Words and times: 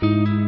cbp.gov/careers. 0.00 0.47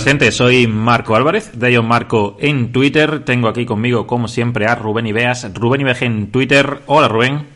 buenas 0.00 0.12
gente, 0.12 0.32
soy 0.32 0.66
Marco 0.66 1.14
Álvarez, 1.14 1.50
de 1.58 1.72
Ion 1.72 1.86
Marco 1.86 2.36
en 2.40 2.72
Twitter. 2.72 3.22
Tengo 3.22 3.48
aquí 3.48 3.66
conmigo, 3.66 4.06
como 4.06 4.28
siempre, 4.28 4.66
a 4.66 4.74
Rubén 4.74 5.06
Ibeas, 5.06 5.52
Rubén 5.52 5.82
Ibeje 5.82 6.06
en 6.06 6.30
Twitter. 6.30 6.80
Hola 6.86 7.08
Rubén. 7.08 7.46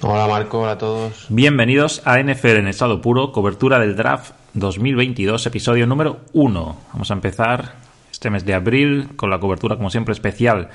Hola 0.00 0.28
Marco, 0.28 0.60
hola 0.60 0.72
a 0.72 0.78
todos. 0.78 1.26
Bienvenidos 1.30 2.00
a 2.04 2.22
NFL 2.22 2.58
en 2.58 2.68
estado 2.68 3.00
puro, 3.00 3.32
cobertura 3.32 3.80
del 3.80 3.96
draft 3.96 4.34
2022, 4.52 5.46
episodio 5.46 5.86
número 5.88 6.20
1. 6.32 6.76
Vamos 6.92 7.10
a 7.10 7.14
empezar 7.14 7.74
este 8.12 8.30
mes 8.30 8.44
de 8.44 8.54
abril 8.54 9.08
con 9.16 9.30
la 9.30 9.40
cobertura, 9.40 9.76
como 9.76 9.90
siempre, 9.90 10.12
especial 10.12 10.68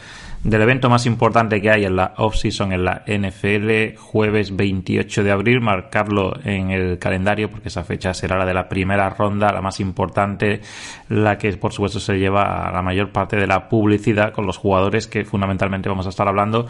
del 0.44 0.62
evento 0.62 0.90
más 0.90 1.06
importante 1.06 1.62
que 1.62 1.70
hay 1.70 1.86
en 1.86 1.98
la 1.98 2.14
off-season 2.18 2.72
en 2.72 2.86
la 2.86 3.04
NFL, 3.06 3.98
jueves 3.98 4.56
28 4.56 5.24
de 5.24 5.32
abril, 5.32 5.60
marcarlo 5.60 6.34
en 6.46 6.72
el 6.72 6.98
calendario 6.98 7.50
porque 7.50 7.68
esa 7.68 7.84
fecha 7.84 8.14
será 8.14 8.38
la 8.38 8.46
de 8.46 8.54
la 8.54 8.70
primera 8.70 9.10
ronda, 9.10 9.52
la 9.52 9.62
más 9.62 9.82
importante, 9.82 10.62
la 11.10 11.38
que 11.38 11.52
por 11.54 11.74
supuesto 11.74 12.00
se 12.00 12.18
lleva 12.18 12.70
a 12.70 12.72
la 12.72 12.82
mayor 12.82 13.10
parte 13.10 13.36
de 13.36 13.48
la 13.48 13.68
publicidad 13.68 14.32
con 14.32 14.46
los 14.46 14.58
jugadores 14.58 15.08
que 15.08 15.26
fundamentalmente 15.26 15.90
vamos 15.90 16.06
a 16.06 16.10
estar 16.10 16.28
hablando 16.28 16.68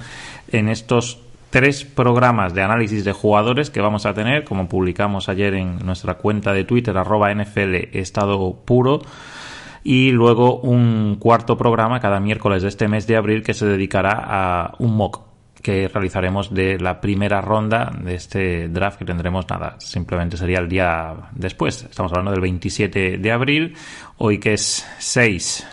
en 0.51 0.67
estos 0.69 1.19
tres 1.51 1.83
programas 1.83 2.53
de 2.53 2.63
análisis 2.63 3.05
de 3.05 3.11
jugadores 3.11 3.69
que 3.69 3.81
vamos 3.81 4.05
a 4.05 4.13
tener, 4.13 4.43
como 4.45 4.67
publicamos 4.67 5.29
ayer 5.29 5.53
en 5.53 5.79
nuestra 5.85 6.15
cuenta 6.15 6.53
de 6.53 6.63
Twitter, 6.63 6.97
arroba 6.97 7.33
NFL 7.33 7.75
Estado 7.93 8.55
Puro 8.65 9.01
y 9.83 10.11
luego 10.11 10.59
un 10.59 11.17
cuarto 11.19 11.57
programa 11.57 11.99
cada 11.99 12.19
miércoles 12.19 12.61
de 12.61 12.69
este 12.69 12.87
mes 12.87 13.07
de 13.07 13.15
abril 13.15 13.43
que 13.43 13.53
se 13.53 13.65
dedicará 13.65 14.23
a 14.25 14.75
un 14.79 14.95
mock 14.95 15.21
que 15.61 15.87
realizaremos 15.87 16.53
de 16.53 16.79
la 16.79 17.01
primera 17.01 17.41
ronda 17.41 17.91
de 18.01 18.15
este 18.15 18.69
draft 18.69 18.99
que 18.99 19.05
tendremos 19.05 19.49
nada, 19.49 19.75
simplemente 19.79 20.37
sería 20.37 20.59
el 20.59 20.69
día 20.69 21.13
después. 21.33 21.83
Estamos 21.83 22.11
hablando 22.11 22.31
del 22.31 22.41
27 22.41 23.17
de 23.17 23.31
abril, 23.31 23.75
hoy 24.17 24.39
que 24.39 24.53
es 24.53 24.87
6 24.99 25.67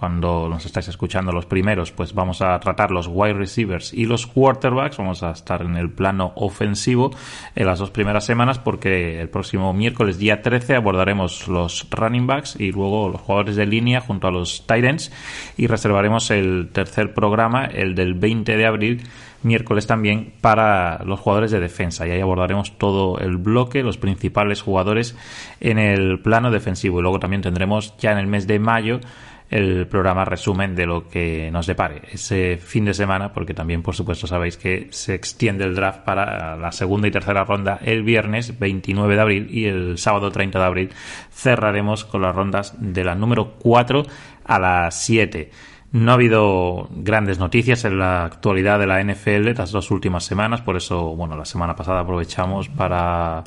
cuando 0.00 0.48
nos 0.48 0.64
estáis 0.64 0.88
escuchando 0.88 1.30
los 1.30 1.44
primeros, 1.44 1.92
pues 1.92 2.14
vamos 2.14 2.40
a 2.40 2.58
tratar 2.58 2.90
los 2.90 3.06
wide 3.06 3.34
receivers 3.34 3.92
y 3.92 4.06
los 4.06 4.26
quarterbacks. 4.26 4.96
Vamos 4.96 5.22
a 5.22 5.32
estar 5.32 5.60
en 5.60 5.76
el 5.76 5.90
plano 5.90 6.32
ofensivo 6.36 7.10
en 7.54 7.66
las 7.66 7.80
dos 7.80 7.90
primeras 7.90 8.24
semanas 8.24 8.58
porque 8.58 9.20
el 9.20 9.28
próximo 9.28 9.74
miércoles, 9.74 10.16
día 10.16 10.40
13, 10.40 10.76
abordaremos 10.76 11.48
los 11.48 11.86
running 11.90 12.26
backs 12.26 12.56
y 12.58 12.72
luego 12.72 13.10
los 13.10 13.20
jugadores 13.20 13.56
de 13.56 13.66
línea 13.66 14.00
junto 14.00 14.26
a 14.26 14.30
los 14.30 14.66
tight 14.66 14.86
ends. 14.86 15.12
Y 15.58 15.66
reservaremos 15.66 16.30
el 16.30 16.70
tercer 16.72 17.12
programa, 17.12 17.66
el 17.66 17.94
del 17.94 18.14
20 18.14 18.56
de 18.56 18.66
abril 18.66 19.02
miércoles 19.42 19.86
también 19.86 20.32
para 20.40 21.02
los 21.04 21.20
jugadores 21.20 21.50
de 21.50 21.60
defensa. 21.60 22.06
Y 22.06 22.10
ahí 22.10 22.20
abordaremos 22.20 22.76
todo 22.78 23.18
el 23.18 23.36
bloque, 23.36 23.82
los 23.82 23.98
principales 23.98 24.62
jugadores 24.62 25.16
en 25.60 25.78
el 25.78 26.20
plano 26.20 26.50
defensivo. 26.50 26.98
Y 26.98 27.02
luego 27.02 27.20
también 27.20 27.42
tendremos 27.42 27.94
ya 27.98 28.12
en 28.12 28.18
el 28.18 28.26
mes 28.26 28.46
de 28.46 28.58
mayo 28.58 29.00
el 29.50 29.88
programa 29.88 30.24
resumen 30.24 30.76
de 30.76 30.86
lo 30.86 31.08
que 31.08 31.50
nos 31.50 31.66
depare 31.66 32.02
ese 32.12 32.56
fin 32.56 32.84
de 32.84 32.94
semana, 32.94 33.32
porque 33.32 33.52
también, 33.52 33.82
por 33.82 33.96
supuesto, 33.96 34.28
sabéis 34.28 34.56
que 34.56 34.86
se 34.90 35.14
extiende 35.14 35.64
el 35.64 35.74
draft 35.74 36.00
para 36.00 36.56
la 36.56 36.70
segunda 36.70 37.08
y 37.08 37.10
tercera 37.10 37.44
ronda 37.44 37.80
el 37.82 38.04
viernes 38.04 38.58
29 38.58 39.16
de 39.16 39.20
abril 39.20 39.48
y 39.50 39.64
el 39.64 39.98
sábado 39.98 40.30
30 40.30 40.58
de 40.58 40.64
abril 40.64 40.90
cerraremos 41.32 42.04
con 42.04 42.22
las 42.22 42.34
rondas 42.34 42.74
de 42.78 43.02
la 43.02 43.16
número 43.16 43.54
4 43.58 44.06
a 44.44 44.58
la 44.60 44.90
7. 44.90 45.50
No 45.92 46.12
ha 46.12 46.14
habido 46.14 46.88
grandes 46.92 47.40
noticias 47.40 47.84
en 47.84 47.98
la 47.98 48.24
actualidad 48.24 48.78
de 48.78 48.86
la 48.86 49.02
NFL 49.02 49.58
las 49.58 49.72
dos 49.72 49.90
últimas 49.90 50.24
semanas, 50.24 50.60
por 50.60 50.76
eso, 50.76 51.16
bueno, 51.16 51.36
la 51.36 51.44
semana 51.44 51.74
pasada 51.74 52.00
aprovechamos 52.00 52.68
para 52.68 53.42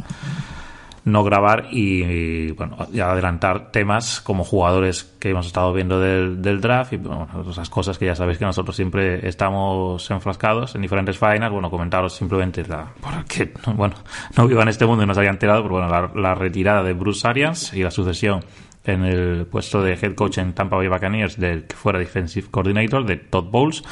no 1.06 1.24
grabar 1.24 1.68
y, 1.72 2.52
bueno, 2.52 2.78
adelantar 2.80 3.72
temas 3.72 4.22
como 4.22 4.44
jugadores 4.44 5.04
que 5.20 5.32
hemos 5.32 5.46
estado 5.46 5.74
viendo 5.74 6.00
del, 6.00 6.42
del 6.42 6.62
draft 6.62 6.94
y 6.94 6.98
bueno, 6.98 7.28
esas 7.50 7.70
cosas 7.70 7.98
que 7.98 8.06
ya 8.06 8.16
sabéis 8.16 8.38
que 8.38 8.46
nosotros 8.46 8.76
siempre 8.76 9.28
estamos 9.28 10.10
enfrascados 10.12 10.76
en 10.76 10.82
diferentes 10.82 11.18
faenas. 11.18 11.52
Bueno, 11.52 11.70
comentaros 11.70 12.14
simplemente 12.14 12.66
la, 12.66 12.88
porque, 13.02 13.52
bueno, 13.76 13.96
no 14.38 14.48
viva 14.48 14.64
en 14.64 14.70
este 14.70 14.86
mundo 14.86 15.04
y 15.04 15.08
no 15.08 15.14
se 15.14 15.22
haya 15.22 15.32
enterado, 15.32 15.62
pero 15.64 15.76
bueno, 15.76 15.90
la, 15.90 16.12
la 16.16 16.36
retirada 16.36 16.84
de 16.84 16.94
Bruce 16.94 17.28
Arians 17.28 17.74
y 17.74 17.84
la 17.84 17.92
sucesión 17.92 18.42
en 18.86 19.04
el 19.04 19.46
puesto 19.46 19.82
de 19.82 19.94
head 19.94 20.14
coach 20.16 20.38
en 20.38 20.54
Tampa 20.54 20.76
Bay 20.76 20.88
Buccaneers 20.88 21.38
del 21.38 21.66
que 21.66 21.76
fuera 21.76 22.00
defensive 22.00 22.48
coordinator 22.52 23.06
de 23.06 23.18
Todd 23.18 23.46
Bowles 23.50 23.84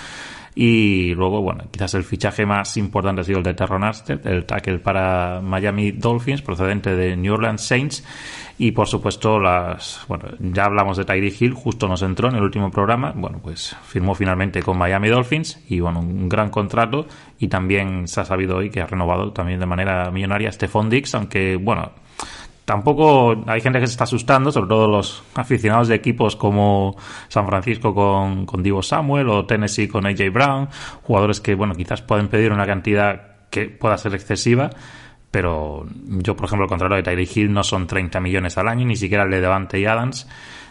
y 0.53 1.13
luego, 1.16 1.41
bueno, 1.41 1.63
quizás 1.72 1.94
el 1.94 2.03
fichaje 2.03 2.45
más 2.45 2.75
importante 2.75 3.22
ha 3.22 3.23
sido 3.23 3.38
el 3.38 3.44
de 3.44 3.53
Terron 3.53 3.84
Armstead, 3.84 4.25
el 4.28 4.45
tackle 4.45 4.79
para 4.79 5.39
Miami 5.41 5.91
Dolphins, 5.91 6.41
procedente 6.41 6.95
de 6.95 7.16
New 7.16 7.34
Orleans 7.34 7.62
Saints. 7.62 8.03
Y 8.57 8.73
por 8.73 8.88
supuesto, 8.88 9.40
las. 9.40 10.06
Bueno, 10.07 10.25
ya 10.40 10.66
hablamos 10.66 10.97
de 10.97 11.06
Tyree 11.06 11.34
Hill, 11.40 11.53
justo 11.53 11.88
nos 11.88 12.01
entró 12.01 12.29
en 12.29 12.35
el 12.35 12.44
último 12.44 12.69
programa. 12.69 13.13
Bueno, 13.16 13.40
pues 13.41 13.75
firmó 13.84 14.13
finalmente 14.13 14.61
con 14.61 14.78
Miami 14.78 15.07
Dolphins 15.07 15.63
y, 15.67 15.79
bueno, 15.79 16.01
un 16.01 16.28
gran 16.28 16.50
contrato. 16.50 17.07
Y 17.40 17.47
también 17.47 18.07
se 18.07 18.22
ha 18.22 18.25
sabido 18.25 18.57
hoy 18.57 18.69
que 18.69 18.81
ha 18.81 18.88
renovado 18.88 19.31
también 19.31 19.59
de 19.59 19.66
manera 19.66 20.11
millonaria 20.11 20.51
Stephon 20.51 20.90
Dix, 20.90 21.16
aunque, 21.16 21.56
bueno, 21.56 21.91
tampoco 22.71 23.35
hay 23.47 23.59
gente 23.59 23.81
que 23.81 23.87
se 23.87 23.91
está 23.91 24.05
asustando, 24.05 24.49
sobre 24.49 24.69
todo 24.69 24.87
los 24.87 25.25
aficionados 25.35 25.89
de 25.89 25.95
equipos 25.95 26.37
como 26.37 26.95
San 27.27 27.45
Francisco 27.45 27.93
con, 27.93 28.45
con 28.45 28.63
Divo 28.63 28.81
Samuel 28.81 29.27
o 29.27 29.45
Tennessee 29.45 29.89
con 29.89 30.05
AJ 30.05 30.31
Brown, 30.31 30.69
jugadores 31.03 31.41
que, 31.41 31.53
bueno, 31.53 31.75
quizás 31.75 32.01
pueden 32.01 32.29
pedir 32.29 32.53
una 32.53 32.65
cantidad 32.65 33.49
que 33.49 33.65
pueda 33.65 33.97
ser 33.97 34.15
excesiva, 34.15 34.69
pero 35.31 35.85
yo, 36.07 36.37
por 36.37 36.45
ejemplo, 36.45 36.63
el 36.63 36.69
contrario 36.69 36.95
de 36.95 37.03
Tyree 37.03 37.27
Hill 37.35 37.51
no 37.51 37.65
son 37.65 37.87
30 37.87 38.21
millones 38.21 38.57
al 38.57 38.69
año, 38.69 38.85
ni 38.85 38.95
siquiera 38.95 39.25
el 39.25 39.31
de 39.31 39.41
Devante 39.41 39.77
y 39.77 39.85
Adams. 39.85 40.29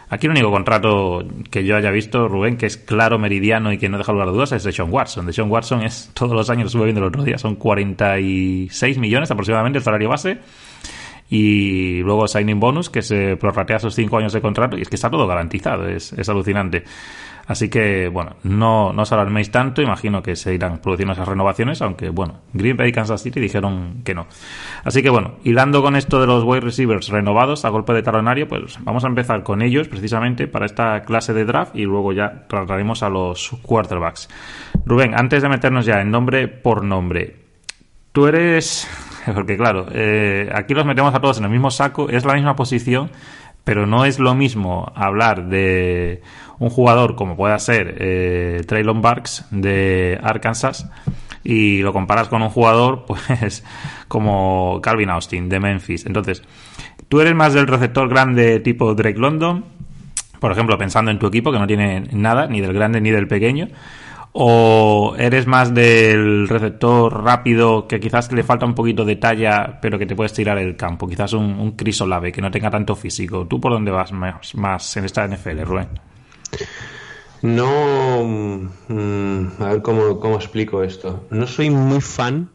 Aquí 0.09 0.25
el 0.25 0.31
único 0.31 0.49
contrato 0.49 1.23
que 1.51 1.63
yo 1.63 1.75
haya 1.75 1.91
visto, 1.91 2.27
Rubén, 2.27 2.57
que 2.57 2.65
es 2.65 2.77
claro, 2.77 3.19
meridiano 3.19 3.71
y 3.71 3.77
que 3.77 3.89
no 3.89 3.99
deja 3.99 4.11
lugar 4.11 4.29
a 4.29 4.31
dudas, 4.31 4.51
es 4.53 4.63
de 4.63 4.71
Sean 4.71 4.91
Watson. 4.91 5.27
De 5.27 5.33
Sean 5.33 5.51
Watson 5.51 5.83
es 5.83 6.09
todos 6.15 6.33
los 6.33 6.49
años, 6.49 6.63
lo 6.63 6.67
estuve 6.67 6.85
viendo 6.85 7.01
el 7.01 7.09
otro 7.09 7.23
día, 7.23 7.37
son 7.37 7.57
46 7.57 8.97
millones 8.97 9.29
aproximadamente 9.29 9.77
el 9.77 9.83
salario 9.83 10.09
base 10.09 10.39
y 11.31 12.03
luego 12.03 12.27
signing 12.27 12.59
bonus 12.59 12.89
que 12.89 13.01
se 13.01 13.37
prorratea 13.37 13.77
esos 13.77 13.95
cinco 13.95 14.17
años 14.17 14.33
de 14.33 14.41
contrato 14.41 14.77
y 14.77 14.81
es 14.81 14.89
que 14.89 14.95
está 14.95 15.09
todo 15.09 15.25
garantizado, 15.25 15.87
es, 15.87 16.11
es 16.11 16.27
alucinante. 16.27 16.83
Así 17.47 17.69
que, 17.69 18.09
bueno, 18.09 18.35
no, 18.43 18.93
no 18.93 19.01
os 19.01 19.11
alarméis 19.11 19.49
tanto, 19.49 19.81
imagino 19.81 20.21
que 20.21 20.35
se 20.35 20.53
irán 20.53 20.79
produciendo 20.79 21.13
esas 21.13 21.27
renovaciones, 21.27 21.81
aunque, 21.81 22.09
bueno, 22.09 22.41
Green 22.53 22.77
Bay 22.77 22.89
y 22.89 22.91
Kansas 22.91 23.23
City 23.23 23.39
dijeron 23.39 24.01
que 24.03 24.13
no. 24.13 24.27
Así 24.83 25.01
que, 25.01 25.09
bueno, 25.09 25.35
hilando 25.43 25.81
con 25.81 25.95
esto 25.95 26.19
de 26.19 26.27
los 26.27 26.43
wide 26.43 26.61
receivers 26.61 27.07
renovados 27.07 27.63
a 27.63 27.69
golpe 27.69 27.93
de 27.93 28.03
talonario, 28.03 28.47
pues 28.47 28.77
vamos 28.81 29.05
a 29.05 29.07
empezar 29.07 29.43
con 29.43 29.61
ellos 29.61 29.87
precisamente 29.87 30.47
para 30.47 30.65
esta 30.65 31.01
clase 31.01 31.33
de 31.33 31.45
draft 31.45 31.75
y 31.75 31.83
luego 31.83 32.11
ya 32.13 32.45
trataremos 32.47 33.03
a 33.03 33.09
los 33.09 33.51
quarterbacks. 33.61 34.29
Rubén, 34.85 35.13
antes 35.17 35.41
de 35.41 35.49
meternos 35.49 35.85
ya 35.85 36.01
en 36.01 36.11
nombre 36.11 36.49
por 36.49 36.83
nombre, 36.83 37.37
tú 38.11 38.27
eres 38.27 38.87
porque 39.33 39.57
claro, 39.57 39.87
eh, 39.91 40.49
aquí 40.53 40.73
los 40.73 40.85
metemos 40.85 41.13
a 41.13 41.19
todos 41.19 41.37
en 41.37 41.45
el 41.45 41.49
mismo 41.49 41.71
saco, 41.71 42.09
es 42.09 42.25
la 42.25 42.33
misma 42.33 42.55
posición, 42.55 43.11
pero 43.63 43.85
no 43.85 44.05
es 44.05 44.19
lo 44.19 44.33
mismo 44.35 44.91
hablar 44.95 45.47
de 45.47 46.21
un 46.59 46.69
jugador 46.69 47.15
como 47.15 47.35
pueda 47.35 47.57
ser 47.59 47.95
eh, 47.99 48.63
Traylon 48.67 49.01
Barks 49.01 49.45
de 49.51 50.19
Arkansas 50.21 50.89
y 51.43 51.81
lo 51.81 51.93
comparas 51.93 52.27
con 52.27 52.41
un 52.41 52.49
jugador 52.49 53.05
pues 53.07 53.63
como 54.07 54.79
Calvin 54.81 55.09
Austin 55.09 55.49
de 55.49 55.59
Memphis. 55.59 56.05
Entonces, 56.05 56.43
tú 57.09 57.21
eres 57.21 57.35
más 57.35 57.53
del 57.53 57.67
receptor 57.67 58.09
grande 58.09 58.59
tipo 58.59 58.93
Drake 58.93 59.19
London, 59.19 59.65
por 60.39 60.51
ejemplo, 60.51 60.77
pensando 60.77 61.11
en 61.11 61.19
tu 61.19 61.27
equipo 61.27 61.51
que 61.51 61.59
no 61.59 61.67
tiene 61.67 62.07
nada, 62.11 62.47
ni 62.47 62.61
del 62.61 62.73
grande 62.73 62.99
ni 62.99 63.11
del 63.11 63.27
pequeño, 63.27 63.67
o 64.33 65.15
eres 65.17 65.45
más 65.45 65.73
del 65.73 66.47
receptor 66.47 67.23
rápido 67.23 67.87
que 67.87 67.99
quizás 67.99 68.31
le 68.31 68.43
falta 68.43 68.65
un 68.65 68.75
poquito 68.75 69.03
de 69.03 69.17
talla, 69.17 69.79
pero 69.81 69.99
que 69.99 70.05
te 70.05 70.15
puedes 70.15 70.33
tirar 70.33 70.57
el 70.57 70.75
campo, 70.75 71.07
quizás 71.07 71.33
un, 71.33 71.59
un 71.59 71.71
Crisolave 71.71 72.31
que 72.31 72.41
no 72.41 72.51
tenga 72.51 72.69
tanto 72.69 72.95
físico. 72.95 73.45
¿Tú 73.47 73.59
por 73.59 73.73
dónde 73.73 73.91
vas 73.91 74.11
más, 74.13 74.97
en 74.97 75.05
esta 75.05 75.27
NFL, 75.27 75.61
Rubén? 75.61 75.89
No, 77.41 78.23
mm, 78.23 79.47
a 79.59 79.69
ver 79.69 79.81
cómo, 79.81 80.19
cómo 80.19 80.35
explico 80.35 80.83
esto. 80.83 81.25
No 81.29 81.47
soy 81.47 81.69
muy 81.69 82.01
fan 82.01 82.49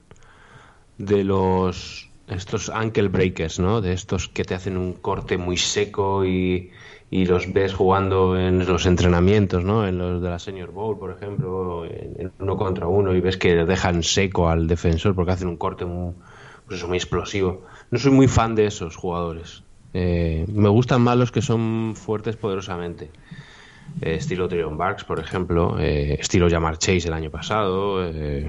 de 0.97 1.25
los 1.25 2.09
estos 2.29 2.71
ankle 2.71 3.09
breakers, 3.09 3.59
¿no? 3.59 3.81
De 3.81 3.93
estos 3.93 4.29
que 4.29 4.45
te 4.45 4.55
hacen 4.55 4.77
un 4.77 4.95
corte 4.95 5.39
muy 5.39 5.57
seco 5.57 6.25
y, 6.25 6.71
y 7.11 7.27
los 7.27 7.53
ves 7.53 7.75
jugando 7.75 8.39
en 8.39 8.67
los 8.67 8.87
entrenamientos, 8.87 9.65
¿no? 9.65 9.87
En 9.87 9.99
los 9.99 10.21
de 10.21 10.29
la 10.29 10.39
Senior 10.39 10.73
Bowl, 10.73 10.99
por 10.99 11.13
ejemplo, 11.13 11.85
en, 11.85 12.33
uno 12.41 12.57
contra 12.57 12.89
uno 12.89 13.15
y 13.15 13.21
ves 13.21 13.37
que 13.37 13.55
dejan 13.65 14.03
seco 14.03 14.49
al 14.49 14.67
defensor 14.67 15.15
porque 15.15 15.33
hacen 15.33 15.49
un 15.49 15.57
corte 15.57 15.85
muy, 15.85 16.15
pues 16.67 16.79
eso, 16.79 16.89
muy 16.89 16.97
explosivo. 16.97 17.63
No 17.91 17.99
soy 17.99 18.13
muy 18.13 18.29
fan 18.29 18.55
de 18.55 18.67
esos 18.67 18.97
jugadores. 18.97 19.63
Eh, 19.95 20.45
me 20.49 20.69
gustan 20.69 21.01
más 21.03 21.17
los 21.17 21.31
que 21.31 21.43
son 21.43 21.95
fuertes 21.95 22.37
poderosamente. 22.37 23.11
Eh, 24.03 24.17
estilo 24.17 24.47
Trion 24.49 24.77
Barks, 24.77 25.05
por 25.05 25.21
ejemplo, 25.21 25.79
eh, 25.79 26.17
estilo 26.21 26.51
Jamar 26.51 26.77
Chase 26.77 27.09
el 27.09 27.15
año 27.15 27.31
pasado. 27.31 28.05
Eh, 28.05 28.47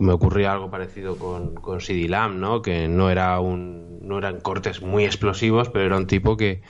me 0.00 0.12
ocurría 0.12 0.52
algo 0.52 0.70
parecido 0.70 1.16
con, 1.16 1.54
con 1.54 1.80
CD 1.80 2.08
Lamb, 2.08 2.38
¿no? 2.38 2.62
que 2.62 2.88
no, 2.88 3.10
era 3.10 3.38
un, 3.38 4.00
no 4.02 4.18
eran 4.18 4.40
cortes 4.40 4.82
muy 4.82 5.04
explosivos, 5.04 5.68
pero 5.68 5.84
era 5.84 5.96
un 5.96 6.06
tipo 6.06 6.36
que, 6.36 6.62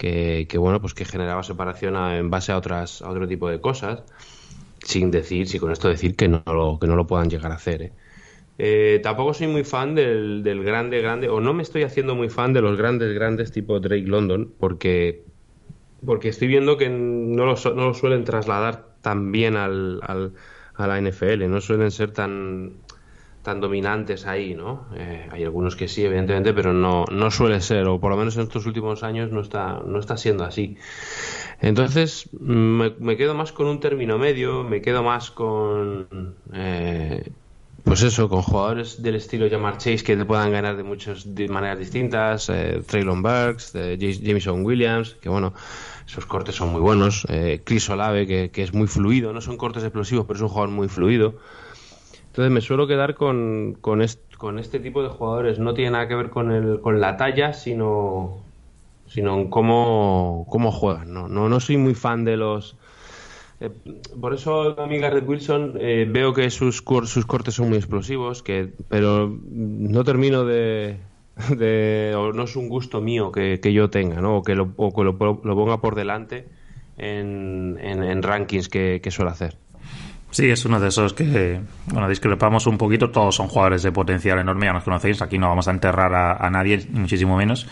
que, 0.00 0.58
bueno, 0.58 0.80
pues 0.80 0.94
que 0.94 1.04
generaba 1.04 1.42
separación 1.42 1.94
en 1.96 2.30
base 2.30 2.52
a, 2.52 2.56
otras, 2.56 3.02
a 3.02 3.10
otro 3.10 3.28
tipo 3.28 3.50
de 3.50 3.60
cosas, 3.60 4.02
sin 4.82 5.10
decir, 5.10 5.46
si 5.46 5.58
con 5.58 5.70
esto 5.72 5.88
decir 5.88 6.16
que 6.16 6.28
no 6.28 6.42
lo, 6.46 6.78
que 6.80 6.86
no 6.86 6.96
lo 6.96 7.06
puedan 7.06 7.28
llegar 7.28 7.52
a 7.52 7.56
hacer. 7.56 7.92
tampoco 9.02 9.34
soy 9.34 9.48
muy 9.48 9.64
fan 9.64 9.94
del, 9.94 10.42
del 10.42 10.64
grande, 10.64 11.00
grande, 11.02 11.28
o 11.28 11.40
no 11.40 11.52
me 11.52 11.62
estoy 11.62 11.82
haciendo 11.82 12.14
muy 12.14 12.30
fan 12.30 12.52
de 12.54 12.62
los 12.62 12.78
grandes, 12.78 13.12
grandes 13.14 13.52
tipo 13.52 13.78
Drake 13.80 14.06
London, 14.06 14.52
porque 14.58 15.24
porque 16.04 16.30
estoy 16.30 16.48
viendo 16.48 16.76
que 16.78 16.88
no 16.88 17.44
lo, 17.44 17.54
no 17.74 17.88
lo 17.88 17.94
suelen 17.94 18.24
trasladar 18.24 18.86
tan 19.02 19.32
bien 19.32 19.56
al, 19.56 20.00
al, 20.02 20.32
a 20.74 20.86
la 20.86 20.98
NFL, 20.98 21.46
no 21.48 21.60
suelen 21.60 21.90
ser 21.90 22.12
tan, 22.12 22.72
tan 23.42 23.60
dominantes 23.60 24.26
ahí, 24.26 24.54
¿no? 24.54 24.86
Eh, 24.94 25.28
hay 25.30 25.44
algunos 25.44 25.76
que 25.76 25.88
sí, 25.88 26.04
evidentemente, 26.04 26.52
pero 26.52 26.72
no, 26.72 27.04
no 27.10 27.30
suele 27.30 27.60
ser, 27.60 27.86
o 27.88 27.98
por 27.98 28.10
lo 28.10 28.16
menos 28.16 28.36
en 28.36 28.42
estos 28.42 28.66
últimos 28.66 29.02
años 29.02 29.30
no 29.30 29.40
está, 29.40 29.80
no 29.84 29.98
está 29.98 30.16
siendo 30.16 30.44
así. 30.44 30.76
Entonces, 31.60 32.28
me, 32.38 32.90
me 32.98 33.16
quedo 33.16 33.34
más 33.34 33.52
con 33.52 33.66
un 33.66 33.80
término 33.80 34.18
medio, 34.18 34.64
me 34.64 34.80
quedo 34.82 35.02
más 35.02 35.30
con... 35.30 36.34
Eh, 36.52 37.30
pues 37.82 38.02
eso, 38.02 38.28
con 38.28 38.42
jugadores 38.42 39.02
del 39.02 39.14
estilo 39.14 39.48
Jamar 39.48 39.78
Chase 39.78 40.04
que 40.04 40.14
te 40.14 40.26
puedan 40.26 40.52
ganar 40.52 40.76
de 40.76 40.82
muchas 40.82 41.26
maneras 41.48 41.78
distintas, 41.78 42.50
eh, 42.50 42.82
Traylon 42.86 43.22
Burks, 43.22 43.72
Jameson 43.72 44.64
Williams, 44.64 45.16
que 45.20 45.30
bueno, 45.30 45.54
esos 46.10 46.26
cortes 46.26 46.56
son 46.56 46.72
muy 46.72 46.80
buenos. 46.80 47.24
Eh, 47.28 47.62
Chris 47.64 47.88
Olave, 47.88 48.26
que, 48.26 48.62
es 48.62 48.74
muy 48.74 48.88
fluido. 48.88 49.32
No 49.32 49.40
son 49.40 49.56
cortes 49.56 49.84
explosivos, 49.84 50.26
pero 50.26 50.38
es 50.38 50.42
un 50.42 50.48
jugador 50.48 50.70
muy 50.70 50.88
fluido. 50.88 51.36
Entonces 52.40 52.54
me 52.54 52.62
suelo 52.62 52.86
quedar 52.86 53.16
con, 53.16 53.76
con, 53.82 54.00
este 54.00 54.78
tipo 54.80 55.02
de 55.02 55.10
jugadores. 55.10 55.58
No 55.58 55.74
tiene 55.74 55.90
nada 55.90 56.08
que 56.08 56.14
ver 56.14 56.30
con, 56.30 56.50
el, 56.50 56.80
con 56.80 56.98
la 56.98 57.18
talla, 57.18 57.52
sino, 57.52 58.38
sino 59.06 59.38
en 59.38 59.50
cómo, 59.50 60.46
cómo 60.48 60.72
juegan. 60.72 61.12
¿no? 61.12 61.28
No, 61.28 61.50
no 61.50 61.60
soy 61.60 61.76
muy 61.76 61.94
fan 61.94 62.24
de 62.24 62.38
los... 62.38 62.78
Eh, 63.60 63.68
por 64.18 64.32
eso 64.32 64.80
a 64.80 64.86
mí 64.86 64.96
Garrett 64.96 65.28
Wilson 65.28 65.74
eh, 65.78 66.08
veo 66.10 66.32
que 66.32 66.48
sus, 66.48 66.82
sus 67.04 67.26
cortes 67.26 67.52
son 67.52 67.68
muy 67.68 67.76
explosivos, 67.76 68.42
que, 68.42 68.72
pero 68.88 69.38
no 69.50 70.02
termino 70.02 70.46
de, 70.46 70.96
o 72.16 72.32
no 72.32 72.44
es 72.44 72.56
un 72.56 72.70
gusto 72.70 73.02
mío 73.02 73.32
que, 73.32 73.60
yo 73.70 73.90
tenga, 73.90 74.22
¿no? 74.22 74.38
O 74.38 74.42
que 74.42 74.54
lo, 74.54 74.72
o 74.76 74.94
que 74.94 75.04
lo, 75.04 75.18
ponga 75.18 75.82
por 75.82 75.94
delante 75.94 76.46
en, 76.96 77.76
en, 77.82 78.22
rankings 78.22 78.70
que, 78.70 79.10
suele 79.10 79.30
hacer. 79.30 79.58
Sí, 80.30 80.48
es 80.48 80.64
uno 80.64 80.78
de 80.78 80.88
esos 80.88 81.12
que, 81.12 81.60
bueno, 81.86 82.08
discrepamos 82.08 82.66
un 82.66 82.78
poquito. 82.78 83.10
Todos 83.10 83.34
son 83.34 83.48
jugadores 83.48 83.82
de 83.82 83.90
potencial 83.90 84.38
enorme, 84.38 84.66
ya 84.66 84.72
nos 84.72 84.84
conocéis. 84.84 85.20
Aquí 85.22 85.38
no 85.38 85.48
vamos 85.48 85.66
a 85.66 85.72
enterrar 85.72 86.14
a, 86.14 86.50
nadie, 86.50 86.86
muchísimo 86.92 87.36
menos 87.36 87.66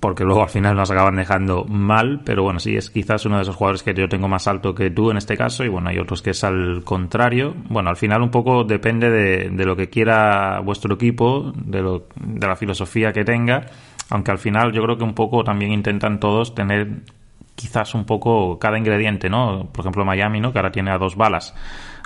porque 0.00 0.22
luego 0.22 0.42
al 0.42 0.50
final 0.50 0.76
nos 0.76 0.90
acaban 0.90 1.16
dejando 1.16 1.64
mal, 1.64 2.20
pero 2.26 2.42
bueno, 2.42 2.60
sí, 2.60 2.76
es 2.76 2.90
quizás 2.90 3.24
uno 3.24 3.36
de 3.36 3.42
esos 3.42 3.56
jugadores 3.56 3.82
que 3.82 3.94
yo 3.94 4.06
tengo 4.06 4.28
más 4.28 4.46
alto 4.46 4.74
que 4.74 4.90
tú 4.90 5.10
en 5.10 5.16
este 5.16 5.34
caso, 5.34 5.64
y 5.64 5.68
bueno, 5.68 5.88
hay 5.88 5.98
otros 5.98 6.20
que 6.20 6.30
es 6.30 6.44
al 6.44 6.82
contrario. 6.84 7.54
Bueno, 7.70 7.88
al 7.88 7.96
final 7.96 8.20
un 8.20 8.30
poco 8.30 8.64
depende 8.64 9.08
de, 9.08 9.48
de 9.48 9.64
lo 9.64 9.74
que 9.74 9.88
quiera 9.88 10.60
vuestro 10.60 10.96
equipo, 10.96 11.54
de, 11.56 11.80
lo, 11.80 12.06
de 12.16 12.46
la 12.46 12.54
filosofía 12.54 13.14
que 13.14 13.24
tenga, 13.24 13.64
aunque 14.10 14.30
al 14.30 14.36
final 14.36 14.72
yo 14.72 14.82
creo 14.82 14.98
que 14.98 15.04
un 15.04 15.14
poco 15.14 15.42
también 15.42 15.72
intentan 15.72 16.20
todos 16.20 16.54
tener 16.54 17.00
quizás 17.54 17.94
un 17.94 18.04
poco 18.04 18.58
cada 18.58 18.78
ingrediente, 18.78 19.30
¿no? 19.30 19.68
Por 19.72 19.80
ejemplo, 19.82 20.04
Miami, 20.04 20.40
¿no? 20.40 20.52
Que 20.52 20.58
ahora 20.58 20.72
tiene 20.72 20.90
a 20.90 20.98
dos 20.98 21.16
balas 21.16 21.54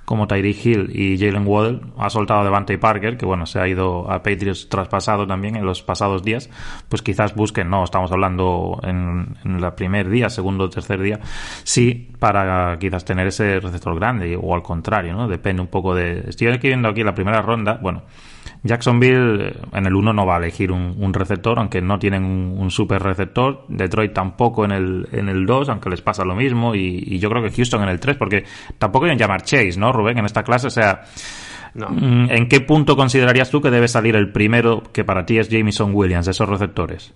como 0.09 0.27
Tyree 0.27 0.57
Hill 0.65 0.91
y 0.95 1.19
Jalen 1.19 1.47
Waddell, 1.47 1.83
ha 1.99 2.09
soltado 2.09 2.41
a 2.41 2.45
Devante 2.45 2.79
Parker, 2.79 3.19
que 3.19 3.27
bueno, 3.27 3.45
se 3.45 3.61
ha 3.61 3.69
ido 3.69 4.11
a 4.11 4.23
Patriots 4.23 4.71
traspasado 4.71 5.27
también 5.27 5.55
en 5.55 5.67
los 5.67 5.83
pasados 5.83 6.23
días, 6.23 6.49
pues 6.89 7.03
quizás 7.03 7.35
busquen, 7.35 7.69
no, 7.69 7.85
estamos 7.85 8.11
hablando 8.11 8.81
en, 8.85 9.37
en 9.45 9.63
el 9.63 9.73
primer 9.75 10.09
día, 10.09 10.31
segundo 10.31 10.65
o 10.65 10.71
tercer 10.71 11.03
día, 11.03 11.21
sí, 11.63 12.09
para 12.19 12.79
quizás 12.79 13.05
tener 13.05 13.27
ese 13.27 13.61
receptor 13.61 13.95
grande, 13.97 14.35
o 14.41 14.55
al 14.55 14.63
contrario, 14.63 15.13
¿no? 15.13 15.29
Depende 15.29 15.61
un 15.61 15.69
poco 15.69 15.95
de... 15.95 16.25
Estoy 16.27 16.49
aquí 16.49 16.69
viendo 16.69 16.89
aquí 16.89 17.05
la 17.05 17.15
primera 17.15 17.43
ronda, 17.43 17.79
bueno, 17.83 18.05
Jacksonville 18.63 19.55
en 19.73 19.87
el 19.87 19.95
1 19.95 20.13
no 20.13 20.27
va 20.27 20.37
a 20.37 20.39
elegir 20.39 20.73
un, 20.73 21.15
receptor, 21.15 21.59
aunque 21.59 21.81
no 21.81 21.99
tienen 21.99 22.25
un, 22.25 22.71
super 22.71 23.03
receptor. 23.03 23.65
Detroit 23.69 24.13
tampoco 24.13 24.65
en 24.65 24.73
el, 24.73 25.09
en 25.13 25.29
el 25.29 25.47
2, 25.47 25.69
aunque 25.69 25.91
les 25.91 26.03
pasa 26.03 26.25
lo 26.25 26.35
mismo. 26.35 26.75
Y, 26.75 27.19
yo 27.19 27.31
creo 27.31 27.43
que 27.43 27.51
Houston 27.51 27.83
en 27.83 27.89
el 27.89 28.01
3, 28.01 28.17
porque 28.17 28.45
tampoco 28.79 29.07
hay 29.07 29.17
llamar 29.17 29.43
Chase, 29.43 29.79
¿no, 29.79 29.93
Rubén, 29.93 30.19
en 30.19 30.25
esta 30.25 30.43
clase? 30.43 30.67
O 30.67 30.71
sea, 30.71 31.03
mm, 31.75 32.31
¿en 32.31 32.49
qué 32.49 32.61
punto 32.61 32.97
considerarías 32.97 33.51
tú 33.51 33.61
que 33.61 33.71
debe 33.71 33.89
salir 33.89 34.17
el 34.17 34.33
primero 34.33 34.83
que 34.93 35.05
para 35.05 35.25
ti 35.25 35.39
es 35.39 35.49
Jameson 35.49 35.95
Williams, 35.95 36.27
de 36.27 36.33
esos 36.33 36.49
receptores? 36.49 37.15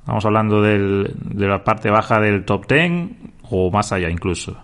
Estamos 0.00 0.24
hablando 0.24 0.62
de 0.62 1.48
la 1.48 1.64
parte 1.64 1.90
baja 1.90 2.20
del 2.20 2.44
top 2.44 2.66
10 2.68 2.92
o 3.50 3.70
más 3.70 3.92
allá 3.92 4.08
incluso. 4.08 4.56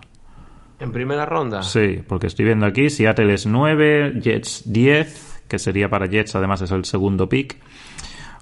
¿En 0.79 0.91
primera 0.91 1.25
ronda? 1.25 1.63
Sí, 1.63 2.01
porque 2.07 2.27
estoy 2.27 2.45
viendo 2.45 2.65
aquí, 2.65 2.89
Seattle 2.89 3.33
es 3.33 3.45
9, 3.45 4.19
Jets 4.19 4.63
10, 4.65 5.32
que 5.53 5.59
sería 5.59 5.87
para 5.87 6.07
Jets, 6.07 6.35
además 6.35 6.63
es 6.63 6.71
el 6.71 6.83
segundo 6.83 7.29
pick. 7.29 7.57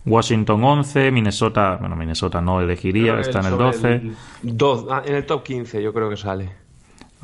Washington 0.05 0.63
11, 0.63 1.11
Minnesota, 1.11 1.75
bueno, 1.77 1.97
Minnesota 1.97 2.39
no 2.39 2.61
elegiría, 2.61 3.19
está 3.19 3.41
en 3.41 3.47
el 3.47 3.57
12. 3.57 4.01
Ah, 4.89 5.03
en 5.05 5.15
el 5.15 5.25
top 5.25 5.43
15 5.43 5.83
yo 5.83 5.91
creo 5.91 6.09
que 6.09 6.15
sale. 6.15 6.49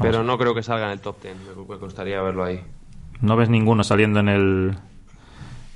Pero 0.01 0.25
no 0.25 0.37
creo 0.37 0.53
que 0.53 0.61
salga 0.61 0.87
en 0.87 0.91
el 0.91 0.99
top 0.99 1.21
10, 1.21 1.35
me 1.69 1.75
gustaría 1.77 2.21
verlo 2.21 2.43
ahí. 2.43 2.59
No 3.21 3.37
ves 3.37 3.49
ninguno 3.49 3.85
saliendo 3.85 4.19
en 4.19 4.27
el 4.27 4.77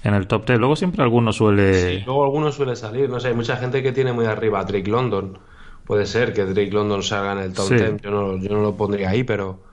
en 0.04 0.14
el 0.14 0.28
top 0.28 0.46
10. 0.46 0.60
Luego 0.60 0.76
siempre 0.76 1.02
alguno 1.02 1.32
suele 1.32 1.74
Sí, 1.74 2.04
luego 2.06 2.26
alguno 2.26 2.52
suele 2.52 2.76
salir, 2.76 3.10
no 3.10 3.22
sé, 3.22 3.30
hay 3.30 3.34
mucha 3.34 3.56
gente 3.56 3.82
que 3.82 3.94
tiene 3.94 4.12
muy 4.12 4.26
arriba 4.26 4.62
Drake 4.66 4.92
London. 4.92 5.40
Puede 5.86 6.06
ser 6.06 6.34
que 6.34 6.44
Drake 6.44 6.72
London 6.72 7.02
salga 7.02 7.32
en 7.32 7.38
el 7.38 7.54
top 7.54 7.70
10, 7.70 8.02
yo 8.02 8.12
no, 8.12 8.38
yo 8.40 8.50
no 8.50 8.62
lo 8.62 8.76
pondría 8.76 9.12
ahí, 9.12 9.24
pero 9.24 9.71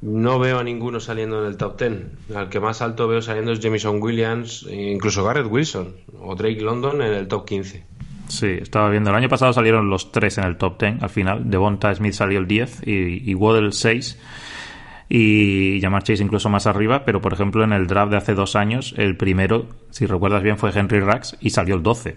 no 0.00 0.38
veo 0.38 0.58
a 0.58 0.64
ninguno 0.64 1.00
saliendo 1.00 1.40
en 1.40 1.46
el 1.46 1.56
top 1.56 1.78
10. 1.78 2.36
Al 2.36 2.48
que 2.48 2.60
más 2.60 2.82
alto 2.82 3.08
veo 3.08 3.20
saliendo 3.22 3.52
es 3.52 3.60
Jamison 3.60 4.00
Williams, 4.00 4.66
e 4.68 4.92
incluso 4.92 5.24
Garrett 5.24 5.46
Wilson 5.50 5.94
o 6.20 6.34
Drake 6.34 6.60
London 6.60 7.02
en 7.02 7.14
el 7.14 7.28
top 7.28 7.46
15. 7.46 7.84
Sí, 8.28 8.46
estaba 8.60 8.90
viendo. 8.90 9.10
El 9.10 9.16
año 9.16 9.28
pasado 9.28 9.52
salieron 9.52 9.88
los 9.88 10.12
tres 10.12 10.38
en 10.38 10.44
el 10.44 10.56
top 10.56 10.78
10 10.80 11.02
al 11.02 11.10
final. 11.10 11.50
Devonta 11.50 11.94
Smith 11.94 12.12
salió 12.12 12.38
el 12.38 12.46
10 12.46 12.86
y, 12.86 13.30
y 13.30 13.32
el 13.32 13.72
6. 13.72 14.18
Y 15.10 15.80
Jamar 15.80 16.02
Chase 16.02 16.22
incluso 16.22 16.50
más 16.50 16.66
arriba, 16.66 17.04
pero 17.06 17.22
por 17.22 17.32
ejemplo 17.32 17.64
en 17.64 17.72
el 17.72 17.86
draft 17.86 18.10
de 18.10 18.18
hace 18.18 18.34
dos 18.34 18.56
años, 18.56 18.94
el 18.98 19.16
primero, 19.16 19.66
si 19.88 20.04
recuerdas 20.04 20.42
bien, 20.42 20.58
fue 20.58 20.70
Henry 20.74 21.00
Rax 21.00 21.38
y 21.40 21.50
salió 21.50 21.74
el 21.74 21.82
12. 21.82 22.14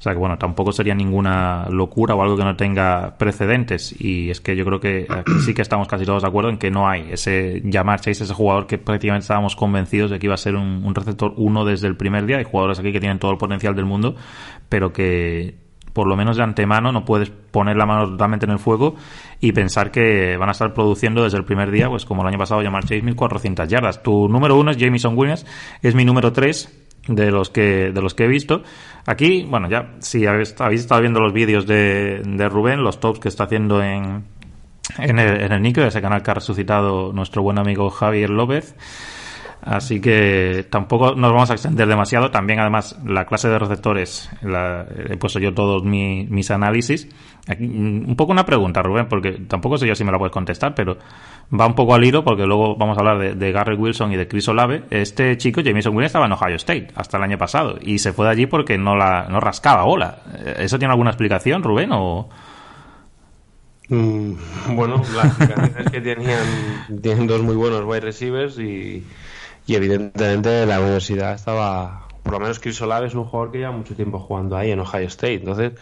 O 0.00 0.02
sea 0.02 0.14
que 0.14 0.18
bueno, 0.18 0.38
tampoco 0.38 0.72
sería 0.72 0.94
ninguna 0.94 1.66
locura 1.68 2.14
o 2.14 2.22
algo 2.22 2.34
que 2.34 2.42
no 2.42 2.56
tenga 2.56 3.18
precedentes. 3.18 3.94
Y 4.00 4.30
es 4.30 4.40
que 4.40 4.56
yo 4.56 4.64
creo 4.64 4.80
que 4.80 5.06
aquí 5.10 5.32
sí 5.44 5.52
que 5.52 5.60
estamos 5.60 5.88
casi 5.88 6.06
todos 6.06 6.22
de 6.22 6.28
acuerdo 6.28 6.48
en 6.48 6.56
que 6.56 6.70
no 6.70 6.88
hay 6.88 7.08
ese 7.10 7.60
llamar 7.66 8.00
ese 8.06 8.32
jugador 8.32 8.66
que 8.66 8.78
prácticamente 8.78 9.24
estábamos 9.24 9.56
convencidos 9.56 10.10
de 10.10 10.18
que 10.18 10.26
iba 10.26 10.32
a 10.32 10.38
ser 10.38 10.56
un, 10.56 10.94
receptor 10.94 11.34
uno 11.36 11.66
desde 11.66 11.86
el 11.86 11.98
primer 11.98 12.24
día. 12.24 12.38
Hay 12.38 12.44
jugadores 12.44 12.78
aquí 12.78 12.92
que 12.92 13.00
tienen 13.00 13.18
todo 13.18 13.30
el 13.30 13.36
potencial 13.36 13.74
del 13.74 13.84
mundo, 13.84 14.16
pero 14.70 14.90
que 14.90 15.58
por 15.92 16.06
lo 16.06 16.16
menos 16.16 16.38
de 16.38 16.44
antemano, 16.44 16.92
no 16.92 17.04
puedes 17.04 17.28
poner 17.28 17.76
la 17.76 17.84
mano 17.84 18.08
totalmente 18.08 18.46
en 18.46 18.52
el 18.52 18.58
fuego 18.58 18.94
y 19.38 19.52
pensar 19.52 19.90
que 19.90 20.38
van 20.38 20.48
a 20.48 20.52
estar 20.52 20.72
produciendo 20.72 21.24
desde 21.24 21.36
el 21.36 21.44
primer 21.44 21.70
día, 21.70 21.90
pues 21.90 22.06
como 22.06 22.22
el 22.22 22.28
año 22.28 22.38
pasado, 22.38 22.62
llamar 22.62 22.84
Chase 22.84 23.02
1400 23.02 23.68
yardas. 23.68 24.02
Tu 24.02 24.28
número 24.28 24.56
uno 24.56 24.70
es 24.70 24.78
Jameson 24.78 25.18
Williams, 25.18 25.44
es 25.82 25.94
mi 25.94 26.06
número 26.06 26.32
tres 26.32 26.86
de 27.14 27.30
los 27.30 27.50
que 27.50 27.92
de 27.92 28.02
los 28.02 28.14
que 28.14 28.24
he 28.24 28.28
visto. 28.28 28.62
Aquí, 29.06 29.46
bueno, 29.48 29.68
ya 29.68 29.94
si 30.00 30.26
habéis, 30.26 30.54
estado 30.72 31.00
viendo 31.00 31.20
los 31.20 31.32
vídeos 31.32 31.66
de, 31.66 32.22
de 32.24 32.48
Rubén, 32.48 32.82
los 32.82 33.00
tops 33.00 33.18
que 33.18 33.28
está 33.28 33.44
haciendo 33.44 33.82
en, 33.82 34.24
en 34.98 35.18
el, 35.18 35.42
en 35.42 35.52
el 35.52 35.62
Nico, 35.62 35.80
ese 35.82 36.00
canal 36.00 36.22
que 36.22 36.30
ha 36.30 36.34
resucitado 36.34 37.12
nuestro 37.12 37.42
buen 37.42 37.58
amigo 37.58 37.90
Javier 37.90 38.30
López. 38.30 38.74
Así 39.62 40.00
que 40.00 40.66
tampoco 40.70 41.14
nos 41.14 41.32
vamos 41.32 41.50
a 41.50 41.54
extender 41.54 41.86
demasiado. 41.86 42.30
También, 42.30 42.60
además, 42.60 42.98
la 43.04 43.26
clase 43.26 43.48
de 43.48 43.58
receptores, 43.58 44.30
he 45.08 45.16
puesto 45.16 45.38
yo 45.38 45.52
todos 45.52 45.84
mis 45.84 46.50
análisis. 46.50 47.08
un 47.58 48.14
poco 48.16 48.32
una 48.32 48.46
pregunta, 48.46 48.82
Rubén, 48.82 49.06
porque 49.08 49.32
tampoco 49.46 49.76
sé 49.76 49.86
yo 49.86 49.94
si 49.94 50.04
me 50.04 50.12
la 50.12 50.18
puedes 50.18 50.32
contestar, 50.32 50.74
pero 50.74 50.96
va 51.58 51.66
un 51.66 51.74
poco 51.74 51.94
al 51.94 52.04
hilo 52.04 52.24
porque 52.24 52.46
luego 52.46 52.76
vamos 52.76 52.96
a 52.96 53.00
hablar 53.00 53.18
de, 53.18 53.34
de 53.34 53.52
Gary 53.52 53.76
Wilson 53.76 54.12
y 54.12 54.16
de 54.16 54.26
Chris 54.28 54.48
Olave. 54.48 54.84
Este 54.90 55.36
chico, 55.36 55.60
Jameson 55.60 55.94
Williams, 55.94 56.10
estaba 56.10 56.26
en 56.26 56.32
Ohio 56.32 56.56
State 56.56 56.88
hasta 56.94 57.18
el 57.18 57.24
año 57.24 57.36
pasado 57.36 57.76
y 57.80 57.98
se 57.98 58.12
fue 58.12 58.26
de 58.26 58.32
allí 58.32 58.46
porque 58.46 58.78
no, 58.78 58.96
la, 58.96 59.26
no 59.28 59.40
rascaba 59.40 59.84
bola. 59.84 60.22
¿Eso 60.58 60.78
tiene 60.78 60.92
alguna 60.92 61.10
explicación, 61.10 61.62
Rubén? 61.62 61.90
O... 61.92 62.30
Mm, 63.90 64.32
bueno, 64.74 65.02
la 65.14 65.24
explicación 65.24 65.74
es 65.84 65.90
que 65.90 66.00
tenían, 66.00 67.00
tienen 67.02 67.26
dos 67.26 67.42
muy 67.42 67.56
buenos 67.56 67.84
wide 67.84 68.00
receivers 68.00 68.58
y 68.58 69.04
y 69.66 69.74
evidentemente 69.74 70.66
la 70.66 70.80
universidad 70.80 71.34
estaba 71.34 72.06
por 72.22 72.34
lo 72.34 72.40
menos 72.40 72.60
Chris 72.60 72.80
Olave 72.82 73.06
es 73.06 73.14
un 73.14 73.24
jugador 73.24 73.50
que 73.50 73.58
lleva 73.58 73.72
mucho 73.72 73.96
tiempo 73.96 74.18
jugando 74.18 74.56
ahí 74.56 74.70
en 74.70 74.80
Ohio 74.80 75.06
State. 75.06 75.34
Entonces 75.34 75.72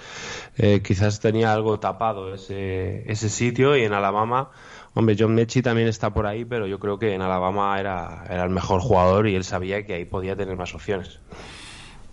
eh, 0.57 0.81
quizás 0.83 1.21
tenía 1.21 1.53
algo 1.53 1.81
tapado 1.81 2.33
ese, 2.33 3.11
ese 3.11 3.29
sitio 3.29 3.77
y 3.77 3.83
en 3.83 3.93
Alabama 3.93 4.51
hombre 4.95 5.17
John 5.19 5.35
Mechie 5.35 5.63
también 5.63 5.89
está 5.89 6.11
por 6.13 6.27
ahí 6.27 6.45
pero 6.45 6.67
yo 6.67 6.79
creo 6.79 6.99
que 6.99 7.15
en 7.15 7.23
Alabama 7.23 7.79
era, 7.79 8.25
era 8.29 8.45
el 8.45 8.51
mejor 8.51 8.81
jugador 8.81 9.29
y 9.29 9.35
él 9.35 9.45
sabía 9.45 9.85
que 9.85 9.95
ahí 9.95 10.05
podía 10.05 10.37
tener 10.37 10.57
más 10.57 10.75
opciones 10.75 11.21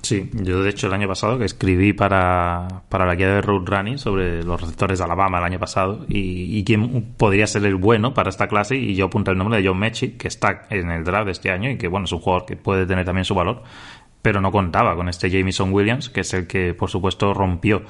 Sí, 0.05 0.29
yo 0.33 0.61
de 0.61 0.69
hecho 0.69 0.85
el 0.85 0.93
año 0.93 1.07
pasado 1.07 1.39
que 1.39 1.45
escribí 1.45 1.91
para, 1.91 2.83
para 2.89 3.07
la 3.07 3.15
guía 3.15 3.27
de 3.27 3.41
Road 3.41 3.65
Running 3.65 3.97
sobre 3.97 4.43
los 4.43 4.61
receptores 4.61 4.99
de 4.99 5.03
Alabama 5.03 5.39
el 5.39 5.45
año 5.45 5.57
pasado 5.57 6.05
y, 6.07 6.63
quién 6.63 7.15
podría 7.17 7.47
ser 7.47 7.65
el 7.65 7.73
bueno 7.73 8.13
para 8.13 8.29
esta 8.29 8.47
clase 8.47 8.75
y 8.75 8.93
yo 8.93 9.05
apunté 9.05 9.31
el 9.31 9.39
nombre 9.39 9.59
de 9.59 9.67
John 9.67 9.79
Mechie 9.79 10.15
que 10.15 10.27
está 10.27 10.67
en 10.69 10.91
el 10.91 11.03
draft 11.03 11.25
de 11.25 11.31
este 11.31 11.49
año 11.49 11.71
y 11.71 11.77
que 11.79 11.87
bueno 11.87 12.05
es 12.05 12.11
un 12.11 12.19
jugador 12.19 12.45
que 12.45 12.55
puede 12.55 12.85
tener 12.85 13.03
también 13.03 13.25
su 13.25 13.33
valor 13.33 13.63
pero 14.21 14.41
no 14.41 14.51
contaba 14.51 14.95
con 14.95 15.09
este 15.09 15.31
Jameson 15.31 15.73
Williams 15.73 16.09
que 16.09 16.21
es 16.21 16.31
el 16.35 16.45
que 16.45 16.75
por 16.75 16.91
supuesto 16.91 17.33
rompió 17.33 17.81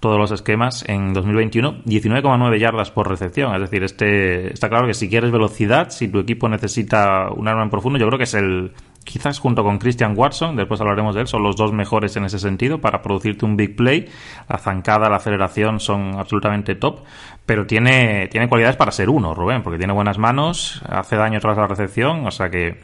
todos 0.00 0.18
los 0.18 0.30
esquemas 0.30 0.84
en 0.86 1.14
2021 1.14 1.84
19,9 1.84 2.58
yardas 2.58 2.90
por 2.90 3.08
recepción. 3.08 3.54
Es 3.54 3.62
decir 3.62 3.82
este 3.84 4.52
está 4.52 4.68
claro 4.68 4.86
que 4.86 4.92
si 4.92 5.08
quieres 5.08 5.30
velocidad 5.30 5.88
si 5.88 6.08
tu 6.08 6.18
equipo 6.18 6.46
necesita 6.50 7.30
un 7.34 7.48
arma 7.48 7.62
en 7.62 7.70
profundo 7.70 7.98
yo 7.98 8.06
creo 8.06 8.18
que 8.18 8.24
es 8.24 8.34
el 8.34 8.72
quizás 9.08 9.38
junto 9.38 9.64
con 9.64 9.78
Christian 9.78 10.12
Watson, 10.14 10.54
después 10.54 10.80
hablaremos 10.82 11.14
de 11.14 11.22
él, 11.22 11.26
son 11.26 11.42
los 11.42 11.56
dos 11.56 11.72
mejores 11.72 12.14
en 12.16 12.26
ese 12.26 12.38
sentido 12.38 12.78
para 12.78 13.00
producirte 13.00 13.46
un 13.46 13.56
big 13.56 13.74
play. 13.74 14.06
La 14.48 14.58
zancada, 14.58 15.08
la 15.08 15.16
aceleración 15.16 15.80
son 15.80 16.18
absolutamente 16.18 16.74
top, 16.74 17.00
pero 17.46 17.66
tiene, 17.66 18.28
tiene 18.28 18.48
cualidades 18.48 18.76
para 18.76 18.92
ser 18.92 19.08
uno, 19.08 19.34
Rubén, 19.34 19.62
porque 19.62 19.78
tiene 19.78 19.94
buenas 19.94 20.18
manos, 20.18 20.82
hace 20.86 21.16
daño 21.16 21.40
tras 21.40 21.56
la 21.56 21.66
recepción, 21.66 22.26
o 22.26 22.30
sea 22.30 22.50
que 22.50 22.76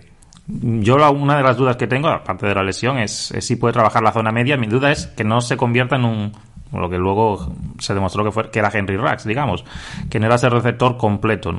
yo 0.46 0.96
una 1.12 1.36
de 1.36 1.42
las 1.42 1.58
dudas 1.58 1.76
que 1.76 1.86
tengo, 1.86 2.08
aparte 2.08 2.46
de 2.46 2.54
la 2.54 2.62
lesión, 2.62 2.98
es, 2.98 3.34
si 3.38 3.56
puede 3.56 3.74
trabajar 3.74 4.02
la 4.02 4.12
zona 4.12 4.32
media. 4.32 4.56
Mi 4.56 4.66
duda 4.66 4.92
es 4.92 5.06
que 5.08 5.24
no 5.24 5.42
se 5.42 5.56
convierta 5.56 5.96
en 5.96 6.04
un 6.04 6.32
lo 6.72 6.90
que 6.90 6.98
luego 6.98 7.54
se 7.78 7.94
demostró 7.94 8.24
que 8.24 8.32
fue 8.32 8.50
que 8.50 8.58
era 8.58 8.68
Henry 8.72 8.96
Rax, 8.96 9.24
digamos, 9.24 9.64
que 10.10 10.18
no 10.18 10.26
era 10.26 10.34
ese 10.34 10.48
receptor 10.48 10.96
completo. 10.96 11.52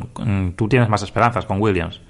Tú 0.58 0.68
tienes 0.68 0.90
más 0.90 1.04
esperanzas 1.04 1.46
con 1.46 1.62
Williams. 1.62 2.02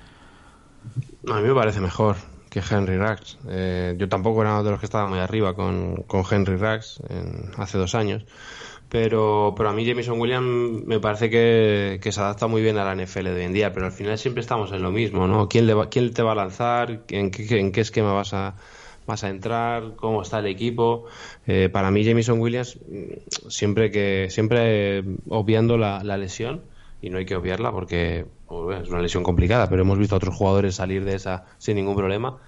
A 1.29 1.39
mí 1.39 1.47
me 1.47 1.53
parece 1.53 1.81
mejor 1.81 2.15
que 2.55 2.63
Henry 2.73 2.97
Rax. 2.97 3.37
Eh, 3.49 3.95
yo 3.97 4.07
tampoco 4.07 4.41
era 4.41 4.53
uno 4.53 4.63
de 4.63 4.71
los 4.71 4.79
que 4.79 4.85
estaba 4.85 5.09
muy 5.09 5.19
arriba 5.19 5.55
con, 5.55 6.03
con 6.07 6.23
Henry 6.29 6.55
Rax 6.55 7.01
hace 7.57 7.77
dos 7.77 7.95
años. 7.95 8.25
Pero, 8.87 9.53
pero 9.57 9.69
a 9.69 9.73
mí 9.73 9.83
Jameson 9.83 10.17
Williams 10.17 10.85
me 10.85 11.01
parece 11.01 11.29
que, 11.29 11.99
se 12.01 12.19
adapta 12.21 12.47
muy 12.47 12.61
bien 12.61 12.77
a 12.77 12.85
la 12.85 12.95
NFL 12.95 13.25
de 13.25 13.35
hoy 13.35 13.41
en 13.41 13.51
día, 13.51 13.73
pero 13.73 13.87
al 13.87 13.91
final 13.91 14.17
siempre 14.17 14.39
estamos 14.39 14.71
en 14.71 14.81
lo 14.83 14.91
mismo, 14.91 15.27
¿no? 15.27 15.49
¿Quién, 15.49 15.67
le 15.67 15.73
quién 15.89 16.13
te 16.13 16.23
va 16.23 16.31
a 16.31 16.35
lanzar? 16.35 17.03
¿En 17.09 17.29
qué, 17.29 17.59
en 17.59 17.73
qué 17.73 17.81
esquema 17.81 18.13
vas 18.13 18.33
a, 18.33 18.55
vas 19.05 19.25
a 19.25 19.29
entrar? 19.29 19.95
¿Cómo 19.97 20.21
está 20.21 20.39
el 20.39 20.45
equipo? 20.45 21.07
Eh, 21.47 21.67
para 21.67 21.91
mí 21.91 22.05
Jameson 22.05 22.39
Williams, 22.39 22.79
siempre 23.49 23.91
que 23.91 24.27
siempre 24.29 25.03
obviando 25.27 25.77
la, 25.77 26.01
la 26.05 26.15
lesión, 26.15 26.61
y 27.05 27.11
no 27.11 27.19
hay 27.19 27.25
que 27.25 27.35
obviarla 27.35 27.71
porque 27.71 28.25
pues, 28.47 28.81
es 28.81 28.89
una 28.89 28.99
lesión 28.99 29.21
complicada, 29.21 29.69
pero 29.69 29.83
hemos 29.83 29.99
visto 29.99 30.15
a 30.15 30.17
otros 30.17 30.35
jugadores 30.35 30.73
salir 30.73 31.05
de 31.05 31.13
esa 31.13 31.45
sin 31.59 31.75
ningún 31.75 31.95
problema. 31.95 32.39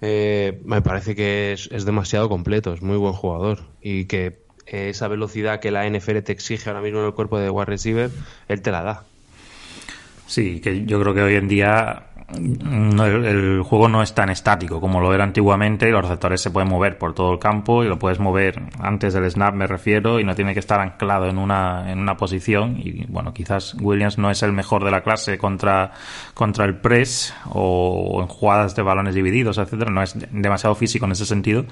Eh, 0.00 0.60
me 0.64 0.82
parece 0.82 1.16
que 1.16 1.52
es, 1.52 1.84
demasiado 1.84 2.28
completo, 2.28 2.72
es 2.72 2.80
muy 2.80 2.96
buen 2.96 3.12
jugador 3.12 3.64
y 3.82 4.04
que 4.04 4.44
esa 4.66 5.08
velocidad 5.08 5.58
que 5.58 5.72
la 5.72 5.88
NFL 5.88 6.18
te 6.20 6.30
exige 6.30 6.70
ahora 6.70 6.80
mismo 6.80 7.00
en 7.00 7.06
el 7.06 7.14
cuerpo 7.14 7.40
de 7.40 7.50
wide 7.50 7.64
receiver, 7.64 8.10
él 8.46 8.62
te 8.62 8.70
la 8.70 8.82
da. 8.84 9.04
Sí, 10.28 10.60
que 10.60 10.84
yo 10.84 11.00
creo 11.00 11.12
que 11.12 11.22
hoy 11.22 11.34
en 11.34 11.48
día 11.48 12.10
el, 12.32 13.62
juego 13.62 13.88
no 13.88 14.02
es 14.02 14.14
tan 14.14 14.30
estático 14.30 14.80
como 14.80 15.00
lo 15.00 15.14
era 15.14 15.24
antiguamente. 15.24 15.90
Los 15.90 16.02
receptores 16.02 16.40
se 16.40 16.50
pueden 16.50 16.68
mover 16.68 16.98
por 16.98 17.14
todo 17.14 17.32
el 17.32 17.38
campo 17.38 17.84
y 17.84 17.88
lo 17.88 17.98
puedes 17.98 18.18
mover. 18.18 18.62
Antes 18.78 19.14
del 19.14 19.30
snap 19.30 19.54
me 19.54 19.66
refiero 19.66 20.18
y 20.20 20.24
no 20.24 20.34
tiene 20.34 20.54
que 20.54 20.60
estar 20.60 20.80
anclado 20.80 21.26
en 21.26 21.38
una, 21.38 21.90
en 21.90 21.98
una 21.98 22.16
posición. 22.16 22.76
Y 22.78 23.04
bueno 23.08 23.32
quizás 23.32 23.74
Williams 23.80 24.18
no 24.18 24.30
es 24.30 24.42
el 24.42 24.52
mejor 24.52 24.84
de 24.84 24.90
la 24.90 25.02
clase 25.02 25.38
contra, 25.38 25.92
contra 26.34 26.64
el 26.64 26.76
press 26.76 27.34
o 27.50 28.20
en 28.22 28.28
jugadas 28.28 28.74
de 28.74 28.82
balones 28.82 29.14
divididos 29.14 29.58
etcétera. 29.58 29.90
No 29.90 30.02
es 30.02 30.16
demasiado 30.30 30.74
físico 30.74 31.04
en 31.04 31.12
ese 31.12 31.26
sentido 31.26 31.64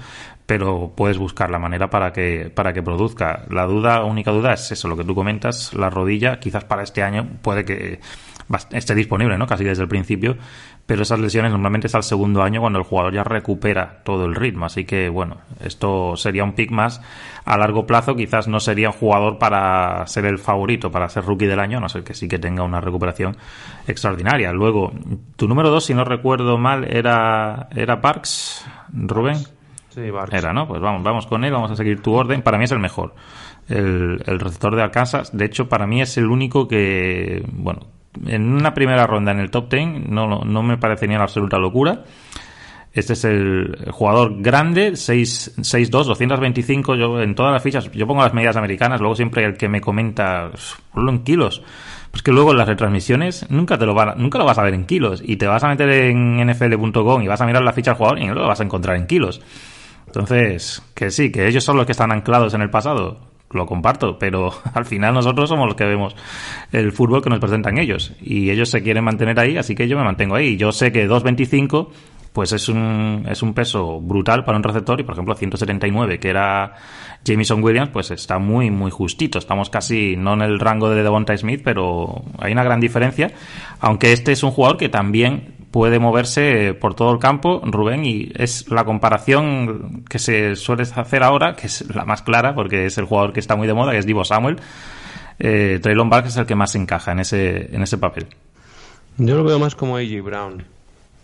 pero 0.45 0.93
puedes 0.95 1.17
buscar 1.17 1.49
la 1.49 1.59
manera 1.59 1.89
para 1.89 2.11
que 2.11 2.51
para 2.53 2.73
que 2.73 2.83
produzca. 2.83 3.45
La 3.49 3.65
duda 3.65 4.03
única 4.03 4.31
duda 4.31 4.53
es 4.53 4.71
eso 4.71 4.87
lo 4.87 4.97
que 4.97 5.03
tú 5.03 5.15
comentas 5.15 5.73
la 5.73 5.89
rodilla. 5.89 6.39
Quizás 6.39 6.63
para 6.65 6.83
este 6.83 7.03
año 7.03 7.27
puede 7.41 7.65
que 7.65 7.99
esté 8.71 8.95
disponible, 8.95 9.37
¿no? 9.37 9.47
Casi 9.47 9.63
desde 9.63 9.83
el 9.83 9.89
principio, 9.89 10.37
pero 10.85 11.03
esas 11.03 11.19
lesiones 11.19 11.51
normalmente 11.51 11.87
es 11.87 11.95
al 11.95 12.03
segundo 12.03 12.43
año 12.43 12.61
cuando 12.61 12.79
el 12.79 12.85
jugador 12.85 13.13
ya 13.13 13.23
recupera 13.23 14.01
todo 14.03 14.25
el 14.25 14.35
ritmo, 14.35 14.65
así 14.65 14.85
que 14.85 15.09
bueno, 15.09 15.37
esto 15.63 16.15
sería 16.17 16.43
un 16.43 16.53
pick 16.53 16.71
más 16.71 17.01
a 17.45 17.57
largo 17.57 17.85
plazo, 17.85 18.15
quizás 18.15 18.47
no 18.47 18.59
sería 18.59 18.89
un 18.89 18.95
jugador 18.95 19.37
para 19.37 20.05
ser 20.07 20.25
el 20.25 20.39
favorito, 20.39 20.91
para 20.91 21.09
ser 21.09 21.25
rookie 21.25 21.45
del 21.45 21.59
año, 21.59 21.77
a 21.77 21.81
no 21.81 21.89
ser 21.89 22.03
que 22.03 22.13
sí 22.13 22.27
que 22.27 22.39
tenga 22.39 22.63
una 22.63 22.81
recuperación 22.81 23.35
extraordinaria. 23.87 24.51
Luego, 24.51 24.93
tu 25.35 25.47
número 25.47 25.69
dos, 25.69 25.85
si 25.85 25.93
no 25.93 26.03
recuerdo 26.05 26.57
mal, 26.57 26.85
era, 26.85 27.67
era 27.75 28.01
Parks, 28.01 28.65
Rubén. 28.93 29.37
Sí, 29.89 30.11
Parks. 30.11 30.33
Era, 30.33 30.53
¿no? 30.53 30.67
Pues 30.67 30.81
vamos, 30.81 31.03
vamos 31.03 31.27
con 31.27 31.43
él, 31.43 31.51
vamos 31.51 31.71
a 31.71 31.75
seguir 31.75 32.01
tu 32.01 32.13
orden. 32.13 32.41
Para 32.41 32.57
mí 32.57 32.63
es 32.63 32.71
el 32.71 32.79
mejor. 32.79 33.13
El, 33.69 34.23
el 34.25 34.39
receptor 34.39 34.75
de 34.75 34.81
Arkansas. 34.81 35.35
De 35.35 35.45
hecho, 35.45 35.69
para 35.69 35.85
mí 35.85 36.01
es 36.01 36.17
el 36.17 36.27
único 36.27 36.67
que, 36.67 37.45
bueno, 37.51 37.81
en 38.25 38.53
una 38.53 38.73
primera 38.73 39.07
ronda 39.07 39.31
en 39.31 39.39
el 39.39 39.49
top 39.49 39.71
10 39.71 40.09
no, 40.09 40.27
no 40.27 40.63
me 40.63 40.77
parecería 40.77 41.15
una 41.15 41.25
absoluta 41.25 41.57
locura. 41.57 42.03
Este 42.93 43.13
es 43.13 43.25
el 43.25 43.87
jugador 43.89 44.39
grande, 44.39 44.91
6'2, 44.91 45.89
225. 45.89 46.95
Yo 46.95 47.21
en 47.21 47.33
todas 47.33 47.51
las 47.51 47.63
fichas, 47.63 47.91
yo 47.91 48.05
pongo 48.05 48.21
las 48.21 48.35
medidas 48.35 48.55
americanas, 48.55 48.99
luego 49.01 49.15
siempre 49.15 49.43
el 49.43 49.57
que 49.57 49.67
me 49.67 49.81
comenta, 49.81 50.51
ponlo 50.93 51.11
en 51.11 51.23
kilos. 51.23 51.63
Pues 52.11 52.21
que 52.21 52.31
luego 52.31 52.51
en 52.51 52.57
las 52.57 52.67
retransmisiones 52.67 53.49
nunca 53.49 53.79
te 53.79 53.87
lo 53.87 53.95
nunca 54.15 54.37
lo 54.37 54.45
vas 54.45 54.59
a 54.59 54.63
ver 54.63 54.75
en 54.75 54.85
kilos. 54.85 55.23
Y 55.25 55.37
te 55.37 55.47
vas 55.47 55.63
a 55.63 55.69
meter 55.69 55.89
en 55.89 56.45
nfl.com 56.45 57.23
y 57.23 57.27
vas 57.27 57.41
a 57.41 57.47
mirar 57.47 57.63
la 57.63 57.73
ficha 57.73 57.91
del 57.91 57.97
jugador 57.97 58.19
y 58.19 58.27
no 58.27 58.35
lo 58.35 58.47
vas 58.47 58.59
a 58.59 58.63
encontrar 58.63 58.95
en 58.95 59.07
kilos. 59.07 59.41
Entonces, 60.05 60.83
que 60.93 61.09
sí, 61.09 61.31
que 61.31 61.47
ellos 61.47 61.63
son 61.63 61.77
los 61.77 61.87
que 61.87 61.93
están 61.93 62.11
anclados 62.11 62.53
en 62.53 62.61
el 62.61 62.69
pasado 62.69 63.32
lo 63.53 63.65
comparto, 63.65 64.17
pero 64.17 64.51
al 64.73 64.85
final 64.85 65.13
nosotros 65.13 65.49
somos 65.49 65.67
los 65.67 65.75
que 65.75 65.85
vemos 65.85 66.15
el 66.71 66.91
fútbol 66.91 67.21
que 67.21 67.29
nos 67.29 67.39
presentan 67.39 67.77
ellos 67.77 68.13
y 68.21 68.49
ellos 68.49 68.69
se 68.69 68.81
quieren 68.81 69.03
mantener 69.03 69.39
ahí, 69.39 69.57
así 69.57 69.75
que 69.75 69.87
yo 69.87 69.97
me 69.97 70.03
mantengo 70.03 70.35
ahí. 70.35 70.57
Yo 70.57 70.71
sé 70.71 70.91
que 70.91 71.07
2.25 71.07 71.89
pues 72.33 72.51
es 72.51 72.67
un, 72.67 73.25
es 73.29 73.43
un 73.43 73.53
peso 73.53 74.01
brutal 74.01 74.43
para 74.43 74.57
un 74.57 74.63
receptor 74.63 74.99
y 74.99 75.03
por 75.03 75.13
ejemplo 75.13 75.35
179 75.35 76.19
que 76.19 76.29
era 76.29 76.73
Jameson 77.23 77.63
Williams 77.63 77.91
pues 77.93 78.09
está 78.09 78.39
muy 78.39 78.71
muy 78.71 78.89
justito 78.89 79.37
estamos 79.37 79.69
casi 79.69 80.15
no 80.17 80.33
en 80.33 80.41
el 80.41 80.59
rango 80.59 80.89
de 80.89 81.03
Devonta 81.03 81.37
Smith 81.37 81.61
pero 81.63 82.23
hay 82.39 82.51
una 82.51 82.63
gran 82.63 82.79
diferencia 82.79 83.31
aunque 83.79 84.11
este 84.11 84.31
es 84.31 84.41
un 84.41 84.49
jugador 84.49 84.77
que 84.77 84.89
también 84.89 85.62
puede 85.73 85.97
moverse 85.97 86.75
por 86.75 86.93
todo 86.93 87.11
el 87.11 87.17
campo, 87.17 87.59
Rubén, 87.65 88.05
y 88.05 88.31
es 88.35 88.69
la 88.69 88.85
comparación 88.85 90.03
que 90.07 90.19
se 90.19 90.55
suele 90.55 90.83
hacer 90.83 91.23
ahora, 91.23 91.55
que 91.55 91.65
es 91.65 91.89
la 91.95 92.05
más 92.05 92.21
clara, 92.21 92.53
porque 92.53 92.85
es 92.85 92.99
el 92.99 93.05
jugador 93.05 93.33
que 93.33 93.39
está 93.39 93.55
muy 93.55 93.65
de 93.65 93.73
moda, 93.73 93.91
que 93.91 93.97
es 93.97 94.05
Divo 94.05 94.23
Samuel. 94.23 94.57
Eh, 95.39 95.79
Traylon 95.81 96.11
Barks 96.11 96.29
es 96.29 96.37
el 96.37 96.45
que 96.45 96.53
más 96.53 96.75
encaja 96.75 97.13
en 97.13 97.21
ese, 97.21 97.75
en 97.75 97.81
ese 97.81 97.97
papel. 97.97 98.27
Yo 99.17 99.35
lo 99.35 99.43
veo 99.43 99.57
más 99.57 99.73
como 99.73 99.97
AJ 99.97 100.21
Brown, 100.23 100.63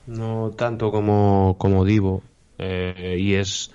no 0.07 0.49
tanto 0.57 0.89
como, 0.89 1.55
como 1.59 1.85
Divo, 1.85 2.23
eh, 2.57 3.17
y 3.19 3.35
es 3.35 3.71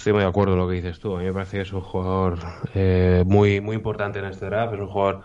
Estoy 0.00 0.14
muy 0.14 0.22
de 0.22 0.28
acuerdo 0.28 0.52
con 0.52 0.60
lo 0.60 0.66
que 0.66 0.76
dices 0.76 0.98
tú. 0.98 1.14
A 1.14 1.18
mí 1.18 1.26
me 1.26 1.32
parece 1.34 1.58
que 1.58 1.62
es 1.64 1.74
un 1.74 1.82
jugador 1.82 2.38
eh, 2.74 3.22
muy, 3.26 3.60
muy 3.60 3.76
importante 3.76 4.18
en 4.18 4.24
este 4.24 4.46
draft. 4.46 4.72
Es 4.72 4.80
un 4.80 4.86
jugador 4.86 5.20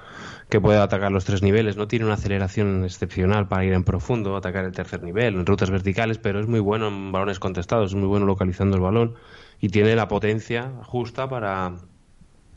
que 0.50 0.60
puede 0.60 0.80
atacar 0.80 1.14
los 1.14 1.24
tres 1.24 1.42
niveles. 1.42 1.78
No 1.78 1.88
tiene 1.88 2.04
una 2.04 2.16
aceleración 2.16 2.84
excepcional 2.84 3.48
para 3.48 3.64
ir 3.64 3.72
en 3.72 3.86
profundo, 3.86 4.36
atacar 4.36 4.66
el 4.66 4.74
tercer 4.74 5.02
nivel, 5.02 5.36
en 5.36 5.46
rutas 5.46 5.72
verticales, 5.72 6.18
pero 6.18 6.42
es 6.42 6.48
muy 6.48 6.60
bueno 6.60 6.90
en 6.90 7.14
balones 7.14 7.40
contestados, 7.40 7.92
es 7.92 7.96
muy 7.96 8.08
bueno 8.08 8.26
localizando 8.26 8.76
el 8.76 8.84
balón 8.84 9.16
y 9.62 9.70
tiene 9.70 9.96
la 9.96 10.10
potencia 10.10 10.74
justa 10.84 11.30
para, 11.30 11.76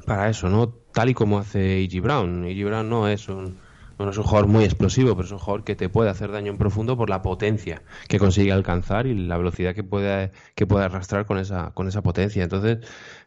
para 0.04 0.28
eso, 0.28 0.48
¿no? 0.48 0.70
Tal 0.92 1.10
y 1.10 1.14
como 1.14 1.38
hace 1.38 1.84
E.G. 1.84 2.00
Brown. 2.00 2.46
E.G. 2.46 2.64
Brown 2.64 2.88
no 2.88 3.06
es 3.06 3.28
un 3.28 3.58
bueno, 3.98 4.12
es 4.12 4.18
un 4.18 4.24
jugador 4.24 4.48
muy 4.48 4.64
explosivo, 4.64 5.16
pero 5.16 5.26
es 5.26 5.32
un 5.32 5.38
jugador 5.38 5.64
que 5.64 5.74
te 5.74 5.88
puede 5.88 6.08
hacer 6.08 6.30
daño 6.30 6.52
en 6.52 6.56
profundo 6.56 6.96
por 6.96 7.10
la 7.10 7.20
potencia 7.20 7.82
que 8.06 8.20
consigue 8.20 8.52
alcanzar 8.52 9.08
y 9.08 9.14
la 9.14 9.36
velocidad 9.36 9.74
que 9.74 9.82
puede, 9.82 10.30
que 10.54 10.66
puede 10.68 10.84
arrastrar 10.84 11.26
con 11.26 11.36
esa, 11.36 11.72
con 11.74 11.88
esa 11.88 12.00
potencia. 12.00 12.44
Entonces, 12.44 12.78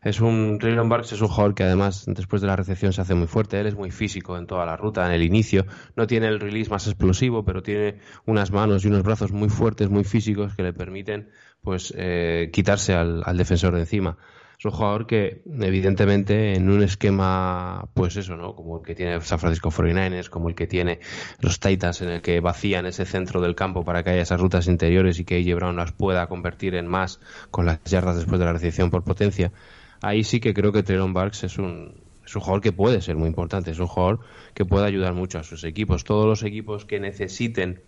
es 0.01 0.22
un 0.22 0.58
Traylon 0.60 0.88
Barks 0.88 1.12
es 1.12 1.22
un 1.22 1.28
jugador 1.28 1.56
que 1.56 1.63
además 1.63 2.06
después 2.08 2.42
de 2.42 2.48
la 2.48 2.56
recepción 2.56 2.94
se 2.94 3.01
hace 3.01 3.16
muy 3.16 3.28
fuerte. 3.28 3.60
Él 3.60 3.68
es 3.68 3.75
muy 3.75 3.92
físico 3.92 4.38
en 4.38 4.48
toda 4.48 4.66
la 4.66 4.78
ruta, 4.78 5.06
en 5.06 5.12
el 5.12 5.24
inicio. 5.24 5.66
No 5.98 6.08
tiene 6.08 6.28
el 6.28 6.40
release 6.40 6.72
más 6.72 6.88
explosivo, 6.88 7.44
pero 7.44 7.62
tiene 7.62 8.00
unas 8.25 8.51
manos 8.51 8.86
y 8.86 8.88
unos 8.88 9.04
brazos 9.04 9.34
muy 9.34 9.50
fuertes, 9.50 9.90
muy 9.90 10.06
físicos 10.06 10.56
que 10.56 10.63
le 10.63 10.72
permiten 10.72 11.30
pues 11.62 11.94
eh, 11.98 12.50
quitarse 12.54 12.94
al, 12.94 13.24
al 13.25 13.38
defensor 13.38 13.75
de 13.75 13.82
encima 13.82 14.18
es 14.62 14.65
un 14.65 14.72
jugador 14.74 15.08
que 15.08 15.41
evidentemente 15.60 16.53
en 16.53 16.70
un 16.70 16.84
esquema 16.84 17.89
pues 17.96 18.15
eso 18.15 18.38
no 18.38 18.56
como 18.56 18.77
el 18.77 18.86
que 18.86 18.94
tiene 18.94 19.20
San 19.22 19.39
Francisco 19.39 19.72
49ers 19.72 20.30
como 20.30 20.50
el 20.50 20.56
que 20.56 20.68
tiene 20.68 21.00
los 21.39 21.60
Titans 21.60 22.03
en 22.03 22.10
el 22.10 22.22
que 22.22 22.39
vacían 22.41 22.86
ese 22.86 23.08
centro 23.08 23.41
del 23.41 23.56
campo 23.56 23.84
para 23.84 24.03
que 24.03 24.12
haya 24.12 24.22
esas 24.22 24.39
rutas 24.39 24.68
interiores 24.68 25.18
y 25.18 25.25
que 25.25 25.38
AJ 25.38 25.56
Brown 25.56 25.75
las 25.77 25.94
pueda 25.94 26.27
convertir 26.27 26.75
en 26.75 26.86
más 26.86 27.20
con 27.50 27.65
las 27.65 27.84
yardas 27.86 28.18
después 28.18 28.38
de 28.38 28.46
la 28.46 28.53
recepción 28.53 28.91
por 28.91 29.03
potencia 29.03 29.51
ahí 30.00 30.24
sí 30.24 30.39
que 30.39 30.53
creo 30.53 30.72
que 30.72 30.84
Trelon 30.84 31.12
Barks 31.12 31.44
es 31.44 31.58
un 31.58 31.96
es 32.24 32.36
un 32.36 32.41
jugador 32.44 32.62
que 32.62 32.72
puede 32.72 33.01
ser 33.01 33.15
muy 33.15 33.27
importante, 33.27 33.72
es 33.72 33.80
un 33.80 33.88
jugador 33.88 34.20
que 34.53 34.63
puede 34.63 34.86
ayudar 34.86 35.13
mucho 35.15 35.39
a 35.39 35.44
sus 35.44 35.63
equipos. 35.63 36.03
Todos 36.03 36.27
los 36.27 36.44
equipos 36.44 36.86
que 36.86 37.00
necesiten 37.00 37.82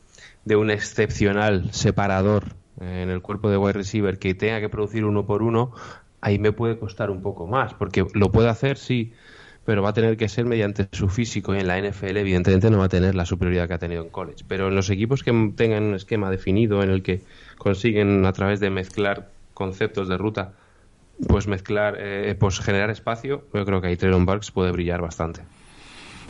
de 0.43 0.55
un 0.55 0.71
excepcional 0.71 1.71
separador 1.71 2.55
en 2.81 3.09
el 3.09 3.21
cuerpo 3.21 3.49
de 3.49 3.57
wide 3.57 3.73
receiver 3.73 4.17
que 4.17 4.33
tenga 4.33 4.59
que 4.59 4.69
producir 4.69 5.05
uno 5.05 5.25
por 5.25 5.43
uno, 5.43 5.71
ahí 6.23 6.39
me 6.39 6.53
puede 6.53 6.77
costar 6.77 7.11
un 7.11 7.21
poco 7.21 7.47
más, 7.47 7.73
porque 7.73 8.05
lo 8.13 8.31
puede 8.31 8.49
hacer, 8.49 8.77
sí, 8.77 9.13
pero 9.65 9.83
va 9.83 9.89
a 9.89 9.93
tener 9.93 10.15
que 10.15 10.29
ser 10.29 10.45
mediante 10.45 10.87
su 10.91 11.09
físico 11.09 11.53
y 11.53 11.59
en 11.59 11.67
la 11.67 11.79
NFL 11.79 12.17
evidentemente 12.17 12.69
no 12.69 12.79
va 12.79 12.85
a 12.85 12.89
tener 12.89 13.13
la 13.13 13.25
superioridad 13.25 13.67
que 13.67 13.73
ha 13.73 13.79
tenido 13.79 14.03
en 14.03 14.09
college. 14.09 14.45
Pero 14.47 14.69
en 14.69 14.75
los 14.75 14.89
equipos 14.89 15.21
que 15.21 15.31
tengan 15.55 15.83
un 15.83 15.95
esquema 15.95 16.31
definido 16.31 16.81
en 16.81 16.89
el 16.89 17.03
que 17.03 17.21
consiguen 17.57 18.25
a 18.25 18.31
través 18.31 18.59
de 18.61 18.69
mezclar 18.69 19.29
conceptos 19.53 20.07
de 20.07 20.17
ruta, 20.17 20.53
pues 21.27 21.47
mezclar, 21.47 21.97
eh, 21.99 22.35
pues 22.39 22.59
generar 22.59 22.89
espacio, 22.89 23.43
yo 23.53 23.65
creo 23.65 23.81
que 23.81 23.87
ahí 23.87 23.97
Traylon 23.97 24.25
Barks 24.25 24.51
puede 24.51 24.71
brillar 24.71 25.01
bastante. 25.01 25.41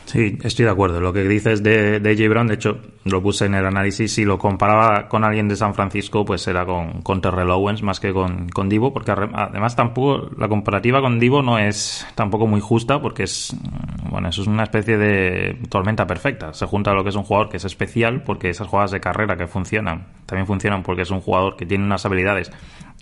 Sí, 0.05 0.37
estoy 0.43 0.65
de 0.65 0.71
acuerdo. 0.71 0.99
Lo 0.99 1.13
que 1.13 1.23
dices 1.23 1.63
de, 1.63 1.99
de 1.99 2.15
J. 2.15 2.29
Brown, 2.29 2.47
de 2.47 2.55
hecho, 2.55 2.77
lo 3.05 3.21
puse 3.21 3.45
en 3.45 3.55
el 3.55 3.65
análisis. 3.65 4.13
Si 4.13 4.25
lo 4.25 4.37
comparaba 4.37 5.07
con 5.07 5.23
alguien 5.23 5.47
de 5.47 5.55
San 5.55 5.73
Francisco, 5.73 6.25
pues 6.25 6.45
era 6.47 6.65
con, 6.65 7.01
con 7.01 7.21
Terrell 7.21 7.49
Owens 7.49 7.81
más 7.83 7.99
que 7.99 8.13
con, 8.13 8.49
con 8.49 8.69
Divo, 8.69 8.93
porque 8.93 9.11
además 9.11 9.75
tampoco 9.75 10.29
la 10.37 10.47
comparativa 10.47 11.01
con 11.01 11.19
Divo 11.19 11.41
no 11.41 11.57
es 11.57 12.05
tampoco 12.15 12.47
muy 12.47 12.59
justa, 12.59 13.01
porque 13.01 13.23
es, 13.23 13.55
bueno, 14.09 14.29
eso 14.29 14.41
es 14.41 14.47
una 14.47 14.63
especie 14.63 14.97
de 14.97 15.57
tormenta 15.69 16.05
perfecta. 16.05 16.53
Se 16.53 16.65
junta 16.65 16.93
lo 16.93 17.03
que 17.03 17.09
es 17.09 17.15
un 17.15 17.23
jugador 17.23 17.49
que 17.49 17.57
es 17.57 17.65
especial, 17.65 18.23
porque 18.23 18.49
esas 18.49 18.67
jugadas 18.67 18.91
de 18.91 18.99
carrera 18.99 19.37
que 19.37 19.47
funcionan, 19.47 20.07
también 20.25 20.45
funcionan 20.47 20.83
porque 20.83 21.03
es 21.03 21.11
un 21.11 21.21
jugador 21.21 21.55
que 21.55 21.65
tiene 21.65 21.85
unas 21.85 22.05
habilidades 22.05 22.51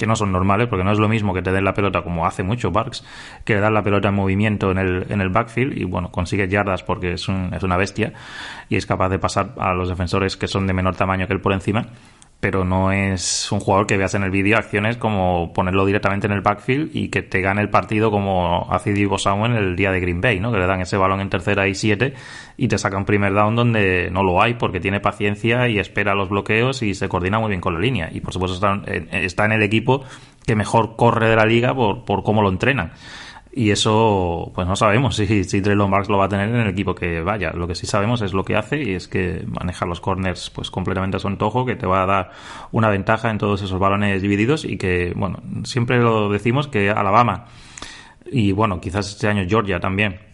que 0.02 0.08
no 0.08 0.16
son 0.16 0.32
normales, 0.32 0.68
porque 0.68 0.84
no 0.84 0.92
es 0.92 0.98
lo 0.98 1.08
mismo 1.08 1.32
que 1.32 1.44
te 1.44 1.52
den 1.52 1.64
la 1.64 1.76
pelota 1.76 2.02
como 2.02 2.26
hace 2.26 2.42
mucho 2.42 2.72
Barks, 2.72 3.06
que 3.46 3.54
le 3.54 3.62
dan 3.62 3.76
la 3.76 3.84
pelota 3.84 4.10
en 4.10 4.16
movimiento 4.16 4.72
en 4.72 4.80
el, 4.80 5.06
en 5.12 5.22
el 5.22 5.30
backfield 5.30 5.78
y 5.78 5.84
bueno, 5.84 6.12
consigue 6.12 6.48
yardas 6.48 6.82
porque 6.82 7.14
es, 7.14 7.28
un, 7.28 7.54
es 7.54 7.62
una 7.62 7.78
bestia 7.78 8.12
y 8.68 8.78
es 8.78 8.88
capaz 8.88 9.10
de 9.10 9.20
pasar 9.20 9.54
a 9.60 9.76
los 9.76 9.90
defensores 9.90 10.38
que 10.38 10.48
son 10.48 10.66
de 10.66 10.74
menor 10.74 10.96
tamaño 10.96 11.28
que 11.28 11.34
él 11.34 11.40
por 11.40 11.54
encima 11.54 11.86
pero 12.42 12.66
no 12.66 12.92
es 12.92 13.52
un 13.52 13.60
jugador 13.60 13.86
que 13.86 13.98
veas 13.98 14.16
en 14.16 14.24
el 14.24 14.32
vídeo 14.32 14.58
acciones 14.58 14.98
como 14.98 15.54
ponerlo 15.54 15.86
directamente 15.86 16.26
en 16.26 16.34
el 16.34 16.42
backfield 16.42 16.90
y 16.92 17.10
que 17.10 17.22
te 17.22 17.40
gane 17.40 17.62
el 17.62 17.70
partido 17.70 18.10
como 18.10 18.68
hace 18.72 18.94
Divo 18.94 19.20
Samuel 19.20 19.56
el 19.56 19.76
día 19.76 19.92
de 19.92 20.00
Green 20.00 20.22
Bay, 20.22 20.40
¿no? 20.40 20.52
Que 20.52 20.58
le 20.58 20.66
dan 20.66 20.82
ese 20.82 20.98
balón 20.98 21.22
en 21.22 21.30
tercera 21.30 21.68
y 21.68 21.76
siete 21.76 22.16
y 22.58 22.68
te 22.68 22.80
saca 22.80 22.98
un 22.98 23.06
primer 23.06 23.32
down 23.34 23.56
donde 23.56 24.10
no 24.12 24.24
lo 24.24 24.42
hay 24.42 24.56
porque 24.56 24.80
tiene 24.80 25.00
paciencia 25.00 25.70
y 25.70 25.78
espera 25.78 26.16
los 26.16 26.30
bloqueos 26.30 26.82
y 26.82 26.96
se 26.96 27.08
coordina 27.08 27.40
muy 27.40 27.50
bien 27.50 27.62
con 27.62 27.76
la 27.76 27.80
línea. 27.80 28.10
Y 28.12 28.22
por 28.22 28.34
supuesto 28.34 28.56
está, 28.56 28.92
está 29.16 29.46
en 29.46 29.52
el 29.52 29.62
equipo 29.62 30.04
que 30.44 30.56
mejor 30.56 30.96
corre 30.96 31.30
de 31.30 31.36
la 31.36 31.46
liga 31.46 31.76
por, 31.76 32.06
por 32.06 32.24
cómo 32.24 32.42
lo 32.42 32.50
entrenan. 32.50 32.92
Y 33.54 33.72
eso, 33.72 34.52
pues 34.56 34.66
no 34.68 34.76
sabemos 34.76 35.16
si, 35.18 35.44
si 35.44 35.62
Traylon 35.62 35.90
Marks 35.90 36.10
lo 36.10 36.18
va 36.18 36.26
a 36.26 36.30
tener 36.30 36.50
en 36.50 36.56
el 36.56 36.70
equipo 36.70 36.96
que 36.96 37.22
vaya. 37.22 37.52
Lo 37.52 37.68
que 37.68 37.76
sí 37.76 37.86
sabemos 37.86 38.22
es 38.22 38.34
lo 38.34 38.44
que 38.44 38.56
hace 38.56 38.82
y 38.82 38.94
es 38.94 39.08
que 39.08 39.44
maneja 39.48 39.86
los 39.86 40.00
corners 40.00 40.50
pues 40.50 40.72
completamente 40.72 41.18
a 41.18 41.20
su 41.20 41.28
antojo, 41.28 41.66
que 41.66 41.76
te 41.76 41.86
va 41.86 42.04
a 42.04 42.06
dar 42.06 42.32
una 42.72 42.90
ventaja 42.90 43.30
en 43.30 43.38
todos 43.38 43.62
esos 43.62 43.80
balones 43.80 44.22
divididos 44.22 44.66
y 44.66 44.78
que, 44.78 45.14
bueno, 45.16 45.40
siempre 45.64 46.00
lo 46.00 46.30
decimos 46.30 46.68
que 46.68 46.90
Alabama 46.90 47.46
y 48.32 48.54
bueno, 48.54 48.80
quizás 48.80 49.10
este 49.10 49.28
año 49.28 49.46
Georgia 49.48 49.80
también 49.80 50.31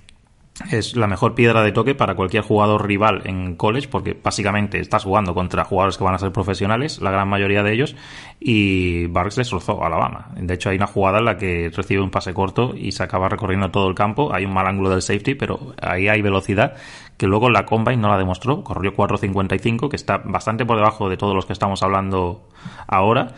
es 0.72 0.96
la 0.96 1.08
mejor 1.08 1.36
piedra 1.36 1.62
de 1.62 1.72
toque 1.72 1.96
para 1.96 2.16
cualquier 2.16 2.44
jugador 2.44 2.88
rival 2.88 3.22
en 3.26 3.56
college 3.56 3.88
porque 3.88 4.18
básicamente 4.22 4.80
estás 4.80 5.04
jugando 5.04 5.34
contra 5.34 5.64
jugadores 5.64 5.98
que 5.98 6.04
van 6.04 6.16
a 6.16 6.20
ser 6.20 6.32
profesionales, 6.32 7.00
la 7.02 7.12
gran 7.12 7.28
mayoría 7.28 7.64
de 7.64 7.74
ellos, 7.74 7.96
y 8.40 9.08
Barks 9.08 9.36
destrozó 9.36 9.84
a 9.84 9.88
Alabama. 9.88 10.30
De 10.36 10.54
hecho, 10.54 10.70
hay 10.70 10.78
una 10.78 10.88
jugada 10.88 11.20
en 11.20 11.26
la 11.26 11.38
que 11.38 11.72
recibe 11.74 12.02
un 12.02 12.12
pase 12.12 12.34
corto 12.34 12.74
y 12.76 12.92
se 12.92 13.04
acaba 13.04 13.30
recorriendo 13.30 13.70
todo 13.72 13.88
el 13.88 13.96
campo, 13.96 14.34
hay 14.34 14.46
un 14.46 14.54
mal 14.54 14.68
ángulo 14.68 14.90
del 14.90 15.02
safety, 15.02 15.36
pero 15.36 15.74
ahí 15.82 16.08
hay 16.08 16.22
velocidad 16.22 16.76
que 17.18 17.28
luego 17.28 17.50
la 17.50 17.66
Combine 17.66 17.98
no 17.98 18.10
la 18.10 18.18
demostró, 18.18 18.64
corrió 18.64 18.94
4.55, 18.94 19.90
que 19.90 19.96
está 19.96 20.18
bastante 20.18 20.66
por 20.66 20.78
debajo 20.78 21.10
de 21.10 21.18
todos 21.18 21.36
los 21.36 21.46
que 21.46 21.54
estamos 21.54 21.82
hablando 21.82 22.48
ahora, 22.88 23.34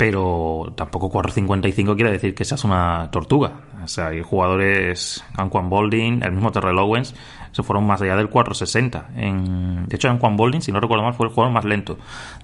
pero 0.00 0.72
tampoco 0.76 1.10
4.55 1.12 1.94
quiere 1.94 2.10
decir 2.10 2.34
que 2.34 2.46
seas 2.46 2.64
una 2.64 3.10
tortuga. 3.12 3.52
O 3.84 3.86
sea, 3.86 4.06
hay 4.06 4.22
jugadores, 4.22 5.22
Anquan 5.36 5.68
Bolding, 5.68 6.22
el 6.22 6.32
mismo 6.32 6.50
Terrell 6.50 6.78
Owens, 6.78 7.14
se 7.52 7.62
fueron 7.62 7.86
más 7.86 8.00
allá 8.00 8.16
del 8.16 8.30
4.60. 8.30 9.08
En, 9.16 9.86
de 9.86 9.96
hecho, 9.96 10.08
Anquan 10.08 10.38
Bolding, 10.38 10.62
si 10.62 10.72
no 10.72 10.80
recuerdo 10.80 11.04
mal, 11.04 11.12
fue 11.12 11.26
el 11.26 11.34
jugador 11.34 11.52
más 11.52 11.66
lento 11.66 11.98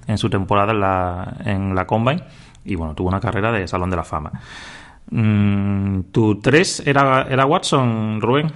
en 0.07 0.19
su 0.19 0.29
temporada 0.29 0.73
en 0.73 0.81
la, 0.81 1.37
en 1.47 1.75
la 1.75 1.87
Combine 1.87 2.25
y 2.63 2.75
bueno, 2.75 2.95
tuvo 2.95 3.09
una 3.09 3.21
carrera 3.21 3.51
de 3.53 3.67
Salón 3.67 3.89
de 3.89 3.97
la 3.97 4.05
Fama. 4.05 4.33
Mm, 5.11 6.01
¿Tu 6.13 6.39
3 6.39 6.83
era, 6.87 7.23
era 7.23 7.47
Watson, 7.47 8.21
Rubén? 8.21 8.53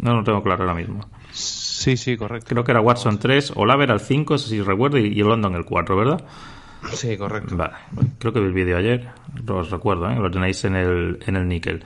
No 0.00 0.16
lo 0.16 0.22
tengo 0.22 0.42
claro 0.42 0.64
ahora 0.64 0.74
mismo. 0.74 1.00
Sí, 1.32 1.96
sí, 1.96 2.14
correcto. 2.18 2.46
Creo 2.46 2.62
que 2.62 2.72
era 2.72 2.82
Watson 2.82 3.18
3, 3.18 3.54
Olaver 3.56 3.90
al 3.90 4.00
5, 4.00 4.36
si 4.36 4.60
recuerdo, 4.60 4.98
y, 4.98 5.06
y 5.06 5.22
London 5.22 5.54
el 5.54 5.64
4, 5.64 5.96
¿verdad? 5.96 6.22
Sí, 6.92 7.16
correcto. 7.16 7.56
Creo 8.18 8.32
que 8.32 8.40
vi 8.40 8.46
el 8.46 8.52
vídeo 8.52 8.76
ayer, 8.76 9.08
os 9.48 9.70
recuerdo, 9.70 10.10
¿eh? 10.10 10.16
lo 10.16 10.30
tenéis 10.30 10.64
en 10.64 10.76
el, 10.76 11.18
en 11.26 11.36
el 11.36 11.48
níquel. 11.48 11.84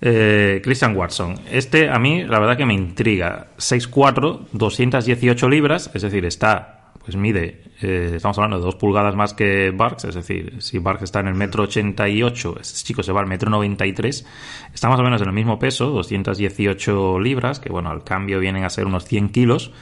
Eh, 0.00 0.60
Christian 0.62 0.96
Watson. 0.96 1.34
Este 1.50 1.88
a 1.90 1.98
mí 1.98 2.24
la 2.24 2.38
verdad 2.38 2.56
que 2.56 2.66
me 2.66 2.74
intriga. 2.74 3.48
6'4, 3.58 4.46
218 4.52 5.48
libras, 5.48 5.90
es 5.92 6.02
decir, 6.02 6.24
está, 6.24 6.92
pues 7.04 7.16
mide, 7.16 7.62
eh, 7.82 8.12
estamos 8.14 8.38
hablando 8.38 8.58
de 8.58 8.64
2 8.64 8.76
pulgadas 8.76 9.16
más 9.16 9.34
que 9.34 9.72
Barks, 9.74 10.04
es 10.04 10.14
decir, 10.14 10.56
si 10.60 10.78
Barks 10.78 11.02
está 11.02 11.20
en 11.20 11.28
el 11.28 11.34
metro 11.34 11.64
88, 11.64 12.58
este 12.60 12.86
chico 12.86 13.02
se 13.02 13.12
va 13.12 13.20
al 13.20 13.26
metro 13.26 13.50
93, 13.50 14.26
está 14.72 14.88
más 14.88 15.00
o 15.00 15.02
menos 15.02 15.20
en 15.20 15.28
el 15.28 15.34
mismo 15.34 15.58
peso, 15.58 15.90
218 15.90 17.18
libras, 17.18 17.58
que 17.58 17.70
bueno, 17.70 17.90
al 17.90 18.04
cambio 18.04 18.38
vienen 18.38 18.64
a 18.64 18.70
ser 18.70 18.86
unos 18.86 19.04
100 19.04 19.30
kilos. 19.30 19.72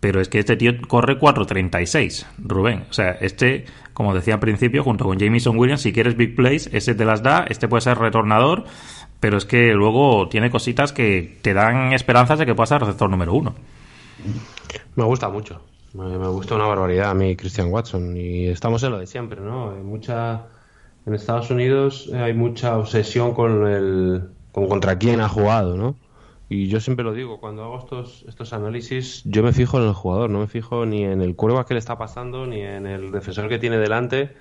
Pero 0.00 0.20
es 0.20 0.28
que 0.28 0.38
este 0.38 0.56
tío 0.56 0.72
corre 0.86 1.18
4.36, 1.18 2.26
Rubén. 2.38 2.84
O 2.90 2.92
sea, 2.92 3.12
este, 3.12 3.64
como 3.92 4.14
decía 4.14 4.34
al 4.34 4.40
principio, 4.40 4.84
junto 4.84 5.04
con 5.04 5.18
Jameson 5.18 5.56
Williams, 5.56 5.80
si 5.80 5.92
quieres 5.92 6.16
big 6.16 6.36
plays, 6.36 6.68
ese 6.72 6.94
te 6.94 7.04
las 7.04 7.22
da, 7.22 7.46
este 7.48 7.66
puede 7.66 7.80
ser 7.80 7.98
retornador, 7.98 8.64
pero 9.20 9.38
es 9.38 9.46
que 9.46 9.72
luego 9.72 10.28
tiene 10.28 10.50
cositas 10.50 10.92
que 10.92 11.38
te 11.42 11.54
dan 11.54 11.92
esperanzas 11.92 12.38
de 12.38 12.46
que 12.46 12.54
pueda 12.54 12.66
ser 12.66 12.80
receptor 12.80 13.08
número 13.08 13.32
uno. 13.32 13.54
Me 14.94 15.04
gusta 15.04 15.28
mucho. 15.28 15.62
Me, 15.94 16.28
gusta 16.28 16.56
una 16.56 16.66
barbaridad 16.66 17.10
a 17.10 17.14
mí 17.14 17.36
Christian 17.36 17.72
Watson. 17.72 18.16
Y 18.16 18.48
estamos 18.48 18.82
en 18.82 18.92
lo 18.92 18.98
de 18.98 19.06
siempre, 19.06 19.40
¿no? 19.40 19.70
Hay 19.70 19.82
mucha... 19.82 20.46
En 21.06 21.14
Estados 21.14 21.50
Unidos 21.50 22.10
hay 22.12 22.34
mucha 22.34 22.76
obsesión 22.76 23.32
con 23.32 23.66
el... 23.66 24.28
con 24.52 24.68
contra 24.68 24.98
quién 24.98 25.20
ha 25.20 25.28
jugado, 25.28 25.76
¿no? 25.76 25.94
Y 26.48 26.68
yo 26.68 26.80
siempre 26.80 27.04
lo 27.04 27.12
digo, 27.12 27.40
cuando 27.40 27.64
hago 27.64 27.78
estos, 27.78 28.24
estos 28.28 28.52
análisis, 28.52 29.22
yo 29.24 29.42
me 29.42 29.52
fijo 29.52 29.78
en 29.78 29.88
el 29.88 29.94
jugador, 29.94 30.30
no 30.30 30.40
me 30.40 30.46
fijo 30.46 30.86
ni 30.86 31.02
en 31.04 31.20
el 31.20 31.34
curva 31.34 31.66
que 31.66 31.74
le 31.74 31.78
está 31.78 31.98
pasando, 31.98 32.46
ni 32.46 32.60
en 32.60 32.86
el 32.86 33.10
defensor 33.10 33.48
que 33.48 33.58
tiene 33.58 33.78
delante, 33.78 34.36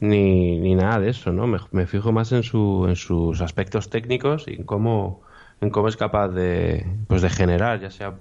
ni, 0.00 0.58
ni 0.58 0.74
nada 0.74 1.00
de 1.00 1.08
eso, 1.10 1.32
¿no? 1.32 1.46
Me, 1.46 1.58
me, 1.70 1.86
fijo 1.86 2.12
más 2.12 2.32
en, 2.32 2.42
su, 2.42 2.86
en 2.86 2.96
sus 2.96 3.40
aspectos 3.40 3.88
técnicos 3.88 4.46
y 4.46 4.54
en 4.54 4.64
cómo, 4.64 5.22
en 5.62 5.70
cómo 5.70 5.88
es 5.88 5.96
capaz 5.96 6.28
de, 6.28 6.86
pues 7.06 7.22
de 7.22 7.30
generar, 7.30 7.80
ya 7.80 7.90
sea 7.90 8.14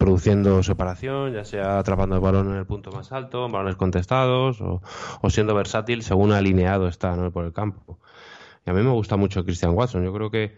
produciendo 0.00 0.62
separación, 0.62 1.34
ya 1.34 1.44
sea 1.44 1.78
atrapando 1.78 2.16
el 2.16 2.22
balón 2.22 2.50
en 2.50 2.56
el 2.56 2.64
punto 2.64 2.90
más 2.90 3.12
alto, 3.12 3.48
balones 3.50 3.76
contestados 3.76 4.60
o, 4.62 4.80
siendo 5.28 5.54
versátil 5.54 6.02
según 6.02 6.32
alineado 6.32 6.88
está 6.88 7.30
por 7.30 7.44
el 7.44 7.52
campo. 7.52 7.98
Y 8.66 8.70
a 8.70 8.72
mí 8.72 8.82
me 8.82 8.90
gusta 8.90 9.16
mucho 9.16 9.44
Christian 9.44 9.72
Watson. 9.74 10.02
Yo 10.02 10.12
creo 10.14 10.30
que 10.30 10.56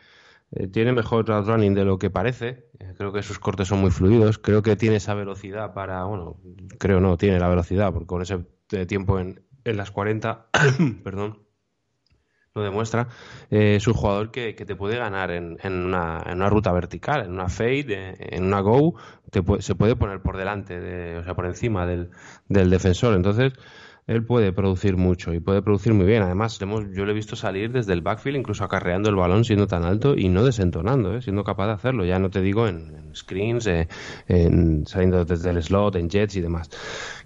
eh, 0.53 0.69
tiene 0.69 0.93
mejor 0.93 1.27
running 1.27 1.75
de 1.75 1.85
lo 1.85 1.99
que 1.99 2.11
parece. 2.11 2.71
Eh, 2.79 2.95
creo 2.97 3.13
que 3.13 3.23
sus 3.23 3.39
cortes 3.39 3.69
son 3.69 3.81
muy 3.81 3.91
fluidos. 3.91 4.39
Creo 4.39 4.63
que 4.63 4.77
tiene 4.77 4.97
esa 4.97 5.15
velocidad 5.15 5.73
para, 5.75 6.05
bueno, 6.05 6.41
creo 6.79 7.01
no, 7.01 7.17
tiene 7.17 7.39
la 7.41 7.49
velocidad, 7.49 7.93
porque 7.93 8.07
con 8.07 8.23
ese 8.23 8.39
tiempo 8.87 9.19
en, 9.19 9.45
en 9.65 9.77
las 9.77 9.91
40, 9.91 10.49
perdón, 11.05 11.43
lo 12.55 12.63
demuestra, 12.63 13.09
eh, 13.51 13.77
es 13.77 13.87
un 13.87 13.95
jugador 13.95 14.31
que, 14.31 14.53
te 14.53 14.77
puede 14.77 14.99
ganar 14.99 15.31
en, 15.31 15.57
en, 15.63 15.73
una, 15.73 16.23
en, 16.27 16.37
una, 16.37 16.51
ruta 16.51 16.71
vertical, 16.71 17.25
en 17.25 17.33
una 17.33 17.49
fade, 17.49 18.15
en 18.19 18.45
una 18.45 18.61
go, 18.61 18.95
te 19.31 19.43
se 19.61 19.75
puede 19.75 19.97
poner 19.97 20.21
por 20.21 20.37
delante, 20.37 20.79
de, 20.79 21.17
o 21.19 21.25
sea, 21.25 21.35
por 21.35 21.47
encima 21.47 21.87
del, 21.87 22.11
del 22.49 22.69
defensor. 22.69 23.15
Entonces, 23.15 23.55
él 24.13 24.25
puede 24.25 24.53
producir 24.53 24.97
mucho 24.97 25.33
y 25.33 25.41
puede 25.41 25.63
producir 25.63 25.95
muy 25.95 26.07
bien. 26.07 26.23
Además, 26.23 26.59
yo 26.59 27.05
le 27.05 27.13
he 27.13 27.15
visto 27.15 27.37
salir 27.37 27.73
desde 27.73 27.93
el 27.93 28.03
backfield, 28.03 28.39
incluso 28.39 28.65
acarreando 28.65 29.09
el 29.11 29.17
balón 29.17 29.45
siendo 29.45 29.67
tan 29.67 29.85
alto 29.85 30.15
y 30.17 30.29
no 30.29 30.45
desentonando, 30.45 31.17
¿eh? 31.17 31.23
siendo 31.23 31.45
capaz 31.45 31.67
de 31.67 31.73
hacerlo. 31.73 32.05
Ya 32.05 32.19
no 32.19 32.31
te 32.31 32.41
digo 32.41 32.69
en, 32.69 33.15
screens, 33.15 33.67
eh, 33.67 33.89
en, 34.29 34.87
saliendo 34.87 35.25
desde 35.25 35.51
el 35.51 35.63
slot, 35.63 35.97
en 35.97 36.09
jets 36.09 36.37
y 36.37 36.41
demás. 36.41 36.71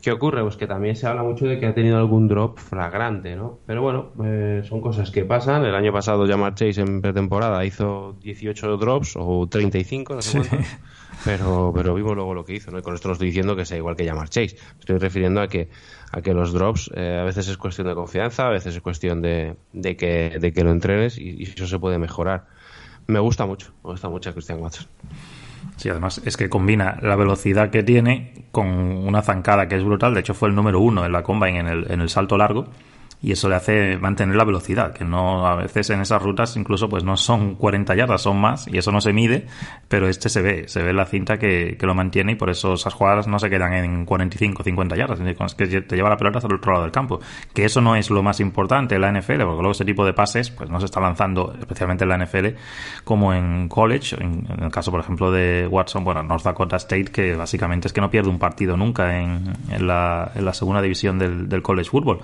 ¿Qué 0.00 0.12
ocurre? 0.12 0.42
Pues 0.42 0.56
que 0.56 0.66
también 0.66 0.96
se 0.96 1.06
habla 1.06 1.22
mucho 1.22 1.46
de 1.46 1.58
que 1.58 1.66
ha 1.66 1.74
tenido 1.74 1.98
algún 1.98 2.28
drop 2.28 2.58
flagrante, 2.58 3.36
¿no? 3.36 3.58
Pero 3.66 3.82
bueno, 3.82 4.12
eh, 4.24 4.62
son 4.64 4.80
cosas 4.80 5.10
que 5.10 5.24
pasan. 5.24 5.64
El 5.64 5.74
año 5.74 5.92
pasado 5.92 6.26
Jamar 6.26 6.54
Chase 6.54 6.80
en 6.80 7.00
pretemporada 7.00 7.64
hizo 7.64 8.16
18 8.20 8.76
drops 8.76 9.14
o 9.16 9.46
35, 9.48 10.14
no 10.14 10.22
sé 10.22 10.38
cuántos. 10.38 10.66
Pero, 11.26 11.72
pero 11.74 11.92
vimos 11.92 12.14
luego 12.14 12.34
lo 12.34 12.44
que 12.44 12.54
hizo, 12.54 12.70
¿no? 12.70 12.78
Y 12.78 12.82
con 12.82 12.94
esto 12.94 13.08
no 13.08 13.14
estoy 13.14 13.26
diciendo 13.26 13.56
que 13.56 13.64
sea 13.64 13.76
igual 13.76 13.96
que 13.96 14.06
Jamar 14.06 14.28
Chase. 14.28 14.56
Estoy 14.78 14.98
refiriendo 14.98 15.40
a 15.40 15.48
que 15.48 15.68
a 16.12 16.22
que 16.22 16.32
los 16.32 16.52
drops 16.52 16.88
eh, 16.94 17.18
a 17.20 17.24
veces 17.24 17.48
es 17.48 17.56
cuestión 17.56 17.88
de 17.88 17.94
confianza, 17.94 18.46
a 18.46 18.50
veces 18.50 18.76
es 18.76 18.80
cuestión 18.80 19.20
de, 19.22 19.56
de, 19.72 19.96
que, 19.96 20.38
de 20.40 20.52
que 20.52 20.62
lo 20.62 20.70
entrenes 20.70 21.18
y, 21.18 21.42
eso 21.42 21.66
se 21.66 21.78
puede 21.80 21.98
mejorar. 21.98 22.46
Me 23.08 23.18
gusta 23.18 23.44
mucho, 23.44 23.72
me 23.82 23.90
gusta 23.90 24.08
mucho 24.08 24.32
Christian 24.32 24.60
Watson. 24.60 24.86
Sí, 25.76 25.88
además 25.88 26.22
es 26.24 26.36
que 26.36 26.48
combina 26.48 26.98
la 27.02 27.16
velocidad 27.16 27.70
que 27.70 27.82
tiene 27.82 28.46
con 28.52 28.68
una 28.68 29.20
zancada 29.22 29.66
que 29.66 29.74
es 29.74 29.82
brutal. 29.82 30.14
De 30.14 30.20
hecho, 30.20 30.32
fue 30.32 30.48
el 30.48 30.54
número 30.54 30.80
uno 30.80 31.04
en 31.04 31.10
la 31.10 31.24
combine 31.24 31.58
en 31.58 31.66
el, 31.66 31.90
en 31.90 32.00
el 32.00 32.08
salto 32.08 32.38
largo 32.38 32.68
y 33.26 33.32
eso 33.32 33.48
le 33.48 33.56
hace 33.56 33.98
mantener 33.98 34.36
la 34.36 34.44
velocidad, 34.44 34.92
que 34.92 35.04
no 35.04 35.48
a 35.48 35.56
veces 35.56 35.90
en 35.90 36.00
esas 36.00 36.22
rutas 36.22 36.56
incluso 36.56 36.88
pues 36.88 37.02
no 37.02 37.16
son 37.16 37.56
40 37.56 37.96
yardas, 37.96 38.22
son 38.22 38.40
más 38.40 38.68
y 38.68 38.78
eso 38.78 38.92
no 38.92 39.00
se 39.00 39.12
mide, 39.12 39.46
pero 39.88 40.08
este 40.08 40.28
se 40.28 40.42
ve, 40.42 40.68
se 40.68 40.80
ve 40.80 40.92
la 40.92 41.06
cinta 41.06 41.36
que, 41.36 41.76
que 41.76 41.86
lo 41.86 41.94
mantiene 41.96 42.32
y 42.32 42.34
por 42.36 42.50
eso 42.50 42.74
esas 42.74 42.94
jugadas 42.94 43.26
no 43.26 43.40
se 43.40 43.50
quedan 43.50 43.72
en 43.72 44.04
45, 44.04 44.62
50 44.62 44.96
yardas, 44.96 45.18
es 45.18 45.54
que 45.56 45.66
te 45.66 45.96
lleva 45.96 46.08
la 46.08 46.16
pelota 46.16 46.38
hacia 46.38 46.46
el 46.46 46.54
otro 46.54 46.70
lado 46.70 46.84
del 46.84 46.92
campo, 46.92 47.18
que 47.52 47.64
eso 47.64 47.80
no 47.80 47.96
es 47.96 48.10
lo 48.10 48.22
más 48.22 48.38
importante 48.38 48.94
en 48.94 49.00
la 49.00 49.10
NFL, 49.10 49.42
porque 49.42 49.62
luego 49.62 49.72
ese 49.72 49.84
tipo 49.84 50.06
de 50.06 50.12
pases 50.12 50.52
pues 50.52 50.70
no 50.70 50.78
se 50.78 50.84
está 50.84 51.00
lanzando 51.00 51.52
especialmente 51.58 52.04
en 52.04 52.10
la 52.10 52.24
NFL 52.24 52.46
como 53.02 53.34
en 53.34 53.68
college, 53.68 54.22
en, 54.22 54.46
el 54.56 54.70
caso 54.70 54.92
por 54.92 55.00
ejemplo 55.00 55.32
de 55.32 55.66
Watson, 55.66 56.04
bueno, 56.04 56.22
North 56.22 56.44
Dakota 56.44 56.76
State, 56.76 57.06
que 57.06 57.34
básicamente 57.34 57.88
es 57.88 57.92
que 57.92 58.00
no 58.00 58.08
pierde 58.08 58.30
un 58.30 58.38
partido 58.38 58.76
nunca 58.76 59.18
en, 59.18 59.52
en, 59.68 59.84
la, 59.84 60.30
en 60.32 60.44
la 60.44 60.52
segunda 60.52 60.80
división 60.80 61.18
del, 61.18 61.48
del 61.48 61.60
college 61.60 61.90
football, 61.90 62.20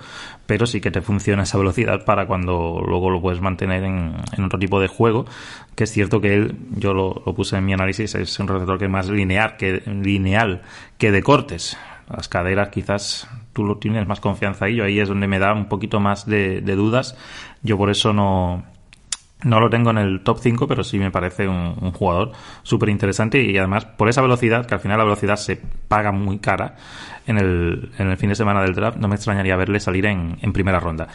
pero 0.46 0.64
sí 0.64 0.80
que 0.80 0.91
te 0.92 1.02
funciona 1.02 1.42
esa 1.42 1.58
velocidad 1.58 2.04
para 2.04 2.26
cuando 2.26 2.82
luego 2.86 3.10
lo 3.10 3.20
puedes 3.20 3.40
mantener 3.40 3.84
en, 3.84 4.14
otro 4.44 4.58
tipo 4.58 4.80
de 4.80 4.88
juego, 4.88 5.26
que 5.74 5.84
es 5.84 5.90
cierto 5.90 6.20
que 6.20 6.34
él, 6.34 6.56
yo 6.76 6.94
lo, 6.94 7.14
puse 7.34 7.56
en 7.56 7.64
mi 7.64 7.72
análisis, 7.72 8.14
es 8.14 8.38
un 8.38 8.48
receptor 8.48 8.78
que 8.78 8.84
es 8.84 8.90
más 8.90 9.08
lineal 9.08 9.56
que, 9.56 9.82
lineal 9.86 10.62
que 10.98 11.10
de 11.10 11.22
cortes. 11.22 11.76
Las 12.08 12.28
caderas 12.28 12.68
quizás 12.68 13.28
tú 13.52 13.64
lo 13.64 13.78
tienes 13.78 14.06
más 14.06 14.20
confianza 14.20 14.66
ahí, 14.66 14.76
yo 14.76 14.84
ahí 14.84 15.00
es 15.00 15.08
donde 15.08 15.26
me 15.26 15.38
da 15.38 15.52
un 15.52 15.66
poquito 15.66 15.98
más 16.00 16.26
de, 16.26 16.60
de 16.60 16.74
dudas, 16.76 17.16
yo 17.62 17.76
por 17.78 17.90
eso 17.90 18.12
no, 18.12 18.64
no 19.44 19.60
lo 19.60 19.68
tengo 19.70 19.90
en 19.90 19.98
el 19.98 20.20
top 20.20 20.38
5, 20.40 20.66
pero 20.66 20.84
sí 20.84 20.98
me 20.98 21.10
parece 21.10 21.48
un, 21.48 21.74
jugador 21.92 22.32
súper 22.62 22.88
interesante 22.88 23.42
y 23.42 23.56
además 23.56 23.84
por 23.84 24.08
esa 24.08 24.22
velocidad, 24.22 24.66
que 24.66 24.74
al 24.74 24.80
final 24.80 24.98
la 24.98 25.04
velocidad 25.04 25.36
se 25.36 25.60
paga 25.88 26.12
muy 26.12 26.38
cara 26.38 26.76
en 27.26 27.38
el, 27.38 27.90
en 27.98 28.08
el 28.08 28.16
fin 28.16 28.28
de 28.28 28.34
semana 28.34 28.62
del 28.62 28.74
draft, 28.74 28.98
no 28.98 29.08
me 29.08 29.14
extrañaría 29.14 29.56
verle 29.56 29.80
salir 29.80 30.06
en, 30.06 30.38
en 30.40 30.52
primera 30.52 30.80
ronda. 30.80 31.08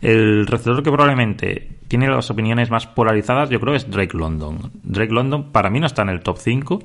El 0.00 0.46
receptor 0.46 0.82
que 0.82 0.90
probablemente 0.90 1.78
tiene 1.88 2.08
las 2.08 2.30
opiniones 2.30 2.70
más 2.70 2.86
polarizadas, 2.86 3.50
yo 3.50 3.60
creo, 3.60 3.74
es 3.74 3.90
Drake 3.90 4.16
London. 4.16 4.70
Drake 4.82 5.12
London 5.12 5.52
para 5.52 5.70
mí 5.70 5.80
no 5.80 5.86
está 5.86 6.02
en 6.02 6.10
el 6.10 6.20
top 6.20 6.38
5, 6.38 6.80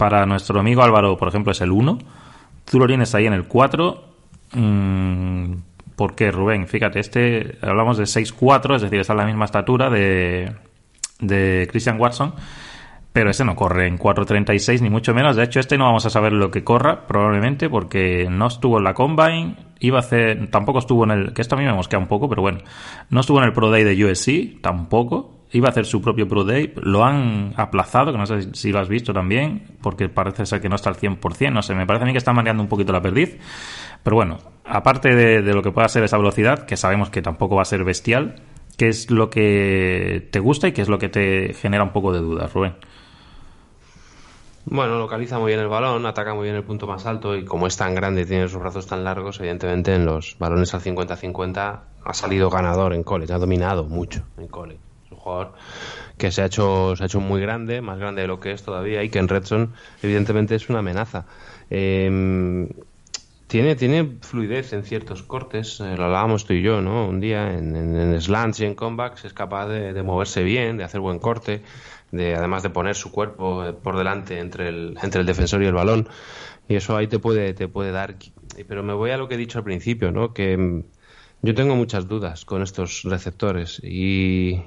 para 0.00 0.24
nuestro 0.24 0.58
amigo 0.58 0.82
Álvaro, 0.82 1.18
por 1.18 1.28
ejemplo, 1.28 1.52
es 1.52 1.60
el 1.60 1.70
1. 1.70 1.98
Tú 2.64 2.78
lo 2.78 2.86
tienes 2.86 3.14
ahí 3.14 3.26
en 3.26 3.34
el 3.34 3.44
4. 3.44 4.04
¿Por 4.50 4.58
qué, 6.14 6.30
Rubén? 6.30 6.66
Fíjate, 6.66 7.00
este 7.00 7.58
hablamos 7.62 7.98
de 7.98 8.04
6'4, 8.04 8.76
es 8.76 8.82
decir, 8.82 9.00
está 9.00 9.12
a 9.12 9.16
la 9.16 9.26
misma 9.26 9.44
estatura 9.44 9.90
de, 9.90 10.52
de 11.20 11.68
Christian 11.70 12.00
Watson, 12.00 12.34
pero 13.12 13.30
ese 13.30 13.44
no 13.44 13.56
corre 13.56 13.86
en 13.86 13.98
4.36 13.98 14.80
ni 14.80 14.90
mucho 14.90 15.14
menos. 15.14 15.36
De 15.36 15.42
hecho, 15.42 15.60
este 15.60 15.76
no 15.76 15.84
vamos 15.84 16.06
a 16.06 16.10
saber 16.10 16.32
lo 16.32 16.50
que 16.50 16.64
corra, 16.64 17.06
probablemente, 17.06 17.68
porque 17.68 18.28
no 18.30 18.46
estuvo 18.46 18.78
en 18.78 18.84
la 18.84 18.94
Combine, 18.94 19.56
iba 19.80 19.98
a 19.98 20.00
hacer, 20.00 20.48
tampoco 20.50 20.78
estuvo 20.78 21.04
en 21.04 21.10
el, 21.10 21.32
que 21.32 21.42
esto 21.42 21.56
a 21.56 21.58
mí 21.58 21.64
me 21.64 21.72
mosquea 21.72 21.98
un 21.98 22.06
poco, 22.06 22.28
pero 22.28 22.42
bueno, 22.42 22.58
no 23.08 23.20
estuvo 23.20 23.38
en 23.38 23.44
el 23.44 23.52
Pro 23.52 23.70
Day 23.70 23.82
de 23.82 24.04
USC, 24.04 24.60
tampoco, 24.60 25.40
iba 25.52 25.68
a 25.68 25.70
hacer 25.70 25.86
su 25.86 26.00
propio 26.00 26.28
Pro 26.28 26.44
Day, 26.44 26.72
lo 26.76 27.04
han 27.04 27.54
aplazado, 27.56 28.12
que 28.12 28.18
no 28.18 28.26
sé 28.26 28.54
si 28.54 28.70
lo 28.70 28.78
has 28.78 28.88
visto 28.88 29.12
también, 29.12 29.62
porque 29.82 30.08
parece 30.08 30.46
ser 30.46 30.60
que 30.60 30.68
no 30.68 30.76
está 30.76 30.90
al 30.90 30.96
100%, 30.96 31.52
no 31.52 31.62
sé, 31.62 31.74
me 31.74 31.86
parece 31.86 32.04
a 32.04 32.06
mí 32.06 32.12
que 32.12 32.18
está 32.18 32.32
mareando 32.32 32.62
un 32.62 32.68
poquito 32.68 32.92
la 32.92 33.02
perdiz, 33.02 33.36
pero 34.02 34.16
bueno, 34.16 34.38
aparte 34.64 35.14
de, 35.14 35.42
lo 35.42 35.62
que 35.62 35.72
pueda 35.72 35.88
ser 35.88 36.04
esa 36.04 36.16
velocidad, 36.16 36.64
que 36.66 36.76
sabemos 36.76 37.10
que 37.10 37.22
tampoco 37.22 37.56
va 37.56 37.62
a 37.62 37.66
ser 37.66 37.84
bestial, 37.84 38.36
¿qué 38.76 38.88
es 38.88 39.10
lo 39.10 39.30
que 39.30 40.28
te 40.30 40.38
gusta 40.38 40.68
y 40.68 40.72
qué 40.72 40.82
es 40.82 40.88
lo 40.88 40.98
que 40.98 41.08
te 41.08 41.54
genera 41.54 41.82
un 41.82 41.92
poco 41.92 42.12
de 42.12 42.20
dudas, 42.20 42.52
Rubén? 42.52 42.74
Bueno, 44.66 44.98
localiza 44.98 45.38
muy 45.38 45.48
bien 45.48 45.60
el 45.60 45.68
balón, 45.68 46.06
ataca 46.06 46.34
muy 46.34 46.44
bien 46.44 46.54
el 46.54 46.62
punto 46.62 46.86
más 46.86 47.06
alto 47.06 47.34
y 47.34 47.44
como 47.44 47.66
es 47.66 47.76
tan 47.76 47.94
grande 47.94 48.22
y 48.22 48.26
tiene 48.26 48.46
sus 48.46 48.60
brazos 48.60 48.86
tan 48.86 49.02
largos, 49.02 49.40
evidentemente 49.40 49.94
en 49.94 50.04
los 50.04 50.36
balones 50.38 50.72
al 50.74 50.80
50-50 50.80 51.80
ha 52.04 52.14
salido 52.14 52.50
ganador 52.50 52.94
en 52.94 53.02
college, 53.02 53.32
ha 53.32 53.38
dominado 53.38 53.84
mucho 53.84 54.22
en 54.38 54.48
college. 54.48 54.80
Es 55.06 55.12
un 55.12 55.18
jugador 55.18 55.52
que 56.18 56.30
se 56.30 56.42
ha 56.42 56.46
hecho 56.46 56.94
se 56.94 57.02
ha 57.02 57.06
hecho 57.06 57.20
muy 57.20 57.40
grande, 57.40 57.80
más 57.80 57.98
grande 57.98 58.22
de 58.22 58.28
lo 58.28 58.38
que 58.38 58.52
es 58.52 58.62
todavía 58.62 59.02
y 59.02 59.08
que 59.08 59.18
en 59.18 59.28
Redson 59.28 59.72
evidentemente 60.02 60.54
es 60.54 60.68
una 60.68 60.80
amenaza. 60.80 61.24
Eh, 61.70 62.68
tiene, 63.50 63.74
tiene 63.74 64.18
fluidez 64.20 64.72
en 64.72 64.84
ciertos 64.84 65.24
cortes, 65.24 65.80
eh, 65.80 65.96
lo 65.96 66.04
hablábamos 66.04 66.44
tú 66.44 66.52
y 66.52 66.62
yo, 66.62 66.80
¿no? 66.80 67.08
Un 67.08 67.18
día 67.18 67.52
en, 67.52 67.74
en, 67.74 68.20
slants 68.20 68.60
y 68.60 68.64
en 68.64 68.76
comebacks 68.76 69.24
es 69.24 69.32
capaz 69.32 69.66
de, 69.66 70.02
moverse 70.04 70.44
bien, 70.44 70.76
de 70.76 70.84
hacer 70.84 71.00
buen 71.00 71.18
corte, 71.18 71.60
de 72.12 72.36
además 72.36 72.62
de 72.62 72.70
poner 72.70 72.94
su 72.94 73.10
cuerpo 73.10 73.64
eh, 73.64 73.72
por 73.72 73.98
delante 73.98 74.38
entre 74.38 74.68
el, 74.68 74.96
entre 75.02 75.22
el 75.22 75.26
defensor 75.26 75.64
y 75.64 75.66
el 75.66 75.72
balón. 75.72 76.08
Y 76.68 76.76
eso 76.76 76.96
ahí 76.96 77.08
te 77.08 77.18
puede, 77.18 77.52
te 77.52 77.66
puede 77.66 77.90
dar. 77.90 78.14
Pero 78.68 78.84
me 78.84 78.92
voy 78.92 79.10
a 79.10 79.16
lo 79.16 79.26
que 79.26 79.34
he 79.34 79.38
dicho 79.38 79.58
al 79.58 79.64
principio, 79.64 80.12
¿no? 80.12 80.32
Que 80.32 80.56
mm, 80.56 80.84
yo 81.42 81.52
tengo 81.52 81.74
muchas 81.74 82.06
dudas 82.06 82.44
con 82.44 82.62
estos 82.62 83.02
receptores 83.02 83.80
y, 83.82 84.62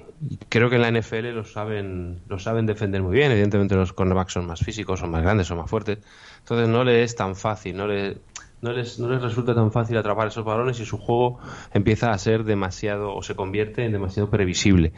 creo 0.49 0.69
que 0.69 0.75
en 0.75 0.81
la 0.81 0.91
NFL 0.91 1.27
lo 1.33 1.45
saben, 1.45 2.19
lo 2.27 2.37
saben 2.37 2.65
defender 2.65 3.01
muy 3.01 3.15
bien. 3.15 3.31
Evidentemente 3.31 3.75
los 3.75 3.93
cornerbacks 3.93 4.33
son 4.33 4.45
más 4.45 4.59
físicos, 4.59 4.99
son 4.99 5.11
más 5.11 5.21
grandes, 5.21 5.47
son 5.47 5.59
más 5.59 5.69
fuertes. 5.69 5.99
Entonces 6.39 6.67
no 6.67 6.83
le 6.83 7.03
es 7.03 7.15
tan 7.15 7.37
fácil, 7.37 7.77
no 7.77 7.87
le 7.87 8.17
no 8.63 8.71
les, 8.71 8.97
no 8.97 9.09
les 9.09 9.21
resulta 9.21 9.53
tan 9.53 9.71
fácil 9.71 9.97
atrapar 9.97 10.29
esos 10.29 10.45
balones 10.45 10.79
y 10.79 10.85
su 10.85 10.97
juego 10.97 11.39
empieza 11.73 12.11
a 12.11 12.17
ser 12.17 12.45
demasiado 12.45 13.13
o 13.13 13.21
se 13.21 13.35
convierte 13.35 13.85
en 13.85 13.91
demasiado 13.91 14.29
previsible. 14.29 14.93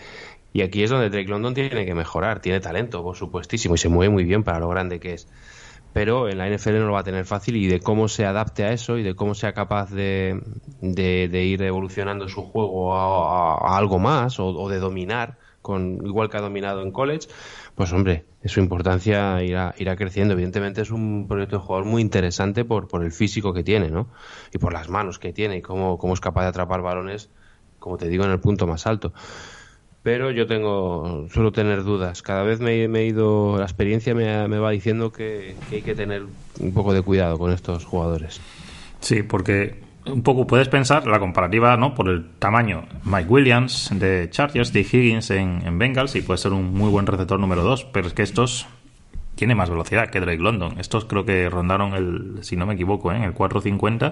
Y 0.54 0.62
aquí 0.62 0.84
es 0.84 0.92
donde 0.92 1.10
Drake 1.10 1.28
London 1.28 1.54
tiene 1.54 1.86
que 1.86 1.96
mejorar. 1.96 2.40
Tiene 2.40 2.60
talento, 2.60 3.04
por 3.04 3.18
supuestísimo, 3.18 3.76
y 3.76 3.78
se 3.78 3.90
mueve 3.90 4.14
muy 4.14 4.24
bien 4.24 4.44
para 4.44 4.60
lo 4.60 4.70
grande 4.70 5.00
que 5.00 5.14
es. 5.14 5.28
Pero 5.92 6.30
en 6.30 6.38
la 6.38 6.48
NFL 6.48 6.74
no 6.74 6.86
lo 6.86 6.94
va 6.94 7.00
a 7.00 7.04
tener 7.04 7.26
fácil 7.26 7.58
y 7.58 7.68
de 7.68 7.80
cómo 7.80 8.08
se 8.08 8.26
adapte 8.26 8.64
a 8.64 8.72
eso 8.72 8.98
y 8.98 9.04
de 9.04 9.16
cómo 9.16 9.34
sea 9.34 9.54
capaz 9.54 9.90
de, 9.90 10.40
de, 10.82 11.44
ir 11.44 11.62
evolucionando 11.64 12.30
su 12.30 12.44
juego 12.44 12.96
a, 12.96 13.78
algo 13.78 13.98
más 13.98 14.40
o 14.40 14.70
de 14.70 14.80
dominar, 14.80 15.38
con, 15.66 16.06
igual 16.06 16.30
que 16.30 16.38
ha 16.38 16.42
dominado 16.42 16.84
en 16.84 16.92
college, 16.92 17.28
pues 17.74 17.92
hombre, 17.92 18.24
su 18.46 18.60
importancia 18.60 19.42
irá, 19.42 19.74
irá 19.80 19.96
creciendo. 19.96 20.36
Evidentemente 20.36 20.82
es 20.82 20.92
un 20.92 21.28
proyecto 21.28 21.58
de 21.58 21.64
jugador 21.64 21.88
muy 21.88 22.04
interesante 22.04 22.64
por, 22.64 22.88
por 22.88 23.04
el 23.04 23.12
físico 23.12 23.52
que 23.52 23.64
tiene, 23.64 23.90
¿no? 23.90 24.08
Y 24.54 24.60
por 24.60 24.74
las 24.74 24.90
manos 24.90 25.18
que 25.18 25.34
tiene 25.34 25.58
y 25.58 25.62
cómo, 25.64 25.98
cómo 25.98 26.14
es 26.14 26.20
capaz 26.20 26.44
de 26.44 26.50
atrapar 26.50 26.84
balones, 26.84 27.32
como 27.80 27.98
te 27.98 28.08
digo, 28.08 28.26
en 28.26 28.32
el 28.32 28.40
punto 28.40 28.68
más 28.68 28.86
alto. 28.86 29.12
Pero 30.04 30.30
yo 30.30 30.46
tengo, 30.46 31.26
suelo 31.32 31.52
tener 31.52 31.84
dudas. 31.84 32.22
Cada 32.22 32.44
vez 32.44 32.60
me, 32.60 32.86
he 32.86 33.06
ido, 33.08 33.58
la 33.58 33.64
experiencia 33.64 34.14
me, 34.14 34.48
me 34.48 34.60
va 34.60 34.70
diciendo 34.70 35.12
que, 35.12 35.56
que 35.68 35.78
hay 35.78 35.82
que 35.82 35.96
tener 35.96 36.28
un 36.60 36.74
poco 36.76 36.94
de 36.94 37.02
cuidado 37.02 37.40
con 37.40 37.52
estos 37.52 37.86
jugadores. 37.86 38.40
Sí, 39.00 39.24
porque 39.24 39.85
un 40.06 40.22
poco 40.22 40.46
puedes 40.46 40.68
pensar 40.68 41.08
la 41.08 41.20
comparativa 41.20 41.76
no 41.78 41.96
por 41.96 42.10
el 42.10 42.26
tamaño 42.40 42.86
Mike 43.04 43.30
Williams 43.30 43.90
de 43.94 44.30
Chargers 44.30 44.72
de 44.72 44.82
Higgins 44.82 45.32
en, 45.32 45.78
Bengals 45.80 46.16
y 46.16 46.22
puede 46.22 46.38
ser 46.38 46.54
un 46.54 46.74
muy 46.74 46.90
buen 46.90 47.08
receptor 47.08 47.40
número 47.40 47.64
2 47.64 47.86
pero 47.86 48.08
es 48.08 48.14
que 48.14 48.24
estos 48.24 48.68
tiene 49.36 49.54
más 49.54 49.70
velocidad 49.70 50.10
que 50.10 50.20
Drake 50.20 50.42
London. 50.42 50.80
Estos 50.80 51.06
creo 51.06 51.26
que 51.26 51.50
rondaron 51.50 51.94
el, 51.94 52.44
si 52.44 52.56
no 52.56 52.66
me 52.66 52.74
equivoco, 52.74 53.12
¿eh? 53.12 53.24
el 53.24 53.34
450 53.34 54.12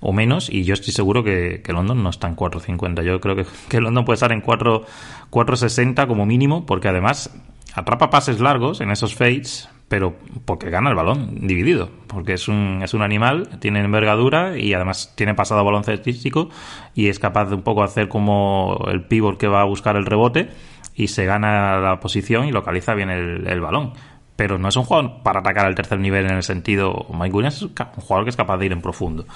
o 0.00 0.12
menos, 0.12 0.50
y 0.50 0.64
yo 0.64 0.74
estoy 0.74 0.92
seguro 0.92 1.22
que, 1.22 1.62
London 1.68 2.02
no 2.02 2.10
está 2.10 2.26
en 2.26 2.34
450. 2.34 3.02
Yo 3.02 3.20
creo 3.20 3.36
que, 3.36 3.46
que 3.68 3.80
London 3.80 4.04
puede 4.04 4.14
estar 4.16 4.32
en 4.32 4.40
4, 4.40 4.84
460 5.30 6.06
como 6.08 6.26
mínimo, 6.26 6.66
porque 6.66 6.88
además 6.88 7.30
atrapa 7.74 8.10
pases 8.10 8.40
largos 8.40 8.80
en 8.80 8.90
esos 8.90 9.14
fades, 9.14 9.68
pero 9.92 10.14
porque 10.46 10.70
gana 10.70 10.88
el 10.88 10.96
balón 10.96 11.46
dividido, 11.46 11.90
porque 12.06 12.32
es 12.32 12.48
un, 12.48 12.80
es 12.82 12.94
un 12.94 13.02
animal, 13.02 13.60
tiene 13.60 13.80
envergadura 13.80 14.56
y 14.56 14.72
además 14.72 15.12
tiene 15.14 15.34
pasado 15.34 15.62
baloncestístico 15.66 16.48
y 16.94 17.08
es 17.08 17.18
capaz 17.18 17.50
de 17.50 17.56
un 17.56 17.60
poco 17.60 17.82
hacer 17.82 18.08
como 18.08 18.86
el 18.90 19.04
pivot 19.04 19.36
que 19.36 19.48
va 19.48 19.60
a 19.60 19.64
buscar 19.64 19.96
el 19.96 20.06
rebote 20.06 20.48
y 20.94 21.08
se 21.08 21.26
gana 21.26 21.76
la 21.76 22.00
posición 22.00 22.46
y 22.46 22.52
localiza 22.52 22.94
bien 22.94 23.10
el, 23.10 23.60
balón. 23.60 23.92
Pero 24.34 24.56
no 24.56 24.68
es 24.68 24.76
un 24.76 24.84
jugador 24.84 25.22
para 25.22 25.40
atacar 25.40 25.66
al 25.66 25.74
tercer 25.74 25.98
nivel 25.98 26.24
en 26.24 26.36
el 26.36 26.42
sentido. 26.42 27.04
Mike 27.12 27.36
Williams 27.36 27.56
es 27.56 27.62
un 27.64 27.74
jugador 27.74 28.24
que 28.24 28.30
es 28.30 28.36
capaz 28.36 28.56
de 28.56 28.64
ir 28.64 28.72
en 28.72 28.80
profundo. 28.80 29.26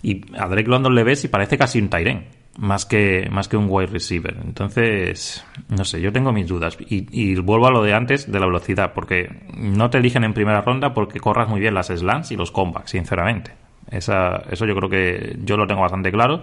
Y 0.00 0.22
a 0.38 0.48
Drake 0.48 0.70
London 0.70 0.94
le 0.94 1.04
ves 1.04 1.26
y 1.26 1.28
parece 1.28 1.58
casi 1.58 1.78
un 1.78 1.90
Tyren 1.90 2.37
más 2.58 2.84
que, 2.84 3.28
más 3.30 3.46
que 3.48 3.56
un 3.56 3.66
wide 3.68 3.86
receiver. 3.86 4.36
Entonces, 4.44 5.44
no 5.68 5.84
sé, 5.84 6.00
yo 6.00 6.12
tengo 6.12 6.32
mis 6.32 6.48
dudas. 6.48 6.76
Y, 6.80 7.06
y, 7.12 7.36
vuelvo 7.36 7.68
a 7.68 7.70
lo 7.70 7.82
de 7.82 7.94
antes 7.94 8.30
de 8.30 8.40
la 8.40 8.46
velocidad, 8.46 8.92
porque 8.92 9.30
no 9.56 9.90
te 9.90 9.98
eligen 9.98 10.24
en 10.24 10.34
primera 10.34 10.60
ronda 10.60 10.92
porque 10.92 11.20
corras 11.20 11.48
muy 11.48 11.60
bien 11.60 11.74
las 11.74 11.86
slants 11.86 12.32
y 12.32 12.36
los 12.36 12.50
comebacks, 12.50 12.90
sinceramente. 12.90 13.52
Esa, 13.90 14.42
eso 14.50 14.66
yo 14.66 14.74
creo 14.74 14.90
que 14.90 15.36
yo 15.44 15.56
lo 15.56 15.66
tengo 15.68 15.82
bastante 15.82 16.10
claro. 16.10 16.42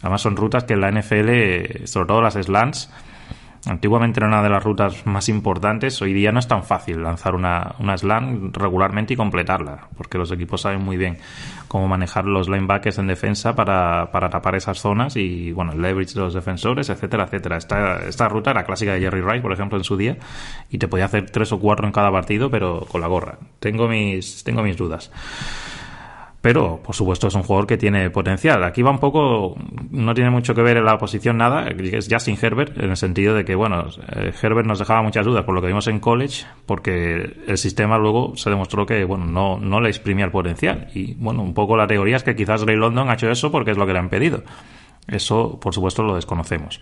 Además 0.00 0.22
son 0.22 0.34
rutas 0.34 0.64
que 0.64 0.72
en 0.72 0.80
la 0.80 0.90
NFL, 0.90 1.84
sobre 1.84 2.06
todo 2.06 2.22
las 2.22 2.34
slants, 2.34 2.90
Antiguamente 3.66 4.20
era 4.20 4.26
una 4.26 4.42
de 4.42 4.48
las 4.48 4.64
rutas 4.64 5.04
más 5.06 5.28
importantes. 5.28 6.00
Hoy 6.00 6.14
día 6.14 6.32
no 6.32 6.38
es 6.38 6.48
tan 6.48 6.64
fácil 6.64 7.02
lanzar 7.02 7.34
una, 7.34 7.74
una 7.78 7.96
slam 7.96 8.52
regularmente 8.54 9.12
y 9.14 9.16
completarla, 9.16 9.88
porque 9.98 10.16
los 10.16 10.32
equipos 10.32 10.62
saben 10.62 10.82
muy 10.82 10.96
bien 10.96 11.18
cómo 11.68 11.86
manejar 11.86 12.24
los 12.24 12.48
linebackers 12.48 12.98
en 12.98 13.06
defensa 13.06 13.54
para, 13.54 14.10
para 14.12 14.30
tapar 14.30 14.54
esas 14.54 14.78
zonas 14.78 15.16
y, 15.16 15.52
bueno, 15.52 15.72
el 15.72 15.82
leverage 15.82 16.14
de 16.14 16.20
los 16.20 16.32
defensores, 16.32 16.88
etcétera, 16.88 17.24
etcétera. 17.24 17.58
Esta, 17.58 18.08
esta 18.08 18.28
ruta 18.28 18.50
era 18.50 18.64
clásica 18.64 18.94
de 18.94 19.00
Jerry 19.00 19.20
Rice, 19.20 19.42
por 19.42 19.52
ejemplo, 19.52 19.76
en 19.76 19.84
su 19.84 19.96
día, 19.96 20.16
y 20.70 20.78
te 20.78 20.88
podía 20.88 21.04
hacer 21.04 21.30
tres 21.30 21.52
o 21.52 21.60
cuatro 21.60 21.86
en 21.86 21.92
cada 21.92 22.10
partido, 22.10 22.50
pero 22.50 22.86
con 22.88 23.02
la 23.02 23.08
gorra. 23.08 23.38
Tengo 23.58 23.88
mis, 23.88 24.42
tengo 24.42 24.62
mis 24.62 24.76
dudas. 24.78 25.12
Pero, 26.40 26.80
por 26.82 26.94
supuesto, 26.94 27.28
es 27.28 27.34
un 27.34 27.42
jugador 27.42 27.66
que 27.66 27.76
tiene 27.76 28.08
potencial. 28.08 28.64
Aquí 28.64 28.80
va 28.80 28.90
un 28.90 28.98
poco, 28.98 29.56
no 29.90 30.14
tiene 30.14 30.30
mucho 30.30 30.54
que 30.54 30.62
ver 30.62 30.78
en 30.78 30.86
la 30.86 30.96
posición 30.96 31.36
nada, 31.36 31.68
es 31.68 32.08
Justin 32.10 32.38
Herbert, 32.40 32.78
en 32.78 32.90
el 32.90 32.96
sentido 32.96 33.34
de 33.34 33.44
que, 33.44 33.54
bueno, 33.54 33.88
eh, 34.16 34.32
Herbert 34.40 34.66
nos 34.66 34.78
dejaba 34.78 35.02
muchas 35.02 35.26
dudas 35.26 35.44
por 35.44 35.54
lo 35.54 35.60
que 35.60 35.66
vimos 35.66 35.86
en 35.88 36.00
college, 36.00 36.46
porque 36.64 37.36
el 37.46 37.58
sistema 37.58 37.98
luego 37.98 38.36
se 38.36 38.48
demostró 38.48 38.86
que, 38.86 39.04
bueno, 39.04 39.26
no, 39.26 39.58
no 39.58 39.80
le 39.80 39.90
exprimía 39.90 40.24
el 40.24 40.30
potencial. 40.30 40.88
Y, 40.94 41.12
bueno, 41.14 41.42
un 41.42 41.52
poco 41.52 41.76
la 41.76 41.86
teoría 41.86 42.16
es 42.16 42.22
que 42.22 42.34
quizás 42.34 42.62
Ray 42.62 42.76
London 42.76 43.10
ha 43.10 43.14
hecho 43.14 43.30
eso 43.30 43.50
porque 43.50 43.72
es 43.72 43.76
lo 43.76 43.86
que 43.86 43.92
le 43.92 43.98
han 43.98 44.08
pedido. 44.08 44.42
Eso, 45.06 45.60
por 45.60 45.74
supuesto, 45.74 46.02
lo 46.02 46.14
desconocemos. 46.14 46.80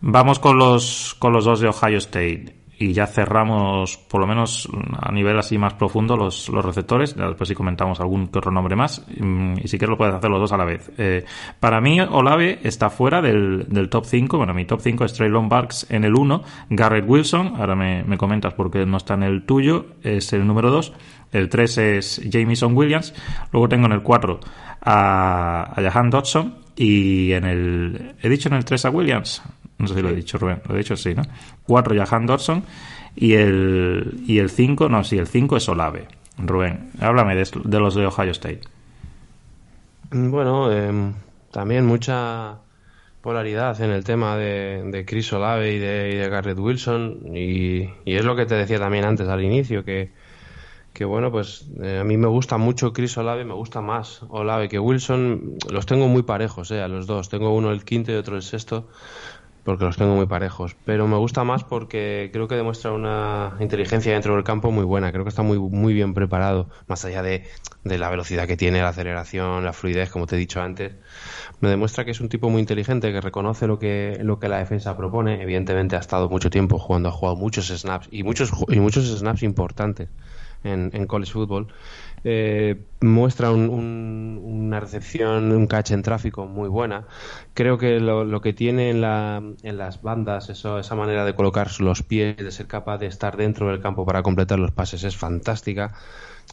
Vamos 0.00 0.40
con 0.40 0.58
los, 0.58 1.14
con 1.18 1.32
los 1.32 1.44
dos 1.44 1.60
de 1.60 1.68
Ohio 1.68 1.98
State 1.98 2.59
y 2.80 2.94
ya 2.94 3.06
cerramos, 3.06 3.98
por 3.98 4.22
lo 4.22 4.26
menos 4.26 4.66
a 4.98 5.12
nivel 5.12 5.38
así 5.38 5.58
más 5.58 5.74
profundo, 5.74 6.16
los, 6.16 6.48
los 6.48 6.64
receptores. 6.64 7.14
Después 7.14 7.46
si 7.46 7.54
comentamos 7.54 8.00
algún 8.00 8.28
que 8.28 8.38
otro 8.38 8.50
nombre 8.50 8.74
más. 8.74 9.04
Mm, 9.18 9.58
y 9.62 9.68
si 9.68 9.76
quieres 9.76 9.90
lo 9.90 9.98
puedes 9.98 10.14
hacer 10.14 10.30
los 10.30 10.40
dos 10.40 10.52
a 10.52 10.56
la 10.56 10.64
vez. 10.64 10.90
Eh, 10.96 11.26
para 11.60 11.82
mí, 11.82 12.00
Olave 12.00 12.58
está 12.62 12.88
fuera 12.88 13.20
del, 13.20 13.66
del 13.68 13.90
top 13.90 14.06
5. 14.06 14.38
Bueno, 14.38 14.54
mi 14.54 14.64
top 14.64 14.80
5 14.80 15.04
es 15.04 15.12
Traylon 15.12 15.50
Barks 15.50 15.88
en 15.90 16.04
el 16.04 16.14
1. 16.14 16.42
Garrett 16.70 17.04
Wilson, 17.06 17.56
ahora 17.58 17.76
me, 17.76 18.02
me 18.02 18.16
comentas 18.16 18.54
porque 18.54 18.86
no 18.86 18.96
está 18.96 19.12
en 19.12 19.24
el 19.24 19.44
tuyo, 19.44 19.84
es 20.02 20.32
el 20.32 20.46
número 20.46 20.70
2. 20.70 20.94
El 21.32 21.50
3 21.50 21.78
es 21.78 22.28
Jamison 22.32 22.74
Williams. 22.74 23.12
Luego 23.52 23.68
tengo 23.68 23.84
en 23.88 23.92
el 23.92 24.02
4 24.02 24.40
a, 24.80 25.72
a 25.76 25.82
Jahan 25.82 26.08
Dodson. 26.08 26.54
Y 26.76 27.32
en 27.32 27.44
el. 27.44 28.14
¿He 28.22 28.30
dicho 28.30 28.48
en 28.48 28.54
el 28.54 28.64
3 28.64 28.86
a 28.86 28.90
Williams? 28.90 29.42
No 29.80 29.88
sé 29.88 29.94
si 29.94 30.02
lo 30.02 30.10
he 30.10 30.14
dicho, 30.14 30.38
Rubén. 30.38 30.62
Lo 30.68 30.74
he 30.74 30.78
dicho 30.78 30.96
sí, 30.96 31.14
¿no? 31.14 31.22
4 31.66 31.96
Jahan 31.96 32.26
Dodson 32.26 32.62
y 33.16 33.32
el, 33.32 34.22
y 34.26 34.38
el 34.38 34.50
5, 34.50 34.88
no, 34.88 35.02
sí, 35.04 35.18
el 35.18 35.26
5 35.26 35.56
es 35.56 35.68
Olave. 35.68 36.06
Rubén, 36.38 36.90
háblame 37.00 37.34
de, 37.34 37.48
de 37.64 37.80
los 37.80 37.94
de 37.94 38.06
Ohio 38.06 38.30
State. 38.30 38.60
Bueno, 40.10 40.72
em, 40.72 41.14
también 41.50 41.86
mucha 41.86 42.58
polaridad 43.20 43.80
en 43.80 43.90
el 43.90 44.04
tema 44.04 44.36
de, 44.36 44.82
de 44.86 45.04
Chris 45.04 45.32
Olave 45.32 45.74
y 45.74 45.78
de, 45.78 46.28
Garrett 46.30 46.58
Wilson 46.58 47.36
y, 47.36 47.82
y, 48.04 48.14
es 48.14 48.24
lo 48.24 48.34
que 48.34 48.46
te 48.46 48.54
decía 48.54 48.78
también 48.78 49.04
antes 49.04 49.28
al 49.28 49.44
inicio 49.44 49.84
que, 49.84 50.10
que 50.94 51.04
bueno 51.04 51.30
pues 51.30 51.68
eh, 51.82 51.98
a 52.00 52.04
mí 52.04 52.16
me 52.16 52.28
gusta 52.28 52.56
mucho 52.56 52.92
Chris 52.92 53.18
Olave 53.18 53.44
me 53.44 53.52
gusta 53.52 53.82
más 53.82 54.22
Olave 54.30 54.68
que 54.68 54.78
Wilson 54.78 55.58
los 55.70 55.84
tengo 55.84 56.08
muy 56.08 56.22
parejos 56.22 56.70
eh, 56.70 56.80
a 56.80 56.88
los 56.88 57.06
dos 57.06 57.28
tengo 57.28 57.54
uno 57.54 57.70
el 57.70 57.84
quinto 57.84 58.10
y 58.10 58.14
otro 58.14 58.36
el 58.36 58.42
sexto 58.42 58.88
porque 59.64 59.84
los 59.84 59.96
tengo 59.96 60.14
muy 60.14 60.26
parejos. 60.26 60.76
Pero 60.84 61.06
me 61.06 61.16
gusta 61.16 61.44
más 61.44 61.64
porque 61.64 62.30
creo 62.32 62.48
que 62.48 62.54
demuestra 62.54 62.92
una 62.92 63.56
inteligencia 63.60 64.12
dentro 64.12 64.34
del 64.34 64.44
campo 64.44 64.70
muy 64.70 64.84
buena. 64.84 65.12
Creo 65.12 65.24
que 65.24 65.28
está 65.28 65.42
muy, 65.42 65.58
muy 65.58 65.94
bien 65.94 66.14
preparado, 66.14 66.68
más 66.86 67.04
allá 67.04 67.22
de, 67.22 67.44
de 67.84 67.98
la 67.98 68.08
velocidad 68.10 68.46
que 68.46 68.56
tiene, 68.56 68.80
la 68.80 68.88
aceleración, 68.88 69.64
la 69.64 69.72
fluidez, 69.72 70.10
como 70.10 70.26
te 70.26 70.36
he 70.36 70.38
dicho 70.38 70.60
antes. 70.60 70.92
Me 71.60 71.68
demuestra 71.68 72.04
que 72.04 72.10
es 72.12 72.20
un 72.20 72.28
tipo 72.28 72.48
muy 72.50 72.60
inteligente, 72.60 73.12
que 73.12 73.20
reconoce 73.20 73.66
lo 73.66 73.78
que, 73.78 74.18
lo 74.22 74.38
que 74.38 74.48
la 74.48 74.58
defensa 74.58 74.96
propone. 74.96 75.42
Evidentemente 75.42 75.96
ha 75.96 76.00
estado 76.00 76.28
mucho 76.28 76.50
tiempo 76.50 76.78
jugando, 76.78 77.08
ha 77.08 77.12
jugado 77.12 77.36
muchos 77.36 77.68
snaps 77.68 78.08
y 78.10 78.22
muchos, 78.22 78.52
y 78.68 78.80
muchos 78.80 79.06
snaps 79.06 79.42
importantes 79.42 80.08
en, 80.64 80.90
en 80.92 81.06
college 81.06 81.32
football 81.32 81.68
eh, 82.24 82.82
muestra 83.00 83.50
una 83.50 84.80
recepción, 84.80 85.52
un 85.52 85.66
catch 85.66 85.92
en 85.92 86.02
tráfico 86.02 86.46
muy 86.46 86.68
buena. 86.68 87.06
Creo 87.54 87.78
que 87.78 88.00
lo, 88.00 88.40
que 88.40 88.52
tiene 88.52 88.90
en, 88.90 89.00
la, 89.00 89.42
en 89.62 89.78
las 89.78 90.02
bandas, 90.02 90.50
eso, 90.50 90.78
esa 90.78 90.94
manera 90.94 91.24
de 91.24 91.34
colocar 91.34 91.68
los 91.80 92.02
pies, 92.02 92.36
de 92.36 92.50
ser 92.50 92.66
capaz 92.66 92.98
de 92.98 93.06
estar 93.06 93.36
dentro 93.36 93.68
del 93.68 93.80
campo 93.80 94.04
para 94.04 94.22
completar 94.22 94.58
los 94.58 94.70
pases 94.70 95.04
es 95.04 95.16
fantástica. 95.16 95.94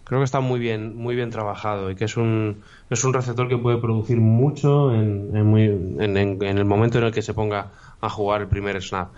Creo 0.03 0.19
que 0.19 0.25
está 0.25 0.39
muy 0.39 0.59
bien, 0.59 0.95
muy 0.95 1.15
bien 1.15 1.31
trabajado 1.31 1.91
y 1.91 1.95
que 1.95 2.05
es 2.05 2.17
un, 2.17 2.61
es 2.89 3.03
un 3.03 3.13
receptor 3.13 3.49
que 3.49 3.57
puede 3.57 3.77
producir 3.77 4.17
mucho 4.17 4.93
en, 4.93 5.35
en, 5.35 6.41
en 6.41 6.57
el 6.57 6.65
momento 6.65 6.99
en 6.99 7.05
el 7.05 7.11
que 7.11 7.21
se 7.21 7.33
ponga 7.33 7.71
a 7.99 8.09
jugar 8.09 8.41
el 8.41 8.47
primer 8.47 8.81
snap. 8.81 9.09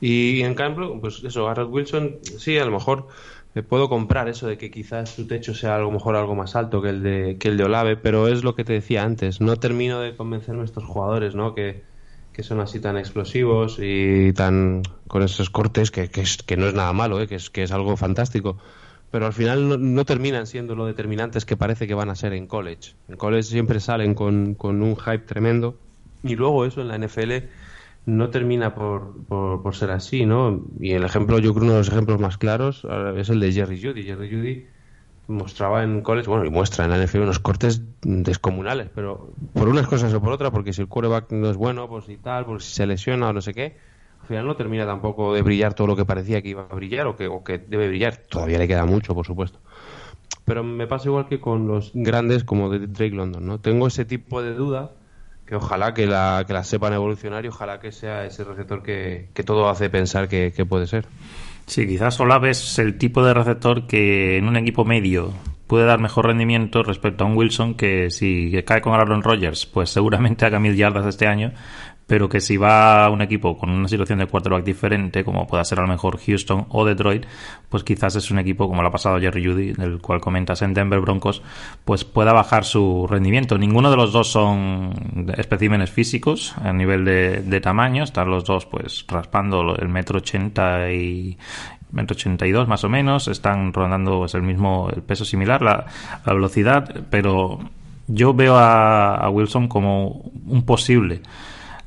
Y 0.00 0.42
en 0.42 0.54
cambio, 0.54 1.00
pues 1.00 1.24
eso, 1.24 1.46
Garrett 1.46 1.70
Wilson, 1.70 2.16
sí, 2.22 2.58
a 2.58 2.66
lo 2.66 2.70
mejor 2.70 3.08
puedo 3.62 3.88
comprar 3.88 4.28
eso 4.28 4.46
de 4.46 4.58
que 4.58 4.70
quizás 4.70 5.10
su 5.10 5.26
techo 5.26 5.54
sea 5.54 5.76
a 5.76 5.78
lo 5.78 5.90
mejor 5.90 6.16
algo 6.16 6.34
más 6.34 6.56
alto 6.56 6.82
que 6.82 6.90
el 6.90 7.02
de 7.02 7.36
que 7.38 7.48
el 7.48 7.56
de 7.56 7.64
Olave, 7.64 7.96
pero 7.96 8.28
es 8.28 8.44
lo 8.44 8.54
que 8.54 8.64
te 8.64 8.74
decía 8.74 9.02
antes, 9.02 9.40
no 9.40 9.56
termino 9.56 10.00
de 10.00 10.14
convencerme 10.16 10.64
estos 10.64 10.84
jugadores, 10.84 11.34
¿no? 11.34 11.54
Que, 11.54 11.82
son 12.40 12.60
así 12.60 12.80
tan 12.80 12.98
explosivos 12.98 13.78
y 13.80 14.34
tan 14.34 14.82
con 15.08 15.22
esos 15.22 15.48
cortes 15.48 15.90
que, 15.90 16.10
que, 16.10 16.20
es, 16.20 16.36
que 16.42 16.58
no 16.58 16.66
es 16.68 16.74
nada 16.74 16.92
malo, 16.92 17.18
¿eh? 17.18 17.26
que, 17.26 17.36
es, 17.36 17.48
que 17.48 17.62
es 17.62 17.72
algo 17.72 17.96
fantástico. 17.96 18.58
Pero 19.10 19.24
al 19.24 19.32
final 19.32 19.94
no, 19.94 20.04
terminan 20.04 20.46
siendo 20.46 20.74
lo 20.74 20.84
determinantes 20.84 21.46
que 21.46 21.56
parece 21.56 21.86
que 21.86 21.94
van 21.94 22.10
a 22.10 22.14
ser 22.14 22.34
en 22.34 22.46
college. 22.46 22.92
En 23.08 23.16
college 23.16 23.44
siempre 23.44 23.80
salen 23.80 24.14
con, 24.14 24.54
con 24.54 24.82
un 24.82 24.96
hype 24.96 25.20
tremendo 25.20 25.78
y 26.22 26.36
luego 26.36 26.66
eso 26.66 26.82
en 26.82 26.88
la 26.88 26.98
NFL 26.98 27.46
no 28.06 28.30
termina 28.30 28.74
por, 28.74 29.24
por, 29.26 29.74
ser 29.74 29.90
así, 29.90 30.26
¿no? 30.26 30.62
Y 30.80 30.92
el 30.92 31.04
ejemplo, 31.04 31.38
yo 31.40 31.52
creo 31.52 31.64
uno 31.64 31.72
de 31.72 31.78
los 31.78 31.88
ejemplos 31.88 32.20
más 32.20 32.38
claros 32.38 32.86
es 33.16 33.28
el 33.28 33.40
de 33.40 33.52
Jerry 33.52 33.82
Judy. 33.82 34.04
Jerry 34.04 34.30
Judy 34.30 34.66
mostraba 35.26 35.82
en 35.82 36.02
college, 36.02 36.28
bueno, 36.28 36.44
y 36.44 36.50
muestra 36.50 36.84
en 36.84 36.92
la 36.92 37.04
NFL 37.04 37.22
unos 37.22 37.40
cortes 37.40 37.82
descomunales, 38.02 38.90
pero 38.94 39.32
por 39.52 39.68
unas 39.68 39.88
cosas 39.88 40.14
o 40.14 40.20
por 40.20 40.32
otras, 40.32 40.52
porque 40.52 40.72
si 40.72 40.82
el 40.82 40.88
quarterback 40.88 41.32
no 41.32 41.50
es 41.50 41.56
bueno, 41.56 41.88
pues 41.88 42.08
y 42.08 42.16
tal, 42.16 42.46
pues 42.46 42.64
si 42.64 42.74
se 42.76 42.86
lesiona 42.86 43.30
o 43.30 43.32
no 43.32 43.40
sé 43.40 43.52
qué, 43.52 43.76
al 44.20 44.28
final 44.28 44.46
no 44.46 44.54
termina 44.54 44.86
tampoco 44.86 45.34
de 45.34 45.42
brillar 45.42 45.74
todo 45.74 45.88
lo 45.88 45.96
que 45.96 46.04
parecía 46.04 46.42
que 46.42 46.50
iba 46.50 46.68
a 46.70 46.74
brillar 46.74 47.08
o 47.08 47.16
que, 47.16 47.26
o 47.26 47.42
que 47.42 47.58
debe 47.58 47.88
brillar. 47.88 48.16
Todavía 48.16 48.58
le 48.58 48.68
queda 48.68 48.86
mucho, 48.86 49.14
por 49.14 49.26
supuesto. 49.26 49.58
Pero 50.44 50.62
me 50.62 50.86
pasa 50.86 51.08
igual 51.08 51.26
que 51.26 51.40
con 51.40 51.66
los 51.66 51.90
grandes 51.92 52.44
como 52.44 52.70
de 52.70 52.86
Drake 52.86 53.16
London, 53.16 53.44
¿no? 53.44 53.58
Tengo 53.58 53.88
ese 53.88 54.04
tipo 54.04 54.42
de 54.42 54.54
duda 54.54 54.92
que 55.46 55.54
ojalá 55.54 55.94
que 55.94 56.06
la, 56.06 56.44
que 56.46 56.52
la 56.52 56.64
sepan 56.64 56.92
evolucionar 56.92 57.44
y 57.44 57.48
ojalá 57.48 57.78
que 57.78 57.92
sea 57.92 58.24
ese 58.24 58.42
receptor 58.44 58.82
que, 58.82 59.28
todo 59.44 59.68
hace 59.68 59.88
pensar 59.88 60.28
que, 60.28 60.66
puede 60.68 60.86
ser. 60.86 61.06
Sí, 61.66 61.86
quizás 61.86 62.18
Olave 62.20 62.50
es 62.50 62.78
el 62.78 62.98
tipo 62.98 63.24
de 63.24 63.32
receptor 63.32 63.86
que 63.86 64.36
en 64.38 64.48
un 64.48 64.56
equipo 64.56 64.84
medio 64.84 65.32
puede 65.66 65.84
dar 65.84 66.00
mejor 66.00 66.26
rendimiento 66.26 66.82
respecto 66.82 67.24
a 67.24 67.26
un 67.26 67.36
Wilson 67.36 67.74
que 67.74 68.10
si 68.10 68.52
cae 68.64 68.80
con 68.80 68.94
Aaron 68.94 69.22
Rodgers, 69.22 69.66
pues 69.66 69.90
seguramente 69.90 70.46
haga 70.46 70.60
mil 70.60 70.76
yardas 70.76 71.06
este 71.06 71.26
año, 71.26 71.52
pero 72.06 72.28
que 72.28 72.40
si 72.40 72.56
va 72.56 73.10
un 73.10 73.20
equipo 73.20 73.58
con 73.58 73.70
una 73.70 73.88
situación 73.88 74.20
de 74.20 74.26
quarterback 74.26 74.64
diferente, 74.64 75.24
como 75.24 75.46
pueda 75.46 75.64
ser 75.64 75.80
a 75.80 75.82
lo 75.82 75.88
mejor 75.88 76.18
Houston 76.24 76.66
o 76.68 76.84
Detroit, 76.84 77.26
pues 77.68 77.82
quizás 77.82 78.14
es 78.14 78.30
un 78.30 78.38
equipo 78.38 78.68
como 78.68 78.82
lo 78.82 78.88
ha 78.88 78.92
pasado 78.92 79.18
Jerry 79.18 79.44
Judy, 79.44 79.72
del 79.72 80.00
cual 80.00 80.20
comentas 80.20 80.62
en 80.62 80.72
Denver 80.72 81.00
Broncos, 81.00 81.42
pues 81.84 82.04
pueda 82.04 82.32
bajar 82.32 82.64
su 82.64 83.06
rendimiento. 83.08 83.58
Ninguno 83.58 83.90
de 83.90 83.96
los 83.96 84.12
dos 84.12 84.30
son 84.30 85.32
especímenes 85.36 85.90
físicos 85.90 86.54
a 86.62 86.72
nivel 86.72 87.04
de, 87.04 87.60
tamaño, 87.60 88.04
están 88.04 88.30
los 88.30 88.44
dos 88.44 88.66
pues 88.66 89.04
raspando 89.08 89.74
el 89.76 89.88
metro 89.88 90.18
ochenta 90.18 90.92
y, 90.92 91.36
182 91.92 92.68
más 92.68 92.84
o 92.84 92.88
menos, 92.88 93.28
están 93.28 93.72
rondando 93.72 94.18
pues, 94.18 94.34
el 94.34 94.42
mismo, 94.42 94.90
el 94.94 95.02
peso 95.02 95.24
similar, 95.24 95.62
la, 95.62 95.86
velocidad, 96.24 97.06
pero 97.10 97.58
yo 98.06 98.34
veo 98.34 98.56
a, 98.56 99.28
Wilson 99.30 99.68
como 99.68 100.30
un 100.46 100.62
posible 100.64 101.22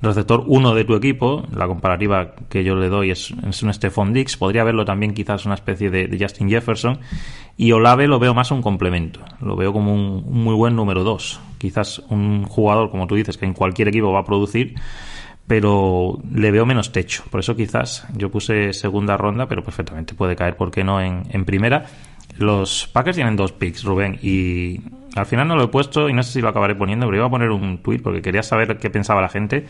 receptor 0.01 0.43
1 0.47 0.75
de 0.75 0.85
tu 0.85 0.95
equipo, 0.95 1.45
la 1.53 1.67
comparativa 1.67 2.33
que 2.49 2.63
yo 2.63 2.75
le 2.75 2.89
doy 2.89 3.11
es, 3.11 3.31
un 3.31 3.73
Stephon 3.73 4.13
Dix, 4.13 4.37
podría 4.37 4.63
verlo 4.63 4.85
también 4.85 5.13
quizás 5.13 5.45
una 5.45 5.55
especie 5.55 5.89
de, 5.89 6.17
Justin 6.19 6.49
Jefferson, 6.49 6.99
y 7.57 7.71
Olave 7.73 8.07
lo 8.07 8.19
veo 8.19 8.33
más 8.33 8.51
un 8.51 8.61
complemento, 8.61 9.19
lo 9.41 9.55
veo 9.55 9.73
como 9.73 9.93
un, 9.93 10.23
muy 10.25 10.55
buen 10.55 10.75
número 10.75 11.03
2, 11.03 11.41
quizás 11.57 11.99
un 12.09 12.45
jugador, 12.45 12.89
como 12.91 13.07
tú 13.07 13.15
dices, 13.15 13.37
que 13.37 13.45
en 13.45 13.53
cualquier 13.53 13.89
equipo 13.89 14.11
va 14.11 14.21
a 14.21 14.25
producir, 14.25 14.75
pero 15.47 16.19
le 16.31 16.51
veo 16.51 16.65
menos 16.65 16.91
techo. 16.91 17.23
Por 17.29 17.39
eso 17.39 17.55
quizás 17.55 18.05
yo 18.15 18.29
puse 18.29 18.71
segunda 18.71 19.17
ronda, 19.17 19.47
pero 19.47 19.63
perfectamente 19.63 20.13
puede 20.13 20.35
caer, 20.35 20.55
¿por 20.55 20.69
qué 20.69 20.83
no?, 20.83 21.01
en, 21.01 21.23
en 21.31 21.43
primera. 21.43 21.85
Los 22.37 22.87
Packers 22.87 23.17
tienen 23.17 23.35
dos 23.35 23.51
picks, 23.51 23.83
Rubén, 23.83 24.19
y 24.21 24.79
al 25.15 25.25
final 25.25 25.47
no 25.47 25.55
lo 25.55 25.65
he 25.65 25.67
puesto 25.67 26.09
y 26.09 26.13
no 26.13 26.23
sé 26.23 26.33
si 26.33 26.41
lo 26.41 26.49
acabaré 26.49 26.75
poniendo, 26.75 27.05
pero 27.05 27.17
iba 27.17 27.27
a 27.27 27.29
poner 27.29 27.49
un 27.49 27.79
tweet 27.81 27.99
porque 27.99 28.21
quería 28.21 28.43
saber 28.43 28.77
qué 28.77 28.89
pensaba 28.89 29.21
la 29.21 29.29
gente 29.29 29.65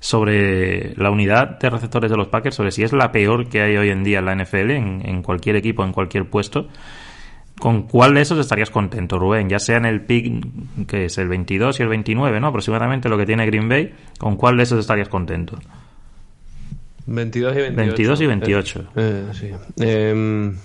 sobre 0.00 0.94
la 0.96 1.10
unidad 1.10 1.58
de 1.58 1.70
receptores 1.70 2.10
de 2.10 2.16
los 2.16 2.28
Packers, 2.28 2.56
sobre 2.56 2.70
si 2.70 2.82
es 2.82 2.92
la 2.92 3.12
peor 3.12 3.48
que 3.48 3.60
hay 3.60 3.76
hoy 3.76 3.90
en 3.90 4.02
día 4.02 4.20
en 4.20 4.24
la 4.24 4.34
NFL, 4.34 4.70
en, 4.70 5.02
en 5.04 5.22
cualquier 5.22 5.56
equipo, 5.56 5.84
en 5.84 5.92
cualquier 5.92 6.28
puesto. 6.28 6.68
¿Con 7.60 7.82
cuál 7.82 8.14
de 8.14 8.22
esos 8.22 8.38
estarías 8.38 8.70
contento, 8.70 9.18
Rubén? 9.18 9.50
Ya 9.50 9.58
sea 9.58 9.76
en 9.76 9.84
el 9.84 10.00
pick, 10.00 10.86
que 10.86 11.04
es 11.04 11.18
el 11.18 11.28
22 11.28 11.78
y 11.78 11.82
el 11.82 11.90
29, 11.90 12.40
¿no? 12.40 12.46
Aproximadamente 12.46 13.10
lo 13.10 13.18
que 13.18 13.26
tiene 13.26 13.44
Green 13.44 13.68
Bay. 13.68 13.92
¿Con 14.18 14.36
cuál 14.36 14.56
de 14.56 14.62
esos 14.62 14.80
estarías 14.80 15.10
contento? 15.10 15.58
22 17.06 17.52
y 17.52 17.60
28. 17.60 17.76
22 17.76 18.20
y 18.20 18.26
28. 18.26 18.80
Eh, 18.80 18.84
eh, 18.96 19.24
sí. 19.34 19.50
Em, 19.84 20.56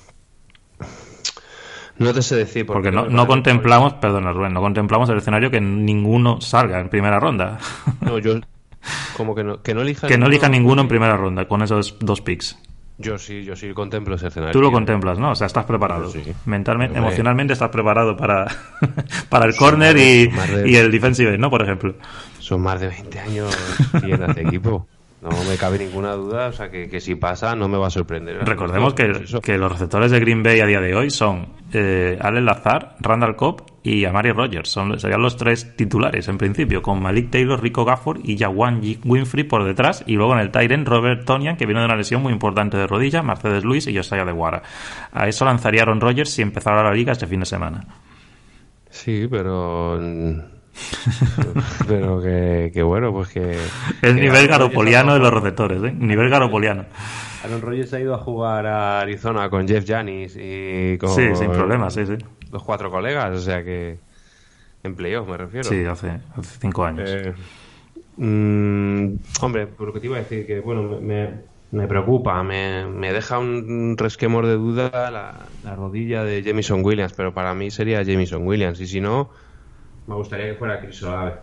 no 1.98 2.14
te 2.14 2.22
sé 2.22 2.36
decir. 2.36 2.66
Porque, 2.66 2.92
no, 2.92 3.08
no 3.08 3.28
contemplamos, 3.28 3.94
perdona 3.96 4.32
Rubén, 4.32 4.54
no 4.54 4.62
contemplamos 4.62 5.10
el 5.10 5.18
escenario 5.18 5.50
que 5.50 5.62
ninguno 5.62 6.42
salga 6.42 6.80
en 6.80 6.90
primera 6.90 7.20
ronda. 7.20 7.58
No, 8.02 8.20
yo... 8.20 8.36
Como 9.18 9.34
que 9.34 9.44
no, 9.44 9.64
que 9.64 9.74
no 9.74 9.82
elija 9.82 10.08
Que 10.08 10.18
no 10.18 10.28
elija 10.28 10.48
ninguno 10.48 10.84
en 10.84 10.88
primera 10.88 11.18
ronda 11.18 11.48
con 11.48 11.64
esos 11.64 11.98
dos 12.00 12.22
picks. 12.22 12.58
Yo 12.98 13.18
sí, 13.18 13.44
yo 13.44 13.56
sí 13.56 13.74
contemplo 13.74 14.16
ese 14.16 14.28
escenario. 14.28 14.54
Tú 14.54 14.62
lo 14.62 14.72
contemplas, 14.72 15.20
¿no? 15.20 15.32
O 15.32 15.36
sea, 15.36 15.48
estás 15.48 15.66
preparado. 15.66 16.12
Mentalmente, 16.46 16.98
emocionalmente 16.98 17.54
estás 17.54 17.70
preparado 17.70 18.16
para, 18.16 18.48
para 19.30 19.46
el 19.46 19.56
corner 19.56 19.98
y, 19.98 20.32
y, 20.66 20.76
el 20.76 20.92
defensive, 20.92 21.38
¿no? 21.38 21.50
Por 21.50 21.64
ejemplo. 21.64 21.96
Son 22.40 22.62
más 22.62 22.80
de 22.80 22.88
20 22.88 23.20
años 23.20 23.58
siguiendo 24.00 24.28
este 24.28 24.44
equipo. 24.44 24.88
No 25.26 25.44
me 25.44 25.58
cabe 25.58 25.80
ninguna 25.80 26.14
duda, 26.14 26.48
o 26.50 26.52
sea, 26.52 26.70
que, 26.70 27.00
si 27.00 27.16
pasa 27.16 27.56
no 27.56 27.68
me 27.68 27.80
va 27.80 27.88
a 27.88 27.90
sorprender. 27.90 28.46
Recordemos 28.46 28.94
que, 28.94 29.26
que, 29.42 29.58
los 29.58 29.72
receptores 29.72 30.12
de 30.12 30.20
Green 30.20 30.44
Bay 30.44 30.60
a 30.60 30.68
día 30.68 30.80
de 30.80 30.94
hoy 30.94 31.10
son 31.10 31.48
eh, 31.74 32.16
Allen 32.22 32.46
Lazar, 32.46 32.96
Randall 33.00 33.36
Cobb 33.36 33.64
y 33.82 34.06
Amari 34.06 34.32
Rogers. 34.32 34.70
Son, 34.70 35.00
serían 35.00 35.24
los 35.24 35.36
tres 35.36 35.76
titulares 35.76 36.28
en 36.28 36.38
principio, 36.38 36.84
con 36.84 37.02
Malik 37.02 37.32
Taylor, 37.32 37.60
Rico 37.60 37.86
Gafford 37.86 38.20
y 38.24 38.38
Jawan 38.38 38.82
Winfrey 39.04 39.46
por 39.46 39.64
detrás. 39.64 40.04
Y 40.06 40.14
luego 40.14 40.34
en 40.34 40.42
el 40.42 40.52
Tyren, 40.52 40.86
Robert 40.86 41.26
Tonian, 41.26 41.58
que 41.58 41.66
viene 41.66 41.80
de 41.80 41.88
una 41.88 41.96
lesión 41.96 42.22
muy 42.22 42.32
importante 42.32 42.78
de 42.78 42.86
rodilla, 42.86 43.24
Mercedes 43.24 43.64
Luis 43.64 43.88
y 43.88 43.96
Josiah 43.96 44.26
de 44.26 44.32
Guara. 44.32 44.62
A 45.12 45.28
eso 45.28 45.44
lanzaría 45.44 45.82
Aaron 45.82 46.02
Rodgers 46.02 46.30
si 46.30 46.44
empezara 46.44 46.84
la 46.84 46.94
liga 46.94 47.14
este 47.14 47.26
fin 47.26 47.40
de 47.40 47.48
semana. 47.48 47.84
Sí, 48.92 49.28
pero 49.30 50.00
pero 51.88 52.22
que, 52.22 52.84
bueno, 52.84 53.12
pues 53.12 53.30
que... 53.30 53.58
El 54.02 54.16
nivel 54.16 54.48
garopoliano 54.48 55.14
de 55.14 55.20
los 55.20 55.34
receptores, 55.34 55.82
¿eh? 55.84 55.94
Nivel 55.98 56.30
garopoliano. 56.30 56.86
Aaron 57.44 57.62
Rodgers 57.62 57.94
ha 57.94 58.00
ido 58.00 58.14
a 58.14 58.18
jugar 58.18 58.66
a 58.66 59.02
Arizona 59.02 59.50
con 59.50 59.68
Jeff 59.68 59.86
Janis 59.88 60.36
y 60.40 60.98
con... 60.98 61.10
Sí, 61.10 61.36
sin 61.36 61.52
problemas, 61.52 61.94
sí, 61.94 62.06
sí. 62.06 62.18
Los 62.52 62.64
cuatro 62.64 62.90
colegas, 62.90 63.38
o 63.38 63.42
sea 63.42 63.64
que... 63.64 63.98
En 64.84 64.96
playoff 64.96 65.28
me 65.28 65.38
refiero. 65.38 65.68
Sí, 65.68 65.84
hace, 65.84 66.20
cinco 66.60 66.86
años. 66.86 67.10
Eh, 67.12 67.34
mm, 68.18 69.16
hombre, 69.42 69.66
por 69.66 69.88
lo 69.88 69.94
que 69.94 70.00
te 70.00 70.06
iba 70.06 70.18
a 70.18 70.20
decir, 70.20 70.46
que 70.46 70.60
bueno, 70.60 71.00
me, 71.02 71.30
me 71.72 71.88
preocupa, 71.88 72.44
me, 72.44 72.86
me, 72.86 73.12
deja 73.12 73.40
un 73.40 73.96
resquemor 73.98 74.46
de 74.46 74.54
duda 74.54 75.10
la, 75.10 75.48
la 75.64 75.76
rodilla 75.76 76.24
de 76.24 76.44
Jamison 76.44 76.86
Williams, 76.86 77.14
pero 77.14 77.34
para 77.34 77.56
mí 77.56 77.72
sería 77.72 78.06
Jamison 78.06 78.46
Williams, 78.46 78.80
y 78.80 78.86
si 78.86 79.02
no 79.02 79.32
me 80.08 80.16
gustaría 80.16 80.48
que 80.48 80.56
fuera 80.56 80.80
Chris 80.80 81.04
Olave. 81.04 81.34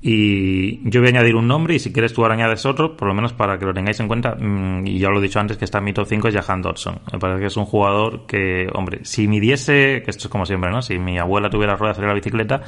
Y 0.00 0.88
yo 0.88 1.00
voy 1.00 1.08
a 1.08 1.10
añadir 1.10 1.34
un 1.34 1.48
nombre 1.48 1.74
y 1.74 1.80
si 1.80 1.92
quieres 1.92 2.12
tú 2.12 2.22
ahora 2.22 2.34
añades 2.34 2.64
otro, 2.64 2.96
por 2.96 3.08
lo 3.08 3.14
menos 3.14 3.32
para 3.32 3.58
que 3.58 3.64
lo 3.64 3.74
tengáis 3.74 3.98
en 3.98 4.06
cuenta. 4.06 4.36
Mm, 4.36 4.86
y 4.86 5.00
ya 5.00 5.08
lo 5.08 5.18
he 5.18 5.22
dicho 5.22 5.40
antes 5.40 5.56
que 5.56 5.64
está 5.64 5.78
en 5.78 5.84
mi 5.84 5.92
top 5.92 6.06
5 6.06 6.28
es 6.28 6.34
Jahan 6.34 6.62
Dodson. 6.62 7.00
Me 7.12 7.18
parece 7.18 7.40
que 7.40 7.46
es 7.46 7.56
un 7.56 7.64
jugador 7.64 8.24
que, 8.26 8.68
hombre, 8.74 9.00
si 9.02 9.26
midiese, 9.26 10.02
que 10.04 10.10
esto 10.10 10.28
es 10.28 10.28
como 10.28 10.46
siempre, 10.46 10.70
¿no? 10.70 10.82
Si 10.82 10.98
mi 11.00 11.18
abuela 11.18 11.50
tuviera 11.50 11.74
ruedas 11.74 11.98
de 11.98 12.06
la 12.06 12.14
bicicleta, 12.14 12.62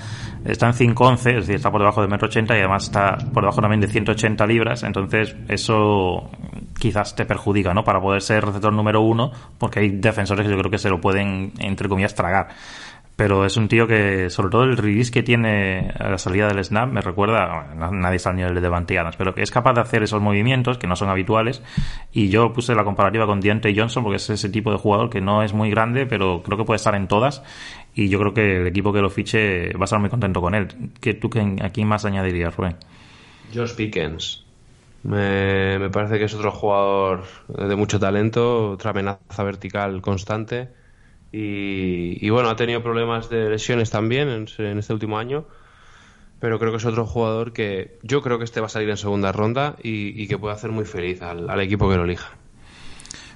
está 0.44 0.66
en 0.66 0.72
5'11, 0.72 1.14
es 1.14 1.22
decir, 1.22 1.54
está 1.54 1.70
por 1.70 1.80
debajo 1.80 2.02
de 2.02 2.08
1,80m 2.08 2.48
y 2.48 2.58
además 2.58 2.84
está 2.84 3.16
por 3.32 3.44
debajo 3.44 3.60
también 3.60 3.80
de 3.80 3.86
180 3.86 4.44
libras. 4.48 4.82
Entonces, 4.82 5.36
eso 5.46 6.28
quizás 6.80 7.14
te 7.14 7.26
perjudica, 7.26 7.72
¿no? 7.72 7.84
Para 7.84 8.00
poder 8.00 8.22
ser 8.22 8.44
receptor 8.44 8.72
número 8.72 9.02
uno, 9.02 9.30
porque 9.56 9.78
hay 9.78 9.90
defensores 9.90 10.44
que 10.46 10.50
yo 10.50 10.58
creo 10.58 10.70
que 10.70 10.78
se 10.78 10.90
lo 10.90 11.00
pueden, 11.00 11.52
entre 11.60 11.88
comillas, 11.88 12.14
tragar 12.14 12.48
pero 13.20 13.44
es 13.44 13.58
un 13.58 13.68
tío 13.68 13.86
que, 13.86 14.30
sobre 14.30 14.48
todo 14.48 14.64
el 14.64 14.78
release 14.78 15.12
que 15.12 15.22
tiene 15.22 15.92
a 15.98 16.08
la 16.08 16.16
salida 16.16 16.48
del 16.48 16.64
snap, 16.64 16.90
me 16.90 17.02
recuerda, 17.02 17.74
nadie 17.92 18.16
está 18.16 18.30
al 18.30 18.36
nivel 18.36 18.54
de 18.54 18.62
Devante 18.62 18.98
pero 19.18 19.34
que 19.34 19.42
es 19.42 19.50
capaz 19.50 19.74
de 19.74 19.82
hacer 19.82 20.02
esos 20.02 20.22
movimientos 20.22 20.78
que 20.78 20.86
no 20.86 20.96
son 20.96 21.10
habituales. 21.10 21.62
Y 22.12 22.30
yo 22.30 22.54
puse 22.54 22.74
la 22.74 22.82
comparativa 22.82 23.26
con 23.26 23.42
Deontay 23.42 23.78
Johnson, 23.78 24.04
porque 24.04 24.16
es 24.16 24.30
ese 24.30 24.48
tipo 24.48 24.70
de 24.70 24.78
jugador 24.78 25.10
que 25.10 25.20
no 25.20 25.42
es 25.42 25.52
muy 25.52 25.68
grande, 25.68 26.06
pero 26.06 26.42
creo 26.42 26.56
que 26.56 26.64
puede 26.64 26.76
estar 26.76 26.94
en 26.94 27.08
todas. 27.08 27.42
Y 27.94 28.08
yo 28.08 28.18
creo 28.20 28.32
que 28.32 28.62
el 28.62 28.66
equipo 28.66 28.90
que 28.90 29.02
lo 29.02 29.10
fiche 29.10 29.70
va 29.74 29.82
a 29.82 29.84
estar 29.84 30.00
muy 30.00 30.08
contento 30.08 30.40
con 30.40 30.54
él. 30.54 30.68
¿Qué, 30.98 31.12
¿Tú 31.12 31.28
a 31.60 31.68
quién 31.68 31.88
más 31.88 32.06
añadirías, 32.06 32.56
Rubén? 32.56 32.76
Josh 33.54 33.74
Pickens. 33.74 34.46
Me, 35.02 35.78
me 35.78 35.90
parece 35.90 36.18
que 36.18 36.24
es 36.24 36.32
otro 36.32 36.52
jugador 36.52 37.24
de 37.48 37.76
mucho 37.76 38.00
talento, 38.00 38.70
otra 38.70 38.92
amenaza 38.92 39.44
vertical 39.44 40.00
constante 40.00 40.79
y, 41.32 42.28
bueno, 42.30 42.48
ha 42.48 42.56
tenido 42.56 42.82
problemas 42.82 43.30
de 43.30 43.48
lesiones 43.48 43.90
también 43.90 44.28
en, 44.28 44.78
este 44.78 44.92
último 44.92 45.18
año. 45.18 45.44
Pero 46.40 46.58
creo 46.58 46.70
que 46.70 46.78
es 46.78 46.86
otro 46.86 47.06
jugador 47.06 47.52
que 47.52 47.98
yo 48.02 48.22
creo 48.22 48.38
que 48.38 48.44
este 48.44 48.60
va 48.60 48.66
a 48.66 48.70
salir 48.70 48.88
en 48.88 48.96
segunda 48.96 49.30
ronda 49.30 49.76
y, 49.82 50.26
que 50.26 50.38
puede 50.38 50.54
hacer 50.54 50.70
muy 50.70 50.86
feliz 50.86 51.20
al, 51.20 51.60
equipo 51.60 51.88
que 51.88 51.96
lo 51.96 52.04
elija. 52.04 52.30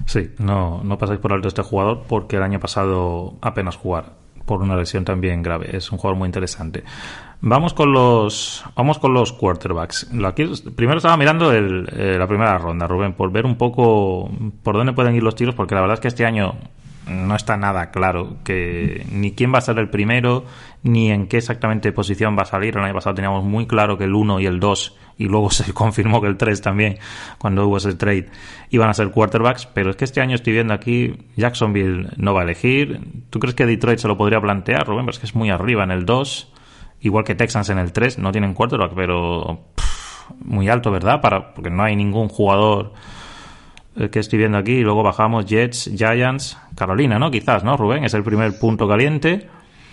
Sí, 0.05 0.31
no, 0.39 0.83
no 0.83 0.97
pasáis 0.97 1.19
por 1.19 1.31
alto 1.31 1.47
este 1.47 1.61
jugador 1.61 2.03
porque 2.07 2.35
el 2.35 2.43
año 2.43 2.59
pasado 2.59 3.37
apenas 3.41 3.75
jugar 3.75 4.13
por 4.45 4.61
una 4.61 4.75
lesión 4.75 5.05
también 5.05 5.41
grave. 5.43 5.75
Es 5.75 5.91
un 5.91 5.97
jugador 5.97 6.17
muy 6.17 6.27
interesante. 6.27 6.83
Vamos 7.41 7.73
con 7.73 7.91
los, 7.91 8.63
vamos 8.75 8.97
con 8.99 9.13
los 9.13 9.33
quarterbacks. 9.33 10.09
primero 10.75 10.97
estaba 10.97 11.17
mirando 11.17 11.53
eh, 11.53 12.17
la 12.17 12.27
primera 12.27 12.57
ronda, 12.57 12.87
Rubén, 12.87 13.13
por 13.13 13.31
ver 13.31 13.45
un 13.45 13.55
poco 13.55 14.29
por 14.63 14.75
dónde 14.75 14.93
pueden 14.93 15.15
ir 15.15 15.23
los 15.23 15.35
tiros, 15.35 15.53
porque 15.53 15.75
la 15.75 15.81
verdad 15.81 15.95
es 15.95 15.99
que 15.99 16.07
este 16.07 16.25
año 16.25 16.55
no 17.07 17.35
está 17.35 17.57
nada 17.57 17.91
claro 17.91 18.37
que 18.43 19.05
ni 19.11 19.33
quién 19.33 19.53
va 19.53 19.59
a 19.59 19.61
ser 19.61 19.77
el 19.79 19.89
primero, 19.89 20.45
ni 20.83 21.11
en 21.11 21.27
qué 21.27 21.37
exactamente 21.37 21.91
posición 21.91 22.37
va 22.37 22.43
a 22.43 22.45
salir. 22.45 22.75
El 22.75 22.83
año 22.83 22.93
pasado 22.93 23.15
teníamos 23.15 23.43
muy 23.43 23.67
claro 23.67 23.97
que 23.97 24.05
el 24.05 24.13
1 24.13 24.39
y 24.39 24.45
el 24.45 24.59
2, 24.59 24.97
y 25.17 25.25
luego 25.25 25.49
se 25.51 25.73
confirmó 25.73 26.21
que 26.21 26.27
el 26.27 26.37
3 26.37 26.61
también, 26.61 26.97
cuando 27.37 27.67
hubo 27.67 27.77
ese 27.77 27.93
trade, 27.93 28.29
iban 28.69 28.89
a 28.89 28.93
ser 28.93 29.11
quarterbacks. 29.11 29.67
Pero 29.67 29.91
es 29.91 29.95
que 29.95 30.05
este 30.05 30.21
año 30.21 30.35
estoy 30.35 30.53
viendo 30.53 30.73
aquí, 30.73 31.15
Jacksonville 31.35 32.09
no 32.17 32.33
va 32.33 32.41
a 32.41 32.43
elegir. 32.43 32.99
¿Tú 33.29 33.39
crees 33.39 33.55
que 33.55 33.65
Detroit 33.65 33.99
se 33.99 34.07
lo 34.07 34.17
podría 34.17 34.41
plantear, 34.41 34.87
Rubén? 34.87 35.07
es 35.09 35.19
que 35.19 35.25
es 35.25 35.35
muy 35.35 35.49
arriba 35.49 35.83
en 35.83 35.91
el 35.91 36.05
2, 36.05 36.51
igual 37.01 37.23
que 37.23 37.35
Texans 37.35 37.69
en 37.69 37.77
el 37.77 37.91
3, 37.91 38.17
no 38.19 38.31
tienen 38.31 38.53
quarterback, 38.53 38.93
pero 38.95 39.65
muy 40.43 40.69
alto, 40.69 40.91
¿verdad? 40.91 41.21
Para, 41.21 41.53
porque 41.53 41.69
no 41.69 41.83
hay 41.83 41.95
ningún 41.95 42.29
jugador 42.29 42.93
que 44.11 44.19
estoy 44.19 44.39
viendo 44.39 44.57
aquí, 44.57 44.73
y 44.73 44.81
luego 44.81 45.03
bajamos 45.03 45.45
Jets, 45.45 45.91
Giants, 45.95 46.57
Carolina, 46.75 47.17
¿no? 47.19 47.31
Quizás, 47.31 47.63
¿no, 47.63 47.77
Rubén? 47.77 48.03
Es 48.03 48.13
el 48.13 48.23
primer 48.23 48.57
punto 48.59 48.87
caliente. 48.87 49.47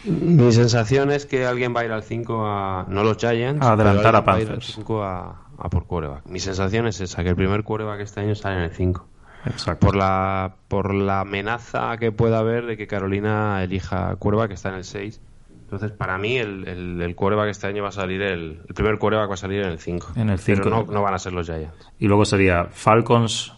Mi 0.04 0.50
sensación 0.50 1.12
es 1.12 1.26
que 1.26 1.46
alguien 1.46 1.74
va 1.74 1.80
a 1.80 1.84
ir 1.84 1.92
al 1.92 2.02
5 2.02 2.46
a. 2.46 2.86
No 2.88 3.04
los 3.04 3.16
Giants. 3.18 3.64
A 3.64 3.72
adelantar 3.72 4.16
a 4.16 4.24
Panthers. 4.24 4.78
a, 4.88 5.34
a, 5.58 5.68
por 5.70 5.86
quarterback. 5.86 6.26
Mi 6.26 6.40
sensación 6.40 6.88
es 6.88 7.00
esa, 7.00 7.22
que 7.22 7.30
el 7.30 7.36
primer 7.36 7.62
quarterback 7.62 8.00
este 8.00 8.20
año 8.20 8.34
sale 8.34 8.56
en 8.56 8.62
el 8.62 8.70
5. 8.70 9.06
Exacto. 9.46 9.86
Por 9.86 9.96
la, 9.96 10.56
por 10.68 10.94
la 10.94 11.20
amenaza 11.20 11.96
que 11.98 12.10
pueda 12.12 12.38
haber 12.38 12.66
de 12.66 12.76
que 12.76 12.86
Carolina 12.86 13.62
elija 13.62 14.16
quarterback 14.16 14.48
que 14.48 14.54
está 14.54 14.70
en 14.70 14.76
el 14.76 14.84
6. 14.84 15.20
Entonces, 15.64 15.92
para 15.92 16.18
mí, 16.18 16.36
el, 16.36 16.68
el, 16.68 17.00
el 17.00 17.14
quarterback 17.14 17.48
este 17.48 17.66
año 17.68 17.82
va 17.82 17.88
a 17.88 17.92
salir, 17.92 18.20
el, 18.22 18.60
el 18.68 18.74
primer 18.74 18.98
quarterback 18.98 19.30
va 19.30 19.34
a 19.34 19.38
salir 19.38 19.62
en 19.62 19.68
el 19.68 19.78
5. 19.78 20.12
En 20.16 20.30
el 20.30 20.38
5. 20.38 20.60
Pero 20.64 20.76
no, 20.84 20.92
no 20.92 21.02
van 21.02 21.14
a 21.14 21.18
ser 21.18 21.32
los 21.32 21.46
Giants. 21.46 21.90
Y 21.98 22.08
luego 22.08 22.24
sería 22.24 22.64
Falcons, 22.64 23.54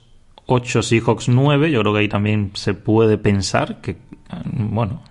8 0.46 0.82
Seahawks 0.82 1.28
9, 1.28 1.70
yo 1.70 1.80
creo 1.80 1.92
que 1.92 2.00
ahí 2.00 2.08
también 2.08 2.50
se 2.54 2.74
puede 2.74 3.18
pensar 3.18 3.80
que, 3.80 3.96
bueno, 4.44 5.02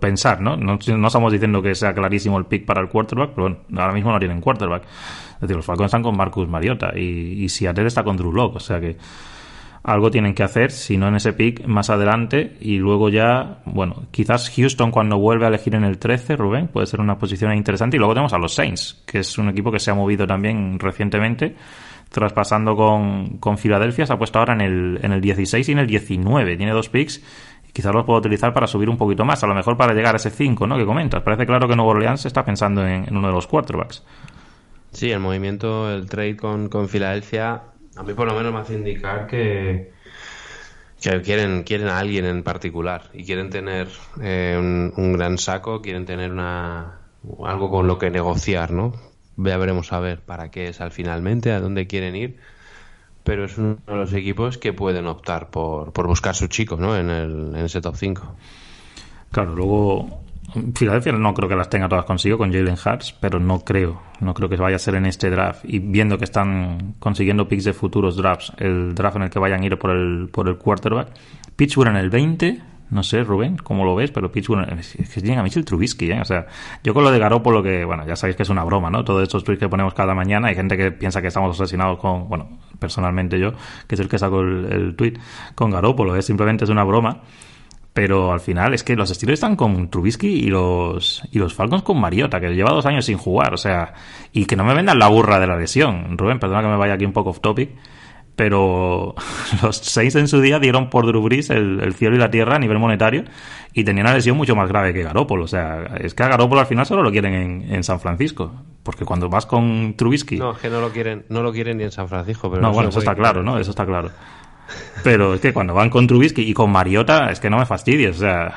pensar, 0.00 0.40
¿no? 0.40 0.56
¿no? 0.56 0.78
estamos 0.78 1.32
diciendo 1.32 1.60
que 1.60 1.74
sea 1.74 1.92
clarísimo 1.92 2.38
el 2.38 2.46
pick 2.46 2.64
para 2.64 2.80
el 2.80 2.88
quarterback, 2.88 3.30
pero 3.30 3.42
bueno, 3.42 3.58
ahora 3.76 3.92
mismo 3.92 4.12
no 4.12 4.18
tienen 4.18 4.40
quarterback. 4.40 4.84
Es 5.34 5.40
decir, 5.40 5.56
los 5.56 5.64
Falcons 5.64 5.86
están 5.86 6.02
con 6.02 6.16
Marcus 6.16 6.48
Mariota 6.48 6.92
y, 6.96 7.44
y 7.44 7.48
Seattle 7.48 7.86
está 7.86 8.02
con 8.02 8.16
Drew 8.16 8.32
Locke, 8.32 8.56
o 8.56 8.60
sea 8.60 8.80
que 8.80 8.96
algo 9.82 10.10
tienen 10.10 10.34
que 10.34 10.42
hacer, 10.42 10.70
si 10.70 10.96
no 10.96 11.08
en 11.08 11.16
ese 11.16 11.32
pick 11.32 11.64
más 11.66 11.88
adelante 11.90 12.56
y 12.60 12.78
luego 12.78 13.08
ya, 13.08 13.60
bueno, 13.64 14.04
quizás 14.10 14.50
Houston 14.54 14.90
cuando 14.90 15.18
vuelve 15.18 15.46
a 15.46 15.48
elegir 15.48 15.74
en 15.74 15.84
el 15.84 15.98
13, 15.98 16.36
Rubén, 16.36 16.68
puede 16.68 16.86
ser 16.86 17.00
una 17.00 17.18
posición 17.18 17.54
interesante 17.54 17.96
y 17.96 17.98
luego 17.98 18.14
tenemos 18.14 18.32
a 18.32 18.38
los 18.38 18.54
Saints, 18.54 19.02
que 19.06 19.20
es 19.20 19.38
un 19.38 19.48
equipo 19.48 19.70
que 19.70 19.78
se 19.78 19.90
ha 19.90 19.94
movido 19.94 20.26
también 20.26 20.78
recientemente, 20.78 21.54
traspasando 22.10 22.76
con, 22.76 23.38
con 23.38 23.58
Filadelfia, 23.58 24.06
se 24.06 24.12
ha 24.12 24.18
puesto 24.18 24.38
ahora 24.38 24.54
en 24.54 24.60
el, 24.60 25.00
en 25.02 25.12
el 25.12 25.20
16 25.20 25.68
y 25.68 25.72
en 25.72 25.78
el 25.78 25.86
19, 25.86 26.56
tiene 26.56 26.72
dos 26.72 26.88
picks 26.88 27.22
y 27.68 27.72
quizás 27.72 27.94
los 27.94 28.04
puedo 28.04 28.18
utilizar 28.18 28.52
para 28.52 28.66
subir 28.66 28.88
un 28.88 28.96
poquito 28.96 29.24
más, 29.24 29.42
a 29.44 29.46
lo 29.46 29.54
mejor 29.54 29.76
para 29.76 29.94
llegar 29.94 30.14
a 30.14 30.16
ese 30.16 30.30
5, 30.30 30.66
¿no? 30.66 30.76
Que 30.76 30.86
comentas. 30.86 31.22
Parece 31.22 31.46
claro 31.46 31.68
que 31.68 31.76
Nuevo 31.76 31.90
Orleans 31.90 32.24
está 32.24 32.44
pensando 32.44 32.86
en, 32.86 33.06
uno 33.14 33.28
de 33.28 33.34
los 33.34 33.46
quarterbacks. 33.46 34.04
Sí, 34.92 35.10
el 35.10 35.20
movimiento, 35.20 35.92
el 35.92 36.08
trade 36.08 36.36
con, 36.36 36.68
con 36.68 36.88
Filadelfia, 36.88 37.62
a 37.96 38.02
mí 38.02 38.14
por 38.14 38.26
lo 38.26 38.34
menos 38.34 38.52
me 38.52 38.60
hace 38.60 38.74
indicar 38.74 39.26
que, 39.26 39.92
que 41.00 41.20
quieren, 41.22 41.62
quieren 41.62 41.88
a 41.88 41.98
alguien 41.98 42.24
en 42.24 42.42
particular 42.42 43.10
y 43.12 43.24
quieren 43.24 43.50
tener 43.50 43.88
eh, 44.22 44.56
un, 44.58 45.12
gran 45.12 45.36
saco, 45.38 45.82
quieren 45.82 46.06
tener 46.06 46.32
una, 46.32 47.00
algo 47.44 47.70
con 47.70 47.86
lo 47.86 47.98
que 47.98 48.10
negociar, 48.10 48.70
¿no? 48.70 48.94
Ya 49.38 49.56
veremos 49.56 49.92
a 49.92 50.00
ver 50.00 50.20
para 50.20 50.50
qué 50.50 50.68
es 50.68 50.80
al 50.80 50.90
finalmente, 50.90 51.52
a 51.52 51.60
dónde 51.60 51.86
quieren 51.86 52.14
ir, 52.14 52.36
pero 53.24 53.44
es 53.44 53.56
uno 53.56 53.78
de 53.86 53.94
los 53.94 54.12
equipos 54.12 54.58
que 54.58 54.72
pueden 54.72 55.06
optar 55.06 55.50
por, 55.50 55.92
por 55.92 56.06
buscar 56.06 56.34
su 56.34 56.48
chico, 56.48 56.76
¿no? 56.76 56.96
En, 56.96 57.08
el, 57.08 57.54
en 57.54 57.64
ese 57.64 57.80
top 57.80 57.96
5. 57.96 58.36
Claro, 59.30 59.54
luego 59.54 60.22
Filadelfia 60.74 61.12
no 61.12 61.34
creo 61.34 61.48
que 61.48 61.56
las 61.56 61.68
tenga 61.68 61.88
todas 61.88 62.06
consigo 62.06 62.38
con 62.38 62.52
Jalen 62.52 62.76
Hurts, 62.84 63.12
pero 63.20 63.38
no 63.38 63.60
creo, 63.60 64.00
no 64.20 64.32
creo 64.32 64.48
que 64.48 64.56
vaya 64.56 64.76
a 64.76 64.78
ser 64.78 64.94
en 64.94 65.04
este 65.04 65.28
draft. 65.28 65.64
Y 65.64 65.78
viendo 65.78 66.16
que 66.16 66.24
están 66.24 66.94
consiguiendo 66.98 67.46
picks 67.46 67.64
de 67.64 67.74
futuros 67.74 68.16
drafts, 68.16 68.52
el 68.56 68.94
draft 68.94 69.16
en 69.16 69.22
el 69.24 69.30
que 69.30 69.38
vayan 69.38 69.62
a 69.62 69.66
ir 69.66 69.78
por 69.78 69.90
el, 69.90 70.30
por 70.32 70.48
el 70.48 70.56
quarterback, 70.56 71.08
Pittsburgh 71.54 71.90
en 71.90 71.96
el 71.96 72.08
20, 72.08 72.62
no 72.90 73.02
sé, 73.02 73.22
Rubén, 73.22 73.56
cómo 73.56 73.84
lo 73.84 73.94
ves, 73.94 74.10
pero 74.10 74.32
Pittsburgh 74.32 74.66
es 74.78 74.94
que 74.94 75.20
tienen 75.20 75.38
a 75.38 75.42
Mitchell 75.42 75.64
Trubisky, 75.64 76.10
¿eh? 76.10 76.20
O 76.20 76.24
sea, 76.24 76.46
yo 76.82 76.94
con 76.94 77.04
lo 77.04 77.10
de 77.10 77.18
Garoppolo 77.18 77.62
que, 77.62 77.84
bueno, 77.84 78.06
ya 78.06 78.16
sabéis 78.16 78.36
que 78.36 78.44
es 78.44 78.48
una 78.48 78.64
broma, 78.64 78.88
¿no? 78.88 79.04
Todos 79.04 79.22
estos 79.22 79.44
tweets 79.44 79.60
que 79.60 79.68
ponemos 79.68 79.92
cada 79.92 80.14
mañana, 80.14 80.48
hay 80.48 80.54
gente 80.54 80.76
que 80.76 80.90
piensa 80.90 81.20
que 81.20 81.28
estamos 81.28 81.60
asesinados 81.60 81.98
con, 81.98 82.28
bueno, 82.28 82.58
personalmente 82.78 83.38
yo, 83.38 83.52
que 83.86 83.94
es 83.94 84.00
el 84.00 84.08
que 84.08 84.18
saco 84.18 84.40
el, 84.40 84.94
tweet 84.96 85.14
con 85.54 85.70
Garoppolo, 85.70 86.16
¿eh? 86.16 86.22
Simplemente 86.22 86.64
es 86.64 86.70
una 86.70 86.84
broma. 86.84 87.22
Pero 87.92 88.32
al 88.32 88.38
final 88.38 88.74
es 88.74 88.84
que 88.84 88.94
los 88.94 89.08
Steelers 89.08 89.38
están 89.38 89.56
con 89.56 89.90
Trubisky 89.90 90.28
y 90.28 90.50
los, 90.50 91.20
y 91.32 91.38
los 91.40 91.52
Falcons 91.52 91.82
con 91.82 92.00
Mariota, 92.00 92.38
que 92.38 92.54
lleva 92.54 92.70
dos 92.70 92.86
años 92.86 93.04
sin 93.06 93.18
jugar. 93.18 93.52
O 93.54 93.56
sea, 93.56 93.92
y 94.32 94.44
que 94.44 94.54
no 94.54 94.62
me 94.62 94.72
vendan 94.72 95.00
la 95.00 95.08
burra 95.08 95.40
de 95.40 95.48
la 95.48 95.56
lesión. 95.56 96.16
Rubén, 96.16 96.38
perdona 96.38 96.62
que 96.62 96.68
me 96.68 96.76
vaya 96.76 96.94
aquí 96.94 97.04
un 97.04 97.12
poco 97.12 97.30
off 97.30 97.40
topic. 97.40 97.70
Pero 98.38 99.16
los 99.64 99.76
seis 99.78 100.14
en 100.14 100.28
su 100.28 100.40
día 100.40 100.60
dieron 100.60 100.90
por 100.90 101.04
Drew 101.04 101.20
Brees 101.22 101.50
el, 101.50 101.92
cielo 101.94 102.14
y 102.14 102.20
la 102.20 102.30
tierra 102.30 102.54
a 102.54 102.58
nivel 102.60 102.78
monetario 102.78 103.24
y 103.74 103.82
tenían 103.82 104.06
una 104.06 104.14
lesión 104.14 104.36
mucho 104.36 104.54
más 104.54 104.68
grave 104.68 104.94
que 104.94 105.02
Garópolo. 105.02 105.42
O 105.42 105.48
sea, 105.48 105.96
es 105.98 106.14
que 106.14 106.22
a 106.22 106.28
Garópolo 106.28 106.60
al 106.60 106.68
final 106.68 106.86
solo 106.86 107.02
lo 107.02 107.10
quieren 107.10 107.34
en, 107.34 107.74
en 107.74 107.82
San 107.82 107.98
Francisco. 107.98 108.52
Porque 108.84 109.04
cuando 109.04 109.28
vas 109.28 109.44
con 109.44 109.94
Trubisky. 109.96 110.36
No, 110.36 110.52
es 110.52 110.58
que 110.58 110.70
no 110.70 110.80
lo 110.80 110.90
quieren, 110.92 111.24
no 111.30 111.42
lo 111.42 111.52
quieren 111.52 111.78
ni 111.78 111.82
en 111.82 111.90
San 111.90 112.08
Francisco. 112.08 112.48
Pero 112.48 112.62
no, 112.62 112.72
bueno, 112.72 112.90
eso 112.90 113.00
está 113.00 113.16
claro, 113.16 113.42
¿no? 113.42 113.58
Eso 113.58 113.70
está 113.70 113.84
claro. 113.84 114.12
Pero 115.02 115.34
es 115.34 115.40
que 115.40 115.52
cuando 115.52 115.74
van 115.74 115.90
con 115.90 116.06
Trubisky 116.06 116.42
y 116.42 116.54
con 116.54 116.70
Mariota, 116.70 117.32
es 117.32 117.40
que 117.40 117.50
no 117.50 117.58
me 117.58 117.66
fastidies. 117.66 118.18
O 118.18 118.20
sea, 118.20 118.54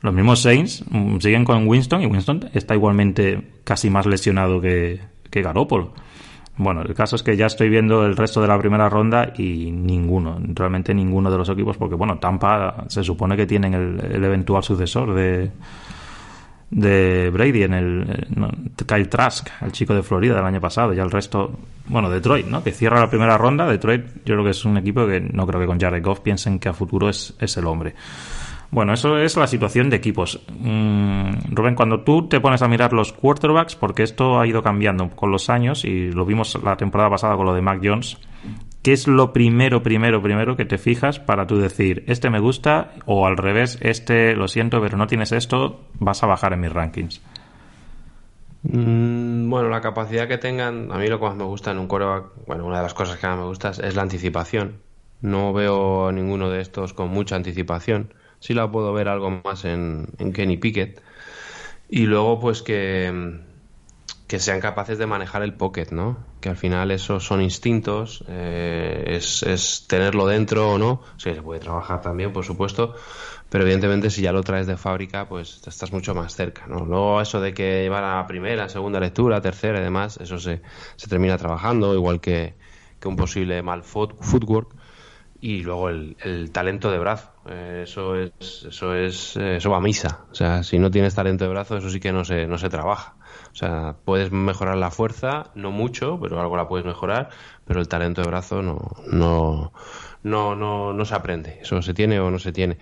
los 0.00 0.14
mismos 0.14 0.40
Saints 0.40 0.82
mm, 0.88 1.18
siguen 1.18 1.44
con 1.44 1.68
Winston 1.68 2.00
y 2.00 2.06
Winston 2.06 2.48
está 2.54 2.74
igualmente 2.74 3.60
casi 3.64 3.90
más 3.90 4.06
lesionado 4.06 4.58
que, 4.58 5.00
que 5.30 5.42
Garoppolo. 5.42 5.92
Bueno, 6.62 6.82
el 6.82 6.94
caso 6.94 7.16
es 7.16 7.22
que 7.22 7.36
ya 7.36 7.46
estoy 7.46 7.68
viendo 7.68 8.04
el 8.06 8.16
resto 8.16 8.40
de 8.40 8.48
la 8.48 8.58
primera 8.58 8.88
ronda 8.88 9.32
y 9.36 9.70
ninguno, 9.70 10.38
realmente 10.54 10.94
ninguno 10.94 11.30
de 11.30 11.38
los 11.38 11.48
equipos, 11.48 11.76
porque 11.76 11.94
bueno, 11.94 12.18
Tampa 12.18 12.84
se 12.88 13.02
supone 13.02 13.36
que 13.36 13.46
tienen 13.46 13.74
el 13.74 14.24
eventual 14.24 14.62
sucesor 14.62 15.14
de, 15.14 15.50
de 16.72 17.28
Brady 17.30 17.64
en 17.64 17.74
el 17.74 18.26
Kyle 18.86 19.08
Trask, 19.08 19.48
el 19.60 19.72
chico 19.72 19.94
de 19.94 20.02
Florida 20.02 20.34
del 20.34 20.44
año 20.44 20.60
pasado, 20.60 20.94
ya 20.94 21.02
el 21.02 21.10
resto, 21.10 21.52
bueno, 21.86 22.08
Detroit, 22.08 22.46
¿no? 22.46 22.64
Que 22.64 22.72
cierra 22.72 22.98
la 22.98 23.10
primera 23.10 23.36
ronda, 23.36 23.66
Detroit 23.66 24.06
yo 24.24 24.34
creo 24.34 24.44
que 24.44 24.50
es 24.50 24.64
un 24.64 24.78
equipo 24.78 25.06
que 25.06 25.20
no 25.20 25.46
creo 25.46 25.60
que 25.60 25.66
con 25.66 25.78
Jared 25.78 26.02
Goff 26.02 26.20
piensen 26.20 26.58
que 26.58 26.70
a 26.70 26.72
futuro 26.72 27.10
es, 27.10 27.34
es 27.38 27.56
el 27.58 27.66
hombre. 27.66 27.94
Bueno, 28.72 28.94
eso 28.94 29.18
es 29.18 29.36
la 29.36 29.46
situación 29.46 29.90
de 29.90 29.96
equipos. 29.96 30.40
Mm, 30.58 31.54
Rubén, 31.54 31.74
cuando 31.74 32.00
tú 32.00 32.26
te 32.26 32.40
pones 32.40 32.62
a 32.62 32.68
mirar 32.68 32.94
los 32.94 33.12
quarterbacks, 33.12 33.76
porque 33.76 34.02
esto 34.02 34.40
ha 34.40 34.46
ido 34.46 34.62
cambiando 34.62 35.10
con 35.10 35.30
los 35.30 35.50
años 35.50 35.84
y 35.84 36.10
lo 36.10 36.24
vimos 36.24 36.58
la 36.64 36.78
temporada 36.78 37.10
pasada 37.10 37.36
con 37.36 37.44
lo 37.44 37.52
de 37.52 37.60
Mac 37.60 37.80
Jones, 37.84 38.16
¿qué 38.82 38.94
es 38.94 39.06
lo 39.06 39.34
primero, 39.34 39.82
primero, 39.82 40.22
primero 40.22 40.56
que 40.56 40.64
te 40.64 40.78
fijas 40.78 41.20
para 41.20 41.46
tú 41.46 41.58
decir, 41.58 42.02
este 42.06 42.30
me 42.30 42.40
gusta 42.40 42.94
o 43.04 43.26
al 43.26 43.36
revés, 43.36 43.78
este 43.82 44.34
lo 44.34 44.48
siento, 44.48 44.80
pero 44.80 44.96
no 44.96 45.06
tienes 45.06 45.32
esto, 45.32 45.82
vas 45.98 46.22
a 46.22 46.26
bajar 46.26 46.54
en 46.54 46.60
mis 46.60 46.72
rankings? 46.72 47.20
Mm, 48.62 49.50
bueno, 49.50 49.68
la 49.68 49.82
capacidad 49.82 50.26
que 50.26 50.38
tengan, 50.38 50.90
a 50.90 50.96
mí 50.96 51.08
lo 51.08 51.18
que 51.18 51.26
más 51.26 51.36
me 51.36 51.44
gusta 51.44 51.72
en 51.72 51.78
un 51.78 51.88
quarterback, 51.88 52.46
bueno, 52.46 52.64
una 52.64 52.78
de 52.78 52.84
las 52.84 52.94
cosas 52.94 53.18
que 53.18 53.26
más 53.26 53.36
me 53.36 53.44
gusta 53.44 53.68
es 53.68 53.94
la 53.94 54.00
anticipación. 54.00 54.78
No 55.20 55.52
veo 55.52 56.10
ninguno 56.10 56.48
de 56.48 56.62
estos 56.62 56.94
con 56.94 57.10
mucha 57.10 57.36
anticipación 57.36 58.14
sí 58.42 58.54
la 58.54 58.70
puedo 58.70 58.92
ver 58.92 59.08
algo 59.08 59.30
más 59.44 59.64
en, 59.64 60.08
Kenny 60.34 60.56
Pickett. 60.56 61.00
Y 61.88 62.06
luego, 62.06 62.40
pues 62.40 62.62
que, 62.62 63.40
que 64.26 64.38
sean 64.40 64.60
capaces 64.60 64.98
de 64.98 65.06
manejar 65.06 65.42
el 65.42 65.54
pocket, 65.54 65.88
¿no? 65.92 66.18
Que 66.40 66.48
al 66.48 66.56
final 66.56 66.90
esos 66.90 67.24
son 67.24 67.40
instintos, 67.40 68.24
eh, 68.28 69.04
es, 69.06 69.44
es, 69.44 69.86
tenerlo 69.86 70.26
dentro 70.26 70.72
o 70.72 70.78
no. 70.78 71.02
Sí, 71.18 71.32
se 71.32 71.42
puede 71.42 71.60
trabajar 71.60 72.00
también, 72.00 72.32
por 72.32 72.44
supuesto, 72.44 72.94
pero 73.48 73.62
evidentemente 73.62 74.10
si 74.10 74.22
ya 74.22 74.32
lo 74.32 74.42
traes 74.42 74.66
de 74.66 74.76
fábrica, 74.76 75.28
pues 75.28 75.60
estás 75.64 75.92
mucho 75.92 76.14
más 76.14 76.34
cerca, 76.34 76.66
¿no? 76.66 76.84
Luego 76.84 77.20
eso 77.20 77.40
de 77.40 77.54
que 77.54 77.82
llevar 77.82 78.02
a 78.02 78.26
primera, 78.26 78.68
segunda 78.68 78.98
lectura, 78.98 79.40
tercera 79.40 79.78
y 79.78 79.82
demás, 79.82 80.18
eso 80.20 80.38
se, 80.38 80.62
se 80.96 81.06
termina 81.08 81.38
trabajando, 81.38 81.94
igual 81.94 82.20
que, 82.20 82.54
que 82.98 83.06
un 83.06 83.14
posible 83.16 83.62
mal 83.62 83.84
footwork 83.84 84.74
y 85.42 85.64
luego 85.64 85.88
el, 85.88 86.16
el 86.22 86.52
talento 86.52 86.92
de 86.92 87.00
brazo. 87.00 87.32
Eh, 87.48 87.80
eso 87.82 88.14
es, 88.14 88.64
eso 88.68 88.94
es, 88.94 89.36
eh, 89.36 89.56
eso 89.56 89.70
va 89.70 89.78
a 89.78 89.80
misa. 89.80 90.24
O 90.30 90.34
sea, 90.36 90.62
si 90.62 90.78
no 90.78 90.88
tienes 90.88 91.16
talento 91.16 91.44
de 91.44 91.50
brazo, 91.50 91.76
eso 91.76 91.90
sí 91.90 91.98
que 91.98 92.12
no 92.12 92.24
se, 92.24 92.46
no 92.46 92.58
se 92.58 92.68
trabaja. 92.68 93.16
O 93.50 93.54
sea, 93.56 93.96
puedes 94.04 94.30
mejorar 94.30 94.76
la 94.78 94.92
fuerza, 94.92 95.50
no 95.56 95.72
mucho, 95.72 96.20
pero 96.22 96.40
algo 96.40 96.56
la 96.56 96.68
puedes 96.68 96.86
mejorar, 96.86 97.30
pero 97.64 97.80
el 97.80 97.88
talento 97.88 98.22
de 98.22 98.28
brazo 98.28 98.62
no, 98.62 98.92
no, 99.08 99.72
no, 100.22 100.54
no, 100.54 100.92
no 100.92 101.04
se 101.04 101.14
aprende. 101.16 101.58
Eso 101.60 101.82
se 101.82 101.92
tiene 101.92 102.20
o 102.20 102.30
no 102.30 102.38
se 102.38 102.52
tiene. 102.52 102.78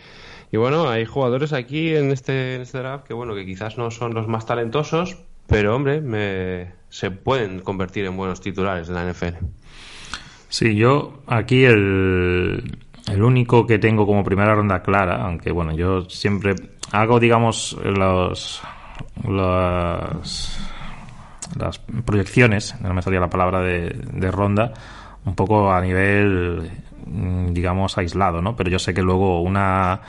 Y 0.52 0.58
bueno, 0.58 0.86
hay 0.90 1.06
jugadores 1.06 1.54
aquí 1.54 1.96
en 1.96 2.10
este, 2.10 2.56
en 2.56 2.60
este 2.60 2.76
draft 2.76 3.06
que 3.06 3.14
bueno, 3.14 3.34
que 3.34 3.46
quizás 3.46 3.78
no 3.78 3.90
son 3.90 4.12
los 4.12 4.28
más 4.28 4.44
talentosos, 4.44 5.16
pero 5.46 5.74
hombre, 5.74 6.02
me, 6.02 6.74
se 6.90 7.10
pueden 7.10 7.60
convertir 7.60 8.04
en 8.04 8.18
buenos 8.18 8.42
titulares 8.42 8.86
de 8.86 8.94
la 8.94 9.10
NFL. 9.10 9.46
Sí, 10.50 10.74
yo 10.74 11.22
aquí 11.28 11.64
el, 11.64 12.76
el 13.08 13.22
único 13.22 13.66
que 13.68 13.78
tengo 13.78 14.04
como 14.04 14.24
primera 14.24 14.52
ronda 14.52 14.82
clara, 14.82 15.24
aunque 15.24 15.52
bueno, 15.52 15.72
yo 15.72 16.02
siempre 16.10 16.56
hago, 16.90 17.20
digamos, 17.20 17.78
los, 17.84 18.60
las 21.56 21.78
proyecciones, 22.04 22.74
no 22.80 22.92
me 22.92 23.00
salía 23.00 23.20
la 23.20 23.30
palabra 23.30 23.60
de, 23.60 23.90
de 23.90 24.30
ronda, 24.32 24.72
un 25.24 25.36
poco 25.36 25.70
a 25.70 25.80
nivel, 25.80 26.68
digamos, 27.50 27.96
aislado, 27.96 28.42
¿no? 28.42 28.56
Pero 28.56 28.70
yo 28.70 28.80
sé 28.80 28.92
que 28.92 29.02
luego 29.02 29.42
una 29.42 30.00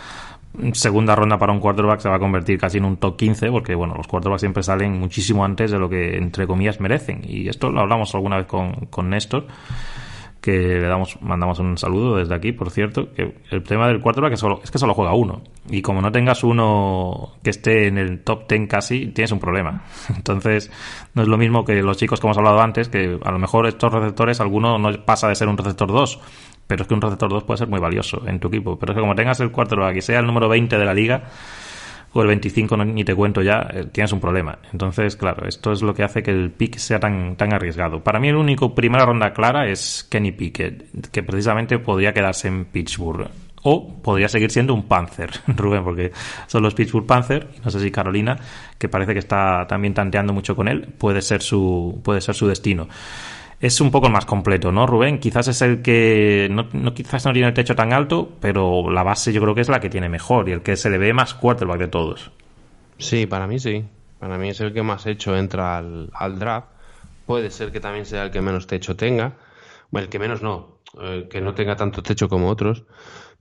segunda 0.74 1.16
ronda 1.16 1.38
para 1.38 1.54
un 1.54 1.60
quarterback 1.60 2.00
se 2.00 2.10
va 2.10 2.16
a 2.16 2.20
convertir 2.20 2.60
casi 2.60 2.80
en 2.80 2.86
un 2.86 2.98
top 2.98 3.16
15 3.16 3.52
porque 3.52 3.74
bueno 3.74 3.96
los 3.96 4.06
quarterbacks 4.06 4.42
siempre 4.42 4.64
salen 4.64 5.00
muchísimo 5.00 5.46
antes 5.46 5.72
de 5.72 5.80
lo 5.80 5.88
que 5.88 6.18
entre 6.18 6.46
comillas 6.46 6.82
merecen 6.82 7.22
y 7.24 7.48
esto 7.48 7.70
lo 7.70 7.80
hablamos 7.80 8.14
alguna 8.16 8.36
vez 8.36 8.48
con, 8.48 8.74
con 8.90 9.10
Néstor 9.10 9.48
que 10.42 10.52
le 10.52 10.88
damos, 10.88 11.22
mandamos 11.22 11.60
un 11.60 11.78
saludo 11.78 12.18
desde 12.18 12.34
aquí, 12.34 12.52
por 12.52 12.72
cierto, 12.72 13.14
que 13.14 13.36
el 13.52 13.62
tema 13.62 13.88
del 13.88 14.02
quarterback 14.02 14.34
es, 14.34 14.40
solo, 14.40 14.60
es 14.64 14.72
que 14.72 14.80
solo 14.80 14.96
juega 14.96 15.14
uno. 15.14 15.44
Y 15.70 15.84
como 15.84 16.02
no 16.02 16.12
tengas 16.12 16.44
uno 16.44 17.34
que 17.44 17.52
esté 17.52 17.88
en 17.88 18.00
el 18.00 18.24
top 18.24 18.50
10 18.50 18.68
casi, 18.68 19.08
tienes 19.08 19.32
un 19.32 19.40
problema. 19.40 19.84
Entonces, 20.16 20.72
no 21.14 21.22
es 21.22 21.28
lo 21.28 21.38
mismo 21.38 21.64
que 21.64 21.84
los 21.84 21.96
chicos 21.96 22.20
que 22.20 22.26
hemos 22.26 22.38
hablado 22.38 22.60
antes, 22.60 22.90
que 22.90 23.20
a 23.24 23.32
lo 23.32 23.38
mejor 23.38 23.68
estos 23.68 23.94
receptores, 23.94 24.42
alguno 24.42 24.80
no 24.80 25.06
pasa 25.06 25.28
de 25.28 25.36
ser 25.36 25.48
un 25.48 25.58
receptor 25.58 25.92
2, 25.92 26.20
pero 26.66 26.82
es 26.82 26.88
que 26.88 26.94
un 26.96 27.02
receptor 27.02 27.30
2 27.30 27.44
puede 27.44 27.60
ser 27.60 27.68
muy 27.68 27.80
valioso 27.80 28.28
en 28.28 28.40
tu 28.40 28.48
equipo. 28.48 28.80
Pero 28.80 28.94
es 28.94 28.96
que 28.96 29.02
como 29.02 29.14
tengas 29.14 29.40
el 29.42 29.52
quarterback 29.52 29.98
y 29.98 30.02
sea 30.02 30.20
el 30.20 30.26
número 30.26 30.50
20 30.50 30.76
de 30.76 30.86
la 30.86 30.94
liga, 30.96 31.24
o 32.14 32.22
el 32.22 32.28
25 32.28 32.78
ni 32.78 33.04
te 33.04 33.16
cuento 33.16 33.42
ya, 33.42 33.68
eh, 33.74 33.86
tienes 33.92 34.12
un 34.12 34.20
problema. 34.20 34.60
Entonces, 34.72 35.16
claro, 35.16 35.48
esto 35.48 35.72
es 35.72 35.82
lo 35.82 35.94
que 35.94 36.04
hace 36.04 36.22
que 36.22 36.32
el 36.32 36.52
pick 36.52 36.78
sea 36.78 37.00
tan, 37.00 37.36
tan 37.36 37.54
arriesgado. 37.54 38.04
Para 38.04 38.20
mí 38.20 38.28
el 38.28 38.36
único 38.36 38.76
primera 38.76 39.06
ronda 39.06 39.34
clara 39.34 39.68
es 39.68 40.06
Kenny 40.10 40.32
Pickett, 40.32 41.10
que 41.12 41.24
precisamente 41.24 41.80
podría 41.80 42.14
quedarse 42.14 42.48
en 42.48 42.66
Pittsburgh. 42.66 43.30
O 43.64 44.02
podría 44.02 44.28
seguir 44.28 44.50
siendo 44.50 44.74
un 44.74 44.88
Panther, 44.88 45.30
Rubén, 45.48 45.84
porque 45.84 46.12
son 46.48 46.64
los 46.64 46.74
Pittsburgh 46.74 47.06
Panther, 47.06 47.48
no 47.64 47.70
sé 47.70 47.80
si 47.80 47.92
Carolina, 47.92 48.36
que 48.78 48.90
parece 48.90 49.14
que 49.14 49.20
está 49.20 49.68
también 49.68 49.94
tanteando 49.94 50.34
mucho 50.34 50.56
con 50.56 50.68
él, 50.68 50.88
puede 50.98 51.22
ser 51.22 51.42
su, 51.42 52.02
puede 52.04 52.22
ser 52.22 52.34
su 52.34 52.48
destino. 52.48 52.88
Es 53.62 53.80
un 53.80 53.92
poco 53.92 54.10
más 54.10 54.26
completo, 54.26 54.72
¿no, 54.72 54.88
Rubén? 54.88 55.20
Quizás 55.20 55.48
es 55.48 55.62
el 55.62 55.84
que 55.84 56.48
no, 56.50 56.94
quizás 56.94 57.26
no 57.26 57.32
tiene 57.32 57.48
el 57.48 57.54
techo 57.54 57.76
tan 57.76 57.94
alto, 57.94 58.32
pero 58.40 58.90
la 58.90 59.04
base 59.04 59.32
yo 59.32 59.40
creo 59.40 59.54
que 59.54 59.62
es 59.62 59.70
la 59.70 59.80
que 59.80 59.90
tiene 59.90 60.10
mejor 60.10 60.50
y 60.50 60.52
el 60.52 60.64
que 60.64 60.76
se 60.76 60.90
le 60.90 60.98
ve 60.98 61.14
más 61.14 61.36
quarterback 61.36 61.80
de 61.80 61.88
todos. 61.88 62.32
Sí, 62.98 63.28
para 63.28 63.46
mí 63.46 63.60
sí. 63.60 63.86
Para 64.20 64.40
mí 64.40 64.50
es 64.50 64.60
el 64.62 64.74
que 64.74 64.82
más 64.82 65.06
hecho 65.06 65.38
entra 65.38 65.78
al, 65.78 66.40
draft. 66.40 66.70
Puede 67.28 67.52
ser 67.52 67.72
que 67.72 67.80
también 67.80 68.06
sea 68.06 68.24
el 68.24 68.32
que 68.32 68.42
menos 68.42 68.66
techo 68.66 68.96
tenga. 68.96 69.38
Bueno, 69.92 70.06
el 70.06 70.10
que 70.10 70.20
menos 70.20 70.42
no, 70.42 70.80
que 71.30 71.40
no 71.42 71.54
tenga 71.54 71.76
tanto 71.76 72.02
techo 72.02 72.30
como 72.30 72.50
otros. 72.50 72.84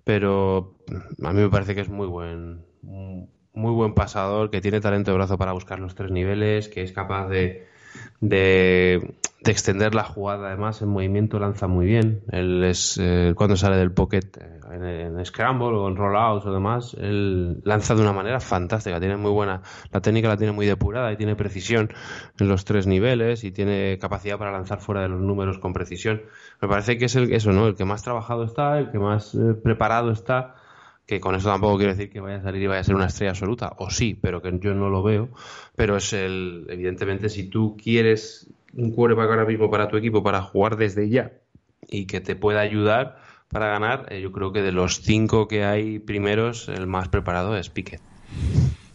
Pero 0.04 0.74
a 1.22 1.32
mí 1.32 1.40
me 1.40 1.48
parece 1.48 1.74
que 1.74 1.80
es 1.80 1.88
muy 1.88 2.06
buen, 2.06 2.66
muy 2.82 3.72
buen 3.72 3.94
pasador, 3.94 4.50
que 4.50 4.60
tiene 4.60 4.80
talento 4.80 5.12
de 5.12 5.16
brazo 5.16 5.38
para 5.38 5.52
buscar 5.52 5.78
los 5.78 5.94
tres 5.94 6.10
niveles, 6.10 6.68
que 6.68 6.82
es 6.82 6.92
capaz 6.92 7.28
de, 7.28 7.69
de, 8.20 9.14
extender 9.45 9.95
la 9.95 10.05
jugada. 10.05 10.49
Además, 10.49 10.82
en 10.82 10.88
movimiento 10.88 11.38
lanza 11.38 11.66
muy 11.66 11.86
bien. 11.86 12.22
Él 12.30 12.62
es 12.64 12.99
eh, 13.01 13.32
cuando 13.34 13.57
sale 13.57 13.76
del 13.76 13.93
pocket 13.93 14.36
eh, 14.38 15.07
en, 15.07 15.24
scramble 15.24 15.68
o 15.68 15.88
en 15.88 15.97
rollouts 15.97 16.47
o 16.47 16.53
demás, 16.53 16.95
él 17.01 17.61
lanza 17.64 17.95
de 17.95 18.03
una 18.03 18.12
manera 18.12 18.41
fantástica. 18.41 19.01
Tiene 19.01 19.16
muy 19.16 19.30
buena, 19.30 19.62
la 19.91 20.01
técnica 20.01 20.28
la 20.28 20.36
tiene 20.36 20.53
muy 20.53 20.66
depurada 20.66 21.12
y 21.12 21.16
tiene 21.16 21.36
precisión 21.36 21.93
en 22.38 22.49
los 22.49 22.64
tres 22.64 22.86
niveles 22.86 23.45
y 23.45 23.51
tiene 23.51 23.99
capacidad 23.99 24.38
para 24.38 24.53
lanzar 24.53 24.80
fuera 24.80 25.03
de 25.03 25.09
los 25.09 25.20
números 25.20 25.59
con 25.59 25.72
precisión. 25.72 26.22
Me 26.61 26.68
parece 26.68 26.99
que 26.99 27.07
es 27.07 27.16
el 27.16 27.32
eso, 27.32 27.53
¿no? 27.53 27.66
El 27.66 27.74
que 27.74 27.84
más 27.84 28.03
trabajado 28.03 28.45
está, 28.45 28.78
el 28.78 28.91
que 28.91 28.99
más 28.99 29.34
eh, 29.34 29.55
preparado 29.55 30.11
está 30.11 30.55
que 31.11 31.18
con 31.18 31.34
eso 31.34 31.48
tampoco 31.48 31.76
quiero 31.76 31.92
decir 31.92 32.08
que 32.08 32.20
vaya 32.20 32.36
a 32.36 32.42
salir 32.42 32.62
y 32.62 32.66
vaya 32.68 32.82
a 32.82 32.84
ser 32.84 32.94
una 32.94 33.06
estrella 33.06 33.32
absoluta, 33.32 33.72
o 33.78 33.90
sí, 33.90 34.16
pero 34.22 34.40
que 34.40 34.56
yo 34.61 34.74
no 34.74 34.90
lo 34.90 35.02
veo, 35.02 35.28
pero 35.74 35.96
es 35.96 36.12
el, 36.12 36.66
evidentemente, 36.68 37.28
si 37.28 37.48
tú 37.48 37.76
quieres 37.76 38.48
un 38.74 38.92
quarterback 38.92 39.28
ahora 39.28 39.44
mismo 39.44 39.68
para 39.72 39.88
tu 39.88 39.96
equipo 39.96 40.22
para 40.22 40.40
jugar 40.40 40.76
desde 40.76 41.08
ya 41.08 41.32
y 41.88 42.06
que 42.06 42.20
te 42.20 42.36
pueda 42.36 42.61
ayudar 42.61 43.18
para 43.48 43.66
ganar, 43.66 44.06
eh, 44.11 44.20
yo 44.20 44.30
creo 44.30 44.52
que 44.52 44.62
de 44.62 44.70
los 44.70 45.00
cinco 45.00 45.48
que 45.48 45.64
hay 45.64 45.98
primeros, 45.98 46.68
el 46.68 46.86
más 46.86 47.08
preparado 47.08 47.56
es 47.56 47.70
Piquet. 47.70 48.00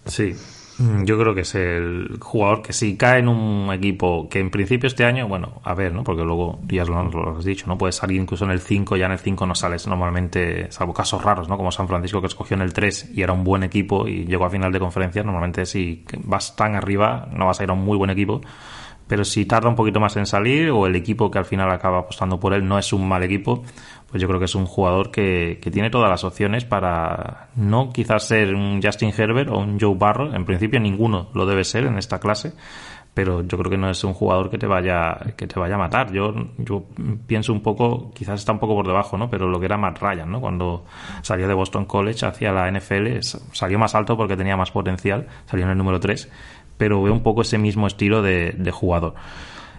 Sí, 0.05 0.35
yo 0.77 1.17
creo 1.17 1.33
que 1.33 1.41
es 1.41 1.55
el 1.55 2.17
jugador 2.19 2.61
que 2.61 2.73
si 2.73 2.97
cae 2.97 3.19
en 3.19 3.29
un 3.29 3.71
equipo 3.71 4.27
que 4.29 4.39
en 4.39 4.49
principio 4.49 4.87
este 4.87 5.05
año, 5.05 5.27
bueno, 5.27 5.61
a 5.63 5.73
ver, 5.73 5.93
¿no? 5.93 6.03
Porque 6.03 6.23
luego 6.23 6.59
ya 6.67 6.83
lo, 6.83 7.37
has 7.37 7.45
dicho, 7.45 7.65
¿no? 7.67 7.77
Puede 7.77 7.93
salir 7.93 8.19
incluso 8.19 8.43
en 8.45 8.51
el 8.51 8.59
5, 8.59 8.97
ya 8.97 9.05
en 9.05 9.13
el 9.13 9.19
5 9.19 9.45
no 9.45 9.55
sales 9.55 9.87
normalmente, 9.87 10.69
salvo 10.71 10.93
casos 10.93 11.23
raros, 11.23 11.47
¿no? 11.47 11.55
Como 11.55 11.71
San 11.71 11.87
Francisco 11.87 12.19
que 12.19 12.27
escogió 12.27 12.55
en 12.55 12.61
el 12.61 12.73
3 12.73 13.11
y 13.13 13.21
era 13.21 13.31
un 13.31 13.43
buen 13.43 13.63
equipo 13.63 14.07
y 14.07 14.25
llegó 14.25 14.45
a 14.45 14.49
final 14.49 14.71
de 14.71 14.79
conferencia, 14.79 15.23
normalmente 15.23 15.65
si 15.65 16.03
vas 16.23 16.55
tan 16.55 16.75
arriba 16.75 17.29
no 17.31 17.47
vas 17.47 17.59
a 17.59 17.63
ir 17.63 17.69
a 17.69 17.73
un 17.73 17.83
muy 17.83 17.97
buen 17.97 18.09
equipo 18.09 18.41
pero 19.07 19.23
si 19.23 19.45
tarda 19.45 19.69
un 19.69 19.75
poquito 19.75 19.99
más 19.99 20.15
en 20.17 20.25
salir 20.25 20.69
o 20.71 20.87
el 20.87 20.95
equipo 20.95 21.29
que 21.29 21.37
al 21.37 21.45
final 21.45 21.71
acaba 21.71 21.99
apostando 21.99 22.39
por 22.39 22.53
él 22.53 22.67
no 22.67 22.77
es 22.77 22.91
un 22.93 23.07
mal 23.07 23.23
equipo, 23.23 23.63
pues 24.09 24.21
yo 24.21 24.27
creo 24.27 24.39
que 24.39 24.45
es 24.45 24.55
un 24.55 24.65
jugador 24.65 25.11
que, 25.11 25.59
que 25.61 25.71
tiene 25.71 25.89
todas 25.89 26.09
las 26.09 26.23
opciones 26.23 26.65
para 26.65 27.49
no 27.55 27.91
quizás 27.91 28.27
ser 28.27 28.53
un 28.55 28.81
Justin 28.81 29.13
Herbert 29.15 29.49
o 29.49 29.59
un 29.59 29.79
Joe 29.79 29.95
Barrow, 29.95 30.33
en 30.33 30.45
principio 30.45 30.79
ninguno 30.79 31.29
lo 31.33 31.45
debe 31.45 31.63
ser 31.63 31.85
en 31.85 31.97
esta 31.97 32.19
clase, 32.19 32.53
pero 33.15 33.41
yo 33.43 33.57
creo 33.57 33.71
que 33.71 33.77
no 33.77 33.89
es 33.89 34.03
un 34.03 34.13
jugador 34.13 34.49
que 34.49 34.57
te 34.57 34.67
vaya 34.67 35.17
que 35.37 35.47
te 35.47 35.57
vaya 35.57 35.75
a 35.75 35.77
matar. 35.77 36.11
Yo 36.11 36.33
yo 36.57 36.83
pienso 37.25 37.53
un 37.53 37.61
poco, 37.61 38.11
quizás 38.13 38.41
está 38.41 38.51
un 38.51 38.59
poco 38.59 38.75
por 38.75 38.85
debajo, 38.85 39.17
¿no? 39.17 39.29
Pero 39.29 39.47
lo 39.47 39.57
que 39.57 39.67
era 39.67 39.77
Matt 39.77 39.99
Ryan, 39.99 40.29
¿no? 40.29 40.41
Cuando 40.41 40.85
salió 41.21 41.47
de 41.47 41.53
Boston 41.53 41.85
College 41.85 42.25
hacia 42.25 42.51
la 42.51 42.69
NFL, 42.69 43.19
salió 43.53 43.79
más 43.79 43.95
alto 43.95 44.17
porque 44.17 44.35
tenía 44.35 44.57
más 44.57 44.69
potencial, 44.69 45.27
salió 45.45 45.65
en 45.65 45.71
el 45.71 45.77
número 45.77 45.97
3 45.97 46.29
pero 46.77 47.01
veo 47.03 47.13
un 47.13 47.23
poco 47.23 47.41
ese 47.41 47.57
mismo 47.57 47.87
estilo 47.87 48.21
de, 48.21 48.53
de 48.57 48.71
jugador. 48.71 49.15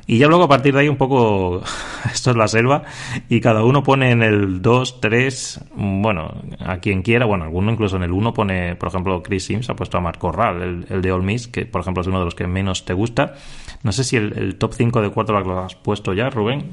Y 0.09 0.18
ya 0.18 0.28
luego 0.28 0.44
a 0.44 0.49
partir 0.49 0.72
de 0.72 0.80
ahí 0.80 0.88
un 0.88 0.97
poco, 0.97 1.62
esto 2.12 2.30
es 2.30 2.36
la 2.36 2.47
selva, 2.47 2.84
y 3.28 3.40
cada 3.40 3.64
uno 3.64 3.82
pone 3.82 4.12
en 4.12 4.22
el 4.22 4.62
2, 4.62 5.01
3, 5.01 5.61
bueno, 5.74 6.32
a 6.61 6.78
quien 6.78 7.03
quiera, 7.03 7.26
bueno, 7.26 7.44
alguno 7.44 7.72
incluso 7.72 7.97
en 7.97 8.05
el 8.05 8.12
1 8.12 8.32
pone, 8.32 8.76
por 8.76 8.88
ejemplo, 8.88 9.20
Chris 9.22 9.47
Sims 9.47 9.68
ha 9.68 9.74
puesto 9.74 9.99
a 9.99 10.01
Mark 10.01 10.18
Corral, 10.18 10.84
el, 10.88 11.03
de 11.03 11.12
All 11.12 11.24
Miss, 11.24 11.49
que 11.49 11.66
por 11.66 11.80
ejemplo 11.80 12.03
es 12.03 12.07
uno 12.07 12.20
de 12.20 12.24
los 12.24 12.36
que 12.36 12.47
menos 12.47 12.84
te 12.84 12.94
gusta. 12.94 13.34
No 13.82 13.90
sé 13.90 14.05
si 14.05 14.16
el, 14.16 14.57
top 14.57 14.74
5 14.74 15.03
de 15.03 15.11
quarterback 15.11 15.47
lo 15.47 15.59
has 15.59 15.74
puesto 15.74 16.14
ya, 16.14 16.30
Rubén. 16.30 16.70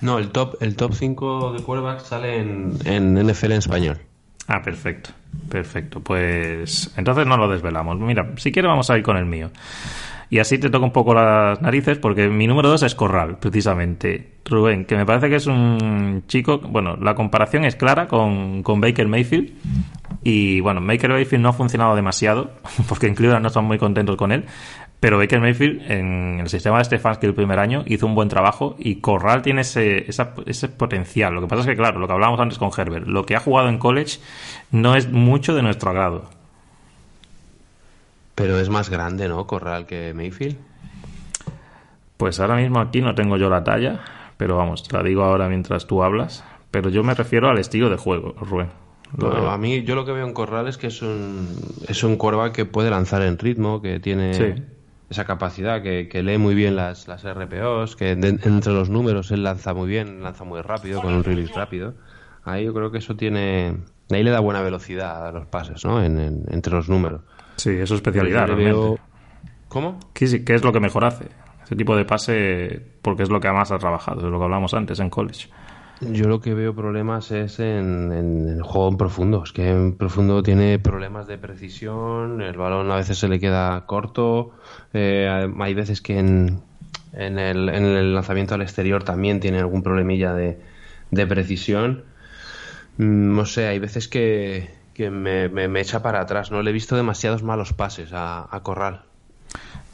No, 0.00 0.18
el 0.18 0.30
top, 0.30 0.56
el 0.60 0.74
top 0.74 0.94
5 0.94 1.52
de 1.52 1.62
quarterback 1.62 2.00
sale 2.00 2.38
en, 2.38 2.78
en 2.86 3.14
NFL 3.14 3.52
en 3.52 3.58
español. 3.58 3.98
Ah, 4.48 4.62
perfecto. 4.62 5.10
Perfecto. 5.48 6.00
Pues 6.00 6.92
entonces 6.96 7.26
no 7.26 7.36
lo 7.36 7.48
desvelamos. 7.48 7.98
Mira, 7.98 8.32
si 8.36 8.52
quieres 8.52 8.68
vamos 8.68 8.90
a 8.90 8.96
ir 8.96 9.02
con 9.02 9.16
el 9.16 9.26
mío. 9.26 9.50
Y 10.30 10.38
así 10.38 10.58
te 10.58 10.70
toco 10.70 10.84
un 10.84 10.92
poco 10.92 11.14
las 11.14 11.60
narices 11.60 11.98
porque 11.98 12.28
mi 12.28 12.46
número 12.46 12.68
dos 12.68 12.82
es 12.82 12.94
Corral, 12.94 13.36
precisamente. 13.38 14.32
Rubén, 14.44 14.84
que 14.84 14.96
me 14.96 15.06
parece 15.06 15.28
que 15.28 15.36
es 15.36 15.46
un 15.46 16.24
chico, 16.26 16.58
bueno, 16.58 16.96
la 16.96 17.14
comparación 17.14 17.64
es 17.64 17.76
clara 17.76 18.08
con, 18.08 18.62
con 18.62 18.80
Baker 18.80 19.06
Mayfield. 19.06 19.52
Y 20.22 20.60
bueno, 20.60 20.80
Baker 20.84 21.10
Mayfield 21.10 21.42
no 21.42 21.50
ha 21.50 21.52
funcionado 21.52 21.94
demasiado, 21.94 22.50
porque 22.88 23.06
en 23.06 23.14
Cleveland 23.14 23.42
no 23.42 23.48
están 23.48 23.64
muy 23.64 23.78
contentos 23.78 24.16
con 24.16 24.32
él. 24.32 24.44
Pero 25.04 25.18
Baker 25.18 25.38
Mayfield 25.38 25.82
en 25.90 26.40
el 26.40 26.48
sistema 26.48 26.78
de 26.78 26.84
Stefanski 26.84 27.26
el 27.26 27.34
primer 27.34 27.58
año 27.58 27.84
hizo 27.84 28.06
un 28.06 28.14
buen 28.14 28.30
trabajo 28.30 28.74
y 28.78 29.02
Corral 29.02 29.42
tiene 29.42 29.60
ese, 29.60 30.06
ese 30.08 30.68
potencial. 30.70 31.34
Lo 31.34 31.42
que 31.42 31.46
pasa 31.46 31.60
es 31.60 31.66
que, 31.66 31.76
claro, 31.76 31.98
lo 31.98 32.06
que 32.06 32.14
hablábamos 32.14 32.40
antes 32.40 32.56
con 32.56 32.70
Herbert, 32.74 33.06
lo 33.06 33.26
que 33.26 33.36
ha 33.36 33.40
jugado 33.40 33.68
en 33.68 33.76
college 33.76 34.18
no 34.70 34.96
es 34.96 35.12
mucho 35.12 35.54
de 35.54 35.60
nuestro 35.60 35.90
agrado. 35.90 36.30
Pero 38.34 38.58
es 38.58 38.70
más 38.70 38.88
grande, 38.88 39.28
¿no? 39.28 39.46
Corral 39.46 39.84
que 39.84 40.14
Mayfield. 40.14 40.56
Pues 42.16 42.40
ahora 42.40 42.56
mismo 42.56 42.80
aquí 42.80 43.02
no 43.02 43.14
tengo 43.14 43.36
yo 43.36 43.50
la 43.50 43.62
talla, 43.62 44.00
pero 44.38 44.56
vamos, 44.56 44.88
te 44.88 44.96
la 44.96 45.02
digo 45.02 45.22
ahora 45.22 45.50
mientras 45.50 45.86
tú 45.86 46.02
hablas. 46.02 46.44
Pero 46.70 46.88
yo 46.88 47.04
me 47.04 47.12
refiero 47.12 47.50
al 47.50 47.58
estilo 47.58 47.90
de 47.90 47.98
juego, 47.98 48.34
Rubén. 48.40 48.70
a 49.20 49.58
mí 49.58 49.82
yo 49.82 49.96
lo 49.96 50.06
que 50.06 50.12
veo 50.12 50.26
en 50.26 50.32
Corral 50.32 50.66
es 50.66 50.78
que 50.78 50.86
es 50.86 51.02
un, 51.02 51.46
es 51.88 52.02
un 52.04 52.16
que 52.54 52.64
puede 52.64 52.88
lanzar 52.88 53.20
en 53.20 53.38
ritmo, 53.38 53.82
que 53.82 54.00
tiene 54.00 54.72
esa 55.14 55.24
capacidad, 55.24 55.80
que, 55.82 56.22
lee 56.22 56.38
muy 56.38 56.54
bien 56.54 56.76
las, 56.76 57.06
las 57.06 57.24
RPOs, 57.24 57.96
que 57.96 58.10
entre 58.10 58.72
los 58.72 58.90
números 58.90 59.30
él 59.30 59.44
lanza 59.44 59.72
muy 59.72 59.88
bien, 59.88 60.22
lanza 60.22 60.44
muy 60.44 60.60
rápido, 60.60 61.00
con 61.00 61.14
un 61.14 61.24
release 61.24 61.52
rápido. 61.54 61.94
Ahí 62.44 62.64
yo 62.64 62.74
creo 62.74 62.90
que 62.90 62.98
eso 62.98 63.16
tiene... 63.16 63.76
Ahí 64.10 64.22
le 64.22 64.30
da 64.30 64.40
buena 64.40 64.60
velocidad 64.60 65.26
a 65.28 65.32
los 65.32 65.46
pases, 65.46 65.84
¿no? 65.84 66.02
En, 66.02 66.44
entre 66.50 66.74
los 66.74 66.88
números. 66.88 67.22
Sí, 67.56 67.70
es 67.70 67.88
su 67.88 67.94
especialidad. 67.94 68.54
Veo... 68.54 68.98
¿Cómo? 69.68 69.98
¿Qué, 70.12 70.44
¿Qué 70.44 70.54
es 70.54 70.62
lo 70.64 70.72
que 70.72 70.80
mejor 70.80 71.04
hace? 71.04 71.26
Ese 71.64 71.76
tipo 71.76 71.96
de 71.96 72.04
pase, 72.04 72.82
porque 73.00 73.22
es 73.22 73.30
lo 73.30 73.40
que 73.40 73.50
más 73.50 73.72
ha 73.72 73.78
trabajado, 73.78 74.20
es 74.20 74.26
lo 74.26 74.38
que 74.38 74.44
hablamos 74.44 74.74
antes 74.74 75.00
en 75.00 75.08
college. 75.08 75.48
Yo 76.12 76.28
lo 76.28 76.40
que 76.40 76.54
veo 76.54 76.74
problemas 76.74 77.30
es 77.30 77.58
en, 77.60 78.12
el 78.12 78.62
juego 78.62 78.88
en 78.88 78.96
profundo. 78.96 79.42
Es 79.44 79.52
que 79.52 79.68
en 79.68 79.96
profundo 79.96 80.42
tiene 80.42 80.78
problemas 80.78 81.26
de 81.26 81.38
precisión, 81.38 82.42
el 82.42 82.56
balón 82.56 82.90
a 82.90 82.96
veces 82.96 83.18
se 83.18 83.28
le 83.28 83.40
queda 83.40 83.86
corto, 83.86 84.52
eh, 84.92 85.50
hay 85.58 85.74
veces 85.74 86.00
que 86.00 86.18
en, 86.18 86.62
el, 87.12 87.68
en, 87.68 87.84
el, 87.84 88.14
lanzamiento 88.14 88.54
al 88.54 88.62
exterior 88.62 89.04
también 89.04 89.40
tiene 89.40 89.58
algún 89.58 89.82
problemilla 89.82 90.34
de, 90.34 90.58
precisión. 91.26 92.04
Mm, 92.98 93.34
no 93.34 93.46
sé, 93.46 93.66
hay 93.66 93.78
veces 93.78 94.08
que, 94.08 94.70
me, 94.98 95.80
echa 95.80 96.02
para 96.02 96.20
atrás. 96.20 96.50
No 96.50 96.62
le 96.62 96.70
he 96.70 96.72
visto 96.72 96.96
demasiados 96.96 97.42
malos 97.42 97.72
pases 97.72 98.10
a 98.12 98.60
Corral. 98.62 99.04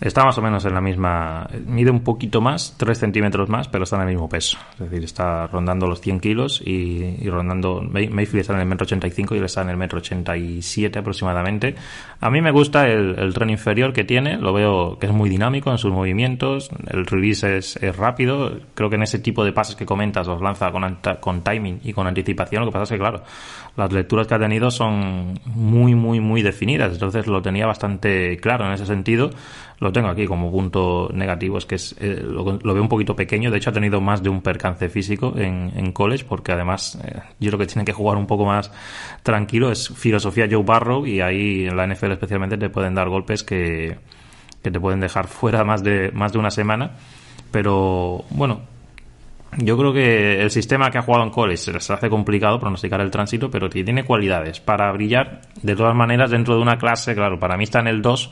Está 0.01 0.24
más 0.24 0.38
o 0.38 0.42
menos 0.42 0.64
en 0.64 0.72
la 0.72 0.80
misma. 0.80 1.46
Mide 1.66 1.90
un 1.90 2.01
poquito 2.01 2.40
más, 2.40 2.74
3 2.78 2.96
centímetros 2.96 3.51
más, 3.51 3.68
pero 3.68 3.84
está 3.84 3.96
en 3.96 4.03
el 4.03 4.09
mismo 4.09 4.30
peso. 4.30 4.57
Es 4.72 4.90
decir, 4.90 5.05
está 5.05 5.46
rondando 5.46 5.86
los 5.86 6.01
100 6.01 6.20
kilos 6.20 6.62
y, 6.64 7.28
rondando. 7.28 7.82
Mayfield 7.82 8.40
está 8.40 8.55
en 8.55 8.61
el 8.61 8.66
metro 8.66 8.84
85 8.84 9.34
y 9.34 9.38
él 9.38 9.44
está 9.44 9.61
en 9.61 9.68
el 9.68 9.76
metro 9.76 9.98
87 9.98 10.98
aproximadamente. 10.98 11.74
A 12.18 12.30
mí 12.30 12.40
me 12.40 12.51
gusta 12.51 12.86
el, 12.86 13.34
tren 13.34 13.51
inferior 13.51 13.92
que 13.92 14.05
tiene, 14.05 14.38
lo 14.38 14.55
veo 14.55 14.98
que 14.98 15.07
es 15.07 15.12
muy 15.12 15.28
dinámico 15.28 15.70
en 15.70 15.76
sus 15.76 15.92
movimientos. 15.92 16.70
El 16.86 17.05
release 17.05 17.59
es, 17.59 17.78
rápido. 17.96 18.59
Creo 18.74 18.88
que 18.88 18.96
en 18.96 19.03
ese 19.03 19.18
tipo 19.18 19.44
de 19.44 19.53
pases 19.53 19.76
que 19.76 19.84
comentas 19.84 20.26
los 20.26 20.40
lanza 20.40 20.70
con, 20.72 20.98
con 21.20 21.42
timing 21.42 21.80
y 21.84 21.92
con 21.92 22.07
anticipación. 22.07 22.64
Lo 22.64 22.70
que 22.70 22.72
pasa 22.72 22.84
es 22.84 22.90
que, 22.90 22.98
claro, 22.98 23.22
las 23.76 23.92
lecturas 23.92 24.26
que 24.26 24.34
ha 24.34 24.38
tenido 24.38 24.70
son 24.70 25.38
muy, 25.44 25.94
muy, 25.94 26.20
muy 26.20 26.40
definidas. 26.40 26.94
Entonces 26.94 27.26
lo 27.26 27.42
tenía 27.42 27.66
bastante 27.66 28.38
claro 28.38 28.64
en 28.64 28.72
ese 28.72 28.86
sentido 28.86 29.30
lo 29.81 29.93
tengo 29.93 30.09
aquí 30.09 30.26
como 30.26 30.51
punto 30.51 31.09
negativo, 31.12 31.57
es 31.57 31.64
que 31.64 31.76
es, 31.76 31.97
eh, 32.01 32.22
lo, 32.22 32.45
veo 32.45 32.83
un 32.83 32.89
poquito 32.89 33.16
pequeño, 33.16 33.51
de 33.51 33.57
hecho 33.57 33.70
ha 33.70 33.72
tenido 33.72 34.01
más 34.03 34.22
de 34.22 34.28
un 34.28 34.43
percance 34.43 34.91
físico 34.91 35.33
en, 35.37 35.72
en 35.74 35.93
college, 35.93 36.26
porque 36.28 36.53
además 36.53 36.99
eh, 37.03 37.20
yo 37.41 37.49
creo 37.49 37.59
que 37.59 37.66
tiene 37.66 37.87
que 37.87 37.95
jugar 37.95 38.18
un 38.18 38.26
poco 38.26 38.45
más 38.45 38.70
tranquilo, 39.22 39.72
es 39.72 39.89
filosofía 39.89 40.47
Joe 40.51 40.62
Barrow 40.62 41.07
y 41.07 41.22
ahí 41.22 41.66
en 41.66 41.76
la 41.78 41.87
NFL 41.87 42.12
especialmente 42.12 42.59
te 42.59 42.68
pueden 42.68 42.95
dar 42.95 43.09
golpes 43.09 43.43
que, 43.43 43.97
que 44.62 44.70
te 44.70 44.78
pueden 44.78 45.01
dejar 45.01 45.26
fuera 45.28 45.64
más 45.64 45.83
de, 45.83 46.11
más 46.12 46.33
de 46.35 46.39
una 46.39 46.51
semana, 46.51 46.91
pero 47.51 48.24
bueno, 48.31 48.61
yo 49.57 49.78
creo 49.78 49.95
que 49.95 50.43
el 50.43 50.51
sistema 50.51 50.91
que 50.91 50.99
ha 50.99 51.03
jugado 51.03 51.24
en 51.24 51.31
college 51.31 51.57
se 51.57 51.72
les 51.72 51.91
hace 51.91 52.11
complicado 52.11 52.61
pronosticar 52.61 53.01
el 53.01 53.11
tránsito, 53.11 53.51
pero 53.51 53.70
tiene 53.70 54.05
cualidades 54.05 54.61
para 54.61 54.93
brillar. 54.93 55.41
De 55.62 55.74
todas 55.74 55.95
maneras 55.97 56.31
dentro 56.31 56.55
de 56.55 56.62
una 56.62 56.78
clase, 56.78 57.16
claro, 57.16 57.41
para 57.41 57.57
mí 57.57 57.64
está 57.64 57.81
en 57.81 57.89
el 57.89 58.01
2 58.01 58.31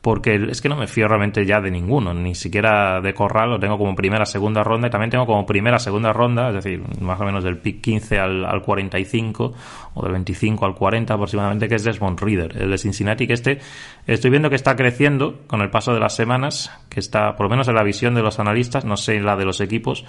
porque 0.00 0.36
es 0.50 0.60
que 0.60 0.68
no 0.68 0.76
me 0.76 0.86
fío 0.86 1.08
realmente 1.08 1.44
ya 1.44 1.60
de 1.60 1.70
ninguno, 1.70 2.14
ni 2.14 2.34
siquiera 2.34 3.00
de 3.00 3.12
Corral, 3.14 3.50
lo 3.50 3.58
tengo 3.58 3.76
como 3.76 3.96
primera, 3.96 4.24
segunda 4.24 4.62
ronda 4.62 4.88
y 4.88 4.90
también 4.90 5.10
tengo 5.10 5.26
como 5.26 5.44
primera, 5.44 5.78
segunda 5.78 6.12
ronda, 6.12 6.48
es 6.48 6.54
decir, 6.54 6.82
más 7.00 7.20
o 7.20 7.24
menos 7.24 7.42
del 7.42 7.58
pick 7.58 7.80
15 7.80 8.18
al, 8.18 8.44
al 8.44 8.62
45 8.62 9.52
o 9.94 10.02
del 10.02 10.12
25 10.12 10.64
al 10.64 10.74
40 10.74 11.14
aproximadamente, 11.14 11.68
que 11.68 11.74
es 11.74 11.84
Desmond 11.84 12.20
Reader, 12.20 12.62
el 12.62 12.70
de 12.70 12.78
Cincinnati, 12.78 13.26
que 13.26 13.32
este 13.32 13.58
estoy 14.06 14.30
viendo 14.30 14.50
que 14.50 14.56
está 14.56 14.76
creciendo 14.76 15.40
con 15.46 15.62
el 15.62 15.70
paso 15.70 15.92
de 15.92 16.00
las 16.00 16.14
semanas, 16.14 16.70
que 16.88 17.00
está 17.00 17.34
por 17.34 17.46
lo 17.46 17.50
menos 17.50 17.66
en 17.68 17.74
la 17.74 17.82
visión 17.82 18.14
de 18.14 18.22
los 18.22 18.38
analistas, 18.38 18.84
no 18.84 18.96
sé 18.96 19.16
en 19.16 19.26
la 19.26 19.36
de 19.36 19.44
los 19.44 19.60
equipos, 19.60 20.04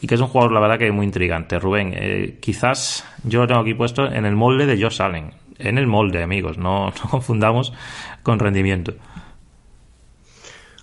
y 0.00 0.06
que 0.06 0.14
es 0.14 0.20
un 0.20 0.28
jugador, 0.28 0.52
la 0.52 0.60
verdad, 0.60 0.78
que 0.78 0.90
muy 0.92 1.04
intrigante. 1.04 1.58
Rubén, 1.58 1.92
eh, 1.94 2.38
quizás 2.40 3.04
yo 3.24 3.40
lo 3.40 3.46
tengo 3.46 3.60
aquí 3.60 3.74
puesto 3.74 4.06
en 4.06 4.24
el 4.24 4.36
molde 4.36 4.66
de 4.66 4.80
Josh 4.80 5.02
Allen. 5.02 5.32
En 5.58 5.76
el 5.76 5.88
molde, 5.88 6.22
amigos, 6.22 6.56
no 6.56 6.92
confundamos 7.10 7.72
con 8.22 8.38
rendimiento. 8.38 8.94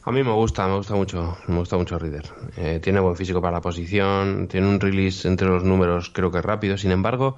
A 0.08 0.12
mí 0.12 0.24
me 0.24 0.32
gusta, 0.34 0.68
me 0.68 0.76
gusta 0.76 0.94
mucho, 0.94 1.36
me 1.48 1.58
gusta 1.58 1.78
mucho 1.78 1.98
Reader. 1.98 2.26
Eh, 2.58 2.80
tiene 2.80 3.00
buen 3.00 3.16
físico 3.16 3.42
para 3.42 3.54
la 3.54 3.62
posición, 3.62 4.48
tiene 4.48 4.68
un 4.68 4.80
release 4.80 5.28
entre 5.28 5.48
los 5.48 5.64
números 5.64 6.12
creo 6.14 6.30
que 6.30 6.44
rápido, 6.44 6.78
sin 6.78 6.92
embargo 6.92 7.38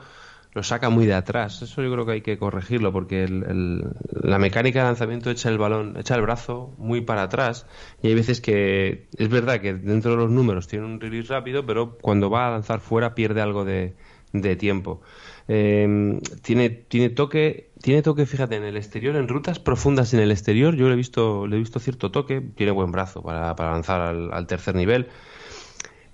lo 0.51 0.63
saca 0.63 0.89
muy 0.89 1.05
de 1.05 1.13
atrás. 1.13 1.61
Eso 1.61 1.81
yo 1.81 1.89
creo 1.93 2.05
que 2.05 2.11
hay 2.13 2.21
que 2.21 2.37
corregirlo 2.37 2.91
porque 2.91 3.25
la 3.29 4.37
mecánica 4.37 4.79
de 4.79 4.85
lanzamiento 4.85 5.29
echa 5.29 5.47
el 5.47 5.57
balón, 5.57 5.95
echa 5.97 6.15
el 6.15 6.21
brazo 6.23 6.73
muy 6.77 6.99
para 6.99 7.23
atrás 7.23 7.67
y 8.01 8.07
hay 8.07 8.15
veces 8.15 8.41
que 8.41 9.07
es 9.17 9.29
verdad 9.29 9.61
que 9.61 9.73
dentro 9.73 10.11
de 10.11 10.17
los 10.17 10.29
números 10.29 10.67
tiene 10.67 10.85
un 10.85 10.99
release 10.99 11.31
rápido, 11.31 11.65
pero 11.65 11.97
cuando 12.01 12.29
va 12.29 12.47
a 12.47 12.51
lanzar 12.51 12.81
fuera 12.81 13.15
pierde 13.15 13.39
algo 13.39 13.63
de, 13.63 13.95
de 14.33 14.55
tiempo. 14.57 15.01
Eh, 15.47 16.19
tiene, 16.41 16.69
tiene 16.69 17.09
toque, 17.11 17.66
tiene 17.81 18.01
toque, 18.01 18.25
fíjate, 18.25 18.55
en 18.55 18.63
el 18.63 18.77
exterior, 18.77 19.15
en 19.15 19.27
rutas 19.27 19.59
profundas 19.59 20.13
en 20.13 20.19
el 20.19 20.31
exterior, 20.31 20.75
yo 20.75 20.87
le 20.87 20.93
he 20.93 20.97
visto, 20.97 21.47
le 21.47 21.55
he 21.55 21.59
visto 21.59 21.79
cierto 21.79 22.11
toque, 22.11 22.41
tiene 22.41 22.71
buen 22.71 22.91
brazo 22.91 23.21
para, 23.21 23.55
para 23.55 23.71
lanzar 23.71 24.01
al, 24.01 24.47
tercer 24.47 24.75
nivel. 24.75 25.07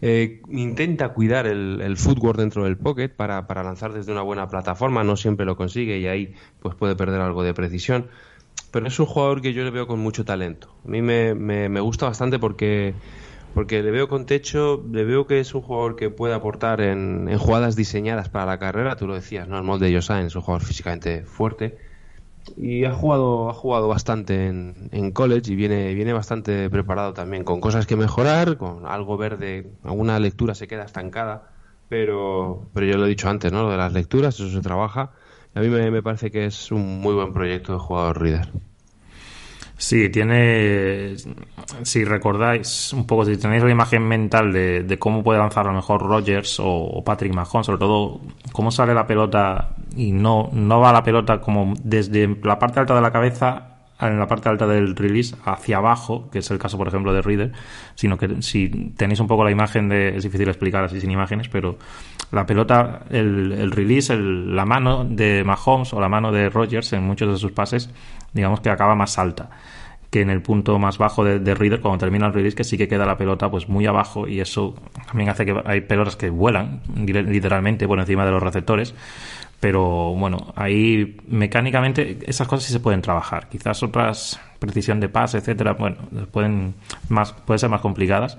Eh, 0.01 0.41
intenta 0.49 1.09
cuidar 1.09 1.47
el, 1.47 1.79
el, 1.81 1.95
footwork 1.95 2.37
dentro 2.37 2.65
del 2.65 2.77
pocket 2.77 3.09
para, 3.09 3.47
para, 3.47 3.63
lanzar 3.63 3.93
desde 3.93 4.11
una 4.11 4.21
buena 4.21 4.49
plataforma, 4.49 5.03
no 5.05 5.15
siempre 5.15 5.45
lo 5.45 5.55
consigue 5.55 5.97
y 5.97 6.07
ahí 6.07 6.33
pues 6.59 6.75
puede 6.75 6.95
perder 6.95 7.21
algo 7.21 7.43
de 7.43 7.53
precisión. 7.53 8.09
Pero 8.71 8.87
es 8.87 8.99
un 8.99 9.05
jugador 9.05 9.41
que 9.41 9.53
yo 9.53 9.63
le 9.63 9.69
veo 9.69 9.87
con 9.87 9.99
mucho 9.99 10.25
talento. 10.25 10.75
A 10.85 10.89
mí 10.89 11.01
me, 11.01 11.35
me, 11.35 11.69
me 11.69 11.79
gusta 11.79 12.07
bastante 12.07 12.39
porque 12.39 12.93
porque 13.53 13.83
le 13.83 13.91
veo 13.91 14.07
con 14.07 14.25
techo, 14.25 14.83
le 14.91 15.03
veo 15.03 15.27
que 15.27 15.39
es 15.39 15.53
un 15.53 15.61
jugador 15.61 15.95
que 15.95 16.09
puede 16.09 16.33
aportar 16.33 16.81
en, 16.81 17.37
jugadas 17.37 17.75
diseñadas 17.75 18.29
para 18.29 18.45
la 18.45 18.59
carrera, 18.59 18.95
tú 18.95 19.07
lo 19.07 19.15
decías, 19.15 19.47
¿no? 19.47 19.57
El 19.57 19.63
molde 19.63 19.87
de 19.87 19.95
Josain 19.95 20.25
es 20.25 20.35
un 20.35 20.41
jugador 20.41 20.65
físicamente 20.65 21.23
fuerte 21.23 21.77
y 22.57 22.83
ha 22.85 22.93
jugado, 22.93 23.49
ha 23.49 23.53
jugado 23.53 23.87
bastante 23.87 24.47
en, 24.47 24.89
en, 24.91 25.11
college 25.11 25.53
y 25.53 25.55
viene, 25.55 25.93
viene 25.93 26.13
bastante 26.13 26.69
preparado 26.69 27.13
también, 27.13 27.43
con 27.43 27.61
cosas 27.61 27.85
que 27.85 27.95
mejorar, 27.95 28.57
con 28.57 28.85
algo 28.85 29.17
verde, 29.17 29.71
alguna 29.83 30.19
lectura 30.19 30.55
se 30.55 30.67
queda 30.67 30.83
estancada, 30.83 31.51
pero, 31.89 32.67
pero 32.73 32.85
yo 32.85 32.97
lo 32.97 33.05
he 33.05 33.09
dicho 33.09 33.29
antes, 33.29 33.51
¿no? 33.51 33.63
Lo 33.63 33.71
de 33.71 33.77
las 33.77 33.93
lecturas, 33.93 34.35
eso 34.35 34.49
se 34.49 34.61
trabaja. 34.61 35.11
A 35.55 35.61
mí 35.61 35.69
me, 35.69 35.91
me 35.91 36.01
parece 36.01 36.31
que 36.31 36.45
es 36.45 36.71
un 36.71 36.99
muy 36.99 37.13
buen 37.13 37.31
proyecto 37.31 37.73
de 37.73 37.79
jugador 37.79 38.19
Reader. 38.19 38.49
Sí, 39.83 40.07
tiene. 40.07 41.13
Si 41.81 42.05
recordáis 42.05 42.93
un 42.93 43.05
poco, 43.05 43.25
si 43.25 43.35
tenéis 43.35 43.63
la 43.63 43.69
imagen 43.69 44.07
mental 44.07 44.53
de, 44.53 44.97
cómo 44.97 45.21
puede 45.21 45.39
lanzar 45.39 45.65
a 45.65 45.71
lo 45.71 45.75
mejor 45.75 46.01
Rogers 46.01 46.57
o, 46.63 47.03
Patrick 47.03 47.33
Mahon, 47.33 47.65
sobre 47.65 47.79
todo 47.79 48.21
cómo 48.53 48.71
sale 48.71 48.93
la 48.93 49.05
pelota 49.05 49.75
y 49.97 50.13
no, 50.13 50.49
no 50.53 50.79
va 50.79 50.93
la 50.93 51.03
pelota 51.03 51.41
como 51.41 51.73
desde 51.83 52.33
la 52.43 52.57
parte 52.57 52.79
alta 52.79 52.95
de 52.95 53.01
la 53.01 53.11
cabeza 53.11 53.73
en 53.99 54.17
la 54.17 54.25
parte 54.25 54.47
alta 54.47 54.65
del 54.67 54.95
release 54.95 55.35
hacia 55.43 55.77
abajo, 55.77 56.29
que 56.31 56.39
es 56.39 56.49
el 56.49 56.59
caso, 56.59 56.77
por 56.77 56.87
ejemplo, 56.87 57.13
de 57.13 57.21
Reader, 57.21 57.51
sino 57.95 58.17
que 58.17 58.41
si 58.41 58.69
tenéis 58.95 59.19
un 59.19 59.27
poco 59.27 59.43
la 59.43 59.51
imagen 59.51 59.89
de. 59.89 60.15
Es 60.15 60.23
difícil 60.23 60.47
explicar 60.47 60.85
así 60.85 61.01
sin 61.01 61.11
imágenes, 61.11 61.49
pero 61.49 61.77
la 62.33 62.45
pelota, 62.45 63.01
el, 63.09 63.51
el 63.51 63.71
release, 63.71 64.15
la 64.17 64.65
mano 64.65 65.05
de 65.05 65.43
Mahomes 65.43 65.93
o 65.93 66.01
la 66.01 66.09
mano 66.09 66.31
de 66.31 66.49
Rogers 66.49 66.93
en 66.93 67.03
muchos 67.03 67.31
de 67.31 67.37
sus 67.37 67.51
pases, 67.51 67.89
digamos 68.33 68.59
que 68.61 68.69
acaba 68.69 68.95
más 68.95 69.17
alta 69.17 69.49
que 70.09 70.21
en 70.21 70.29
el 70.29 70.43
punto 70.43 70.77
más 70.77 70.99
bajo 70.99 71.23
de, 71.23 71.39
de, 71.39 71.55
Reader 71.55 71.81
cuando 71.81 71.97
termina 71.97 72.27
el 72.27 72.33
release 72.33 72.55
que 72.55 72.63
sí 72.63 72.77
que 72.77 72.87
queda 72.87 73.03
la 73.03 73.17
pelota 73.17 73.49
pues 73.49 73.67
muy 73.67 73.87
abajo 73.87 74.27
y 74.27 74.41
eso 74.41 74.75
también 75.07 75.31
hace 75.31 75.43
que 75.43 75.59
hay 75.65 75.81
pelotas 75.81 76.15
que 76.15 76.29
vuelan 76.29 76.81
literalmente 76.95 77.87
por 77.87 77.99
encima 77.99 78.23
de 78.23 78.29
los 78.29 78.43
receptores 78.43 78.93
pero 79.63 80.13
bueno, 80.13 80.51
ahí 80.57 81.15
mecánicamente 81.25 82.19
esas 82.25 82.49
cosas 82.49 82.65
sí 82.65 82.73
se 82.73 82.81
pueden 82.81 83.01
trabajar. 83.01 83.47
Quizás 83.47 83.81
otras, 83.81 84.37
precisión 84.59 84.99
de 84.99 85.07
pase, 85.07 85.37
etcétera, 85.37 85.71
bueno, 85.71 85.99
pueden, 86.33 86.75
más, 87.07 87.31
pueden 87.31 87.59
ser 87.59 87.69
más 87.69 87.79
complicadas, 87.79 88.37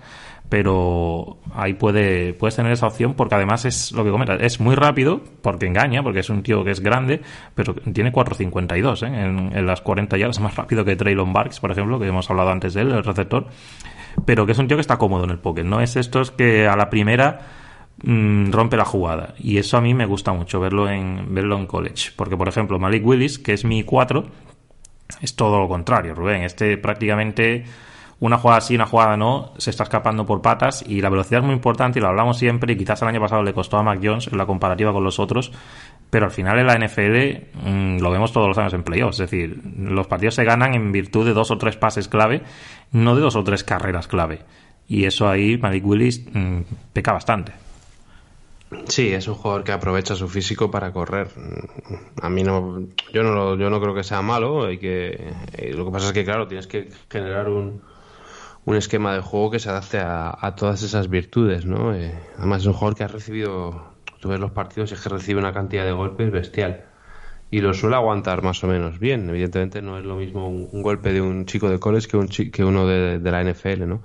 pero 0.55 1.39
ahí 1.53 1.75
puede, 1.75 2.33
puedes 2.33 2.55
tener 2.55 2.71
esa 2.71 2.87
opción 2.87 3.15
porque 3.15 3.35
además 3.35 3.65
es 3.65 3.91
lo 3.91 4.05
que 4.05 4.13
comentas, 4.13 4.39
es 4.41 4.61
muy 4.61 4.77
rápido, 4.77 5.21
porque 5.43 5.67
engaña, 5.67 6.01
porque 6.05 6.21
es 6.21 6.31
un 6.31 6.45
tío 6.45 6.63
que 6.63 6.71
es 6.71 6.79
grande, 6.79 7.23
pero 7.57 7.75
tiene 7.75 8.13
4.52 8.13 9.03
¿eh? 9.03 9.07
en, 9.09 9.51
en 9.53 9.67
las 9.67 9.81
40 9.81 10.17
yardas, 10.17 10.39
más 10.41 10.55
rápido 10.55 10.85
que 10.85 10.95
Traylon 10.95 11.33
Barks, 11.33 11.59
por 11.59 11.73
ejemplo, 11.73 11.99
que 11.99 12.07
hemos 12.07 12.31
hablado 12.31 12.51
antes 12.51 12.73
de 12.73 12.83
él, 12.83 12.93
el 12.93 13.03
receptor, 13.03 13.49
pero 14.25 14.47
que 14.47 14.53
es 14.53 14.59
un 14.59 14.69
tío 14.69 14.77
que 14.77 14.83
está 14.83 14.97
cómodo 14.97 15.25
en 15.25 15.31
el 15.31 15.41
pocket, 15.41 15.65
no 15.65 15.81
es 15.81 15.97
estos 15.97 16.31
que 16.31 16.69
a 16.69 16.77
la 16.77 16.89
primera 16.89 17.41
Mm, 18.05 18.53
rompe 18.53 18.77
la 18.77 18.85
jugada. 18.85 19.35
Y 19.39 19.59
eso 19.59 19.77
a 19.77 19.81
mí 19.81 19.93
me 19.93 20.07
gusta 20.07 20.33
mucho 20.33 20.61
verlo 20.61 20.89
en, 20.89 21.35
verlo 21.35 21.57
en 21.59 21.67
college. 21.67 22.13
Porque, 22.15 22.37
por 22.37 22.49
ejemplo, 22.49 22.79
Malik 22.79 23.05
Willis, 23.05 23.39
que 23.39 23.53
es 23.55 23.65
mi 23.65 23.83
4, 23.83 24.25
es 25.21 25.35
todo 25.37 25.59
lo 25.59 25.69
contrario, 25.69 26.15
Rubén. 26.15 26.43
Este 26.43 26.77
prácticamente 26.77 27.65
una 28.21 28.39
jugada 28.39 28.61
sí, 28.61 28.75
una 28.75 28.87
jugada 28.87 29.17
no, 29.17 29.53
se 29.59 29.71
está 29.71 29.85
escapando 29.85 30.25
por 30.25 30.41
patas 30.41 30.85
y 30.87 31.01
la 31.01 31.09
velocidad 31.09 31.41
es 31.41 31.47
muy 31.47 31.55
importante 31.55 31.99
y 31.99 32.03
lo 32.03 32.09
hablamos 32.09 32.39
siempre 32.39 32.73
y 32.73 32.77
quizás 32.77 33.03
el 33.03 33.09
año 33.09 33.21
pasado 33.21 33.43
le 33.43 33.53
costó 33.53 33.77
a 33.77 33.83
Mac 33.83 34.01
Jones 34.03 34.29
en 34.29 34.39
la 34.39 34.47
comparativa 34.47 34.93
con 34.93 35.05
los 35.05 35.19
otros, 35.19 35.53
pero 36.11 36.27
al 36.27 36.31
final 36.31 36.59
en 36.59 36.67
la 36.67 36.79
NFL 36.79 37.69
mm, 37.69 37.99
lo 37.99 38.11
vemos 38.11 38.33
todos 38.33 38.49
los 38.49 38.59
años 38.59 38.73
en 38.75 38.83
playoffs, 38.83 39.21
es 39.21 39.31
decir, 39.31 39.61
los 39.79 40.07
partidos 40.07 40.35
se 40.35 40.45
ganan 40.45 40.75
en 40.75 40.93
virtud 40.93 41.27
de 41.27 41.33
dos 41.33 41.51
o 41.51 41.59
tres 41.59 41.77
pases 41.77 42.09
clave, 42.09 42.43
no 42.93 43.15
de 43.15 43.23
dos 43.23 43.37
o 43.37 43.45
tres 43.45 43.65
carreras 43.65 44.09
clave. 44.09 44.41
Y 44.87 45.05
eso 45.05 45.29
ahí 45.29 45.57
Malik 45.57 45.85
Willis 45.85 46.25
mm, 46.33 46.61
peca 46.93 47.13
bastante. 47.13 47.53
Sí, 48.89 49.13
es 49.13 49.29
un 49.29 49.35
jugador 49.35 49.65
que 49.65 49.73
aprovecha 49.73 50.15
su 50.15 50.29
físico 50.29 50.71
para 50.71 50.93
correr. 50.93 51.29
A 52.21 52.29
mí 52.29 52.43
no, 52.43 52.83
yo 53.13 53.23
no, 53.23 53.57
yo 53.57 53.71
no 53.71 53.81
creo 53.81 53.95
que 53.95 54.05
sea 54.05 54.21
malo. 54.23 54.67
Hay 54.67 54.79
que, 54.79 55.33
eh, 55.53 55.73
lo 55.75 55.87
que 55.87 55.93
pasa 55.93 56.09
es 56.09 56.13
que 56.13 56.25
claro, 56.25 56.47
tienes 56.49 56.67
que 56.67 56.89
generar 57.09 57.49
un, 57.49 57.81
un 58.67 58.77
esquema 58.77 59.15
de 59.15 59.21
juego 59.21 59.51
que 59.51 59.59
se 59.59 59.69
adapte 59.71 59.99
a, 59.99 60.37
a 60.41 60.55
todas 60.57 60.83
esas 60.83 61.09
virtudes, 61.09 61.67
¿no? 61.67 61.95
Eh, 61.95 62.15
además 62.39 62.63
es 62.63 62.67
un 62.67 62.73
jugador 62.75 62.97
que 62.97 63.05
ha 63.05 63.09
recibido, 63.09 63.95
tú 64.21 64.29
ves 64.31 64.41
los 64.41 64.53
partidos 64.53 64.93
es 64.93 65.01
que 65.01 65.09
recibe 65.09 65.41
una 65.41 65.53
cantidad 65.53 65.85
de 65.85 65.93
golpes 65.93 66.31
bestial 66.33 66.85
y 67.55 67.61
lo 67.61 67.73
suele 67.73 67.95
aguantar 67.95 68.43
más 68.43 68.65
o 68.65 68.67
menos 68.67 68.99
bien. 68.99 69.31
Evidentemente 69.31 69.81
no 69.81 69.97
es 69.97 70.05
lo 70.05 70.17
mismo 70.17 70.49
un, 70.49 70.83
golpe 70.83 71.13
de 71.13 71.21
un 71.21 71.47
chico 71.47 71.71
de 71.71 71.79
college 71.79 72.09
que, 72.09 72.17
un 72.17 72.27
que 72.27 72.65
uno 72.65 72.85
de, 72.85 73.21
la 73.31 73.45
NFL, 73.45 73.87
¿no? 73.87 74.03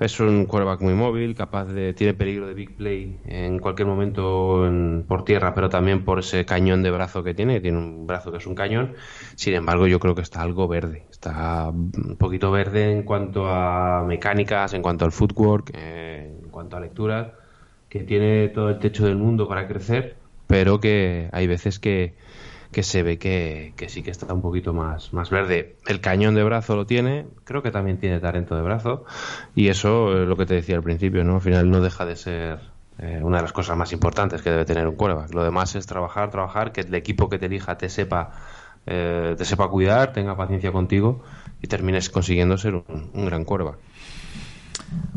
Es 0.00 0.18
un 0.18 0.46
quarterback 0.46 0.80
muy 0.80 0.94
móvil, 0.94 1.34
capaz 1.34 1.66
de 1.66 1.92
tiene 1.92 2.14
peligro 2.14 2.46
de 2.46 2.54
big 2.54 2.74
play 2.74 3.18
en 3.26 3.58
cualquier 3.58 3.86
momento 3.86 4.66
en, 4.66 5.04
por 5.06 5.26
tierra, 5.26 5.52
pero 5.52 5.68
también 5.68 6.06
por 6.06 6.20
ese 6.20 6.46
cañón 6.46 6.82
de 6.82 6.90
brazo 6.90 7.22
que 7.22 7.34
tiene, 7.34 7.60
tiene 7.60 7.76
un 7.76 8.06
brazo 8.06 8.32
que 8.32 8.38
es 8.38 8.46
un 8.46 8.54
cañón. 8.54 8.94
Sin 9.34 9.52
embargo, 9.52 9.86
yo 9.86 10.00
creo 10.00 10.14
que 10.14 10.22
está 10.22 10.40
algo 10.40 10.66
verde, 10.66 11.04
está 11.10 11.68
un 11.68 12.16
poquito 12.18 12.50
verde 12.50 12.92
en 12.92 13.02
cuanto 13.02 13.46
a 13.46 14.04
mecánicas, 14.08 14.72
en 14.72 14.80
cuanto 14.80 15.04
al 15.04 15.12
footwork, 15.12 15.70
eh, 15.74 16.34
en 16.42 16.48
cuanto 16.48 16.78
a 16.78 16.80
lecturas, 16.80 17.26
que 17.90 18.04
tiene 18.04 18.48
todo 18.48 18.70
el 18.70 18.78
techo 18.78 19.04
del 19.04 19.16
mundo 19.16 19.46
para 19.46 19.68
crecer, 19.68 20.16
pero 20.46 20.80
que 20.80 21.28
hay 21.32 21.46
veces 21.46 21.78
que 21.78 22.14
que 22.76 22.82
se 22.82 23.02
ve 23.02 23.18
que, 23.18 23.72
sí 23.88 24.02
que 24.02 24.10
está 24.10 24.30
un 24.34 24.42
poquito 24.42 24.74
más, 24.74 25.14
más 25.14 25.30
verde. 25.30 25.76
El 25.86 26.02
cañón 26.02 26.34
de 26.34 26.44
brazo 26.44 26.76
lo 26.76 26.84
tiene, 26.84 27.26
creo 27.44 27.62
que 27.62 27.70
también 27.70 27.96
tiene 27.96 28.20
talento 28.20 28.54
de 28.54 28.60
brazo, 28.60 29.06
y 29.54 29.68
eso 29.68 30.20
es 30.20 30.28
lo 30.28 30.36
que 30.36 30.44
te 30.44 30.52
decía 30.52 30.76
al 30.76 30.82
principio, 30.82 31.24
¿no? 31.24 31.36
Al 31.36 31.40
final 31.40 31.70
no 31.70 31.80
deja 31.80 32.04
de 32.04 32.16
ser 32.16 32.60
eh, 32.98 33.20
una 33.22 33.38
de 33.38 33.44
las 33.44 33.54
cosas 33.54 33.78
más 33.78 33.94
importantes 33.94 34.42
que 34.42 34.50
debe 34.50 34.66
tener 34.66 34.86
un 34.86 34.94
quarterback. 34.94 35.32
Lo 35.32 35.42
demás 35.42 35.74
es 35.74 35.86
trabajar, 35.86 36.30
trabajar, 36.30 36.72
que 36.72 36.82
el 36.82 36.94
equipo 36.94 37.30
que 37.30 37.38
te 37.38 37.46
elija 37.46 37.78
te 37.78 37.88
sepa, 37.88 38.32
eh, 38.84 39.34
te 39.38 39.46
sepa 39.46 39.68
cuidar, 39.68 40.12
tenga 40.12 40.36
paciencia 40.36 40.70
contigo 40.70 41.22
y 41.62 41.68
termines 41.68 42.10
consiguiendo 42.10 42.58
ser 42.58 42.74
un, 42.74 43.24
gran 43.24 43.46
quarterback. 43.46 43.78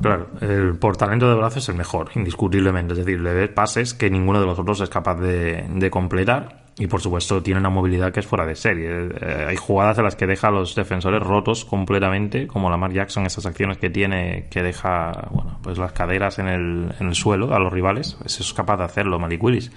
Claro, 0.02 0.30
el 0.40 0.78
por 0.78 0.96
talento 0.96 1.28
de 1.28 1.36
brazo 1.36 1.60
es 1.60 1.68
el 1.68 1.76
mejor, 1.76 2.12
indiscutiblemente. 2.16 2.94
Es 2.94 3.00
decir, 3.00 3.20
le 3.20 3.34
ves 3.34 3.50
pases 3.50 3.94
que 3.94 4.10
ninguno 4.10 4.40
de 4.40 4.46
los 4.46 4.58
otros 4.58 4.80
es 4.80 4.88
capaz 4.88 5.16
de, 5.16 5.66
de 5.68 5.92
completar 5.92 6.69
y 6.80 6.88
por 6.88 7.02
supuesto 7.02 7.44
tiene 7.44 7.60
una 7.60 7.70
movilidad 7.70 8.14
que 8.14 8.22
es 8.22 8.26
fuera 8.26 8.46
de 8.46 8.56
serie. 8.56 8.88
Eh, 8.90 9.46
hay 9.50 9.56
jugadas 9.58 9.98
en 9.98 10.06
las 10.06 10.16
que 10.16 10.26
deja 10.26 10.48
a 10.48 10.52
los 10.52 10.76
defensores 10.76 11.22
rotos 11.22 11.66
completamente, 11.66 12.48
como 12.48 12.70
la 12.70 12.78
Mar 12.78 12.94
Jackson, 12.94 13.26
esas 13.26 13.46
acciones 13.46 13.78
que 13.78 13.90
tiene 13.90 14.48
que 14.50 14.64
deja 14.64 15.28
bueno, 15.30 15.60
pues 15.62 15.78
las 15.78 15.92
caderas 15.92 16.40
en 16.40 16.48
el, 16.48 16.96
en 16.98 17.08
el 17.08 17.16
suelo 17.16 17.54
a 17.54 17.60
los 17.60 17.72
rivales. 17.72 18.18
Es 18.26 18.54
capaz 18.54 18.78
de 18.78 18.86
hacerlo 18.86 19.20
Malik 19.20 19.44
Willis. 19.44 19.72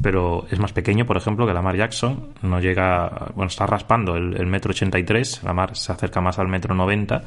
Pero 0.00 0.46
es 0.50 0.58
más 0.58 0.72
pequeño, 0.72 1.04
por 1.04 1.18
ejemplo, 1.18 1.46
que 1.46 1.52
la 1.52 1.60
Mar 1.60 1.76
Jackson. 1.76 2.28
No 2.40 2.60
llega, 2.60 3.30
bueno, 3.34 3.48
está 3.48 3.66
raspando 3.66 4.16
el, 4.16 4.34
el 4.40 4.46
metro 4.46 4.70
83, 4.70 5.42
la 5.44 5.52
Mar 5.52 5.76
se 5.76 5.92
acerca 5.92 6.22
más 6.22 6.38
al 6.38 6.48
metro 6.48 6.74
90 6.74 7.24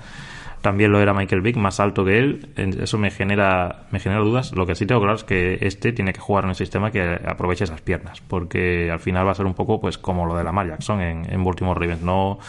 también 0.61 0.91
lo 0.91 0.99
era 0.99 1.13
Michael 1.13 1.41
Vick, 1.41 1.57
más 1.57 1.79
alto 1.79 2.05
que 2.05 2.19
él. 2.19 2.49
Eso 2.55 2.97
me 2.97 3.11
genera, 3.11 3.83
me 3.91 3.99
genera 3.99 4.21
dudas. 4.21 4.51
Lo 4.53 4.65
que 4.65 4.75
sí 4.75 4.85
tengo 4.85 5.01
claro 5.01 5.15
es 5.15 5.23
que 5.23 5.57
este 5.61 5.91
tiene 5.91 6.13
que 6.13 6.19
jugar 6.19 6.43
en 6.43 6.49
un 6.49 6.55
sistema 6.55 6.91
que 6.91 7.19
aproveche 7.25 7.63
esas 7.63 7.81
piernas, 7.81 8.21
porque 8.21 8.89
al 8.91 8.99
final 8.99 9.27
va 9.27 9.31
a 9.31 9.35
ser 9.35 9.45
un 9.45 9.53
poco 9.53 9.81
pues 9.81 9.97
como 9.97 10.25
lo 10.25 10.35
de 10.35 10.43
la 10.43 10.51
Mar 10.51 10.67
Jackson 10.67 11.01
en, 11.01 11.31
en 11.31 11.43
Baltimore 11.43 11.79
Ravens. 11.79 12.03
No, 12.03 12.39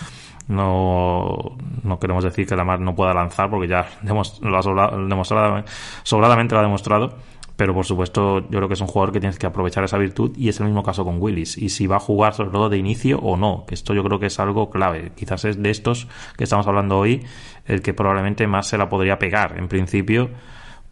no, 0.49 1.57
no 1.83 1.99
queremos 1.99 2.25
decir 2.25 2.47
que 2.47 2.57
la 2.57 2.65
Mar 2.65 2.81
no 2.81 2.95
pueda 2.95 3.15
lanzar, 3.15 3.49
porque 3.49 3.69
ya 3.69 3.87
lo 4.03 4.81
ha 4.83 4.97
demostrado, 4.97 5.65
sobradamente 6.03 6.55
lo 6.55 6.61
ha 6.61 6.65
demostrado 6.65 7.15
pero 7.57 7.75
por 7.75 7.85
supuesto 7.85 8.41
yo 8.41 8.59
creo 8.59 8.69
que 8.69 8.75
es 8.75 8.81
un 8.81 8.87
jugador 8.87 9.13
que 9.13 9.21
tienes 9.21 9.39
que 9.39 9.47
aprovechar 9.47 9.85
esa 9.85 9.99
virtud 9.99 10.33
y 10.37 10.49
es 10.49 10.59
el 10.61 10.67
mismo 10.67 10.83
caso 10.83 11.05
con 11.05 11.21
Willis. 11.21 11.59
Y 11.59 11.69
si 11.69 11.87
va 11.87 11.97
a 11.97 12.01
jugar 12.01 12.35
sobre 12.35 12.51
todo 12.51 12.69
de 12.69 12.79
inicio 12.79 13.19
o 13.19 13.37
no 13.37 13.65
que 13.67 13.75
esto 13.75 13.95
yo 13.95 14.03
creo 14.03 14.19
que 14.19 14.27
es 14.27 14.41
algo 14.41 14.71
clave. 14.71 15.13
Quizás 15.15 15.45
es 15.45 15.63
de 15.63 15.71
estos 15.71 16.09
que 16.37 16.45
estamos 16.45 16.67
hablando 16.67 16.99
hoy 16.99 17.25
el 17.67 17.83
que 17.83 17.95
probablemente 17.95 18.47
más 18.47 18.67
se 18.67 18.79
la 18.79 18.89
podría 18.89 19.19
pegar. 19.19 19.59
En 19.59 19.69
principio 19.69 20.31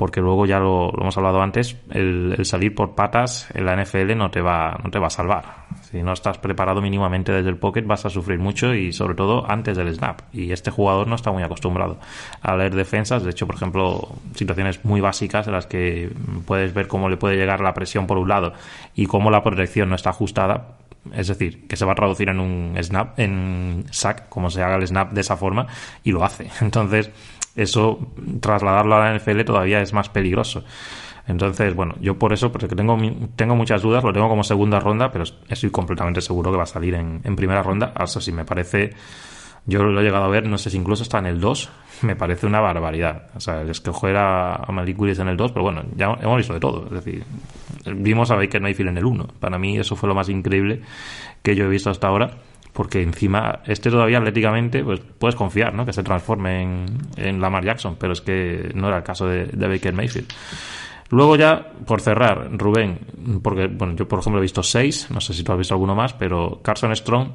porque 0.00 0.22
luego 0.22 0.46
ya 0.46 0.58
lo, 0.58 0.90
hemos 0.98 1.14
hablado 1.18 1.42
antes, 1.42 1.76
el, 1.90 2.34
salir 2.44 2.74
por 2.74 2.94
patas 2.94 3.50
en 3.52 3.66
la 3.66 3.76
NFL 3.76 4.16
no 4.16 4.30
te 4.30 4.40
va, 4.40 4.80
no 4.82 4.90
te 4.90 4.98
va 4.98 5.08
a 5.08 5.10
salvar. 5.10 5.66
Si 5.90 6.02
no 6.02 6.14
estás 6.14 6.38
preparado 6.38 6.80
mínimamente 6.80 7.32
desde 7.32 7.50
el 7.50 7.58
pocket 7.58 7.82
vas 7.82 8.06
a 8.06 8.08
sufrir 8.08 8.38
mucho 8.38 8.72
y 8.72 8.94
sobre 8.94 9.14
todo 9.14 9.44
antes 9.46 9.76
del 9.76 9.94
snap. 9.94 10.22
Y 10.32 10.52
este 10.52 10.70
jugador 10.70 11.06
no 11.06 11.16
está 11.16 11.32
muy 11.32 11.42
acostumbrado 11.42 11.98
a 12.40 12.56
leer 12.56 12.74
defensas. 12.74 13.24
De 13.24 13.30
hecho, 13.32 13.46
por 13.46 13.56
ejemplo, 13.56 14.08
situaciones 14.34 14.82
muy 14.86 15.02
básicas 15.02 15.46
en 15.48 15.52
las 15.52 15.66
que 15.66 16.10
puedes 16.46 16.72
ver 16.72 16.88
cómo 16.88 17.10
le 17.10 17.18
puede 17.18 17.36
llegar 17.36 17.60
la 17.60 17.74
presión 17.74 18.06
por 18.06 18.16
un 18.16 18.30
lado 18.30 18.54
y 18.94 19.04
cómo 19.04 19.30
la 19.30 19.42
protección 19.42 19.90
no 19.90 19.96
está 19.96 20.08
ajustada, 20.08 20.78
es 21.14 21.28
decir, 21.28 21.66
que 21.66 21.76
se 21.76 21.84
va 21.84 21.92
a 21.92 21.96
traducir 21.96 22.30
en 22.30 22.40
un 22.40 22.74
snap, 22.82 23.18
en 23.18 23.84
sack, 23.90 24.30
como 24.30 24.48
se 24.48 24.62
haga 24.62 24.76
el 24.76 24.86
snap 24.86 25.12
de 25.12 25.20
esa 25.20 25.36
forma, 25.36 25.66
y 26.04 26.12
lo 26.12 26.24
hace. 26.24 26.48
Entonces, 26.62 27.10
eso 27.56 27.98
trasladarlo 28.40 28.96
a 28.96 29.10
la 29.10 29.16
NFL 29.16 29.42
todavía 29.42 29.80
es 29.80 29.92
más 29.92 30.08
peligroso. 30.08 30.64
Entonces, 31.26 31.74
bueno, 31.74 31.94
yo 32.00 32.18
por 32.18 32.32
eso, 32.32 32.50
porque 32.50 32.66
tengo, 32.68 32.98
tengo 33.36 33.54
muchas 33.54 33.82
dudas, 33.82 34.02
lo 34.02 34.12
tengo 34.12 34.28
como 34.28 34.42
segunda 34.42 34.80
ronda, 34.80 35.12
pero 35.12 35.24
estoy 35.48 35.70
completamente 35.70 36.20
seguro 36.20 36.50
que 36.50 36.56
va 36.56 36.64
a 36.64 36.66
salir 36.66 36.94
en, 36.94 37.36
primera 37.36 37.62
ronda. 37.62 37.92
Hasta 37.94 38.20
si 38.20 38.32
me 38.32 38.44
parece, 38.44 38.90
yo 39.66 39.82
lo 39.82 40.00
he 40.00 40.02
llegado 40.02 40.24
a 40.24 40.28
ver, 40.28 40.48
no 40.48 40.58
sé 40.58 40.70
si 40.70 40.76
incluso 40.76 41.04
está 41.04 41.18
en 41.18 41.26
el 41.26 41.40
2, 41.40 41.70
me 42.02 42.16
parece 42.16 42.46
una 42.46 42.60
barbaridad. 42.60 43.28
O 43.36 43.40
sea, 43.40 43.60
el 43.60 43.70
escoger 43.70 44.16
a, 44.16 44.56
a 44.56 44.72
Malik 44.72 44.98
Willis 44.98 45.20
en 45.20 45.28
el 45.28 45.36
2, 45.36 45.52
pero 45.52 45.62
bueno, 45.62 45.82
ya 45.94 46.16
hemos 46.20 46.38
visto 46.38 46.54
de 46.54 46.60
todo. 46.60 46.86
Es 46.86 47.04
decir, 47.04 47.24
vimos 47.94 48.30
a 48.30 48.36
Baker 48.36 48.60
Mayfield 48.60 48.90
en 48.90 48.98
el 48.98 49.04
1. 49.04 49.28
Para 49.38 49.58
mí 49.58 49.78
eso 49.78 49.94
fue 49.94 50.08
lo 50.08 50.14
más 50.14 50.28
increíble 50.28 50.80
que 51.42 51.54
yo 51.54 51.64
he 51.64 51.68
visto 51.68 51.90
hasta 51.90 52.08
ahora 52.08 52.38
porque 52.72 53.02
encima 53.02 53.60
este 53.66 53.90
todavía 53.90 54.18
atléticamente 54.18 54.84
pues 54.84 55.00
puedes 55.00 55.34
confiar 55.34 55.74
¿no? 55.74 55.84
que 55.84 55.92
se 55.92 56.02
transforme 56.02 56.62
en, 57.16 57.40
Lamar 57.40 57.64
Jackson 57.64 57.96
pero 57.98 58.12
es 58.12 58.20
que 58.20 58.70
no 58.74 58.88
era 58.88 58.98
el 58.98 59.02
caso 59.02 59.26
de, 59.26 59.46
Baker 59.46 59.92
Mayfield 59.92 60.28
luego 61.10 61.36
ya 61.36 61.72
por 61.86 62.00
cerrar 62.00 62.50
Rubén 62.52 62.98
porque 63.42 63.66
bueno 63.66 63.94
yo 63.94 64.06
por 64.06 64.20
ejemplo 64.20 64.38
he 64.38 64.42
visto 64.42 64.62
seis 64.62 65.08
no 65.10 65.20
sé 65.20 65.34
si 65.34 65.42
tú 65.42 65.52
has 65.52 65.58
visto 65.58 65.74
alguno 65.74 65.94
más 65.94 66.12
pero 66.12 66.60
Carson 66.62 66.94
Strong 66.94 67.28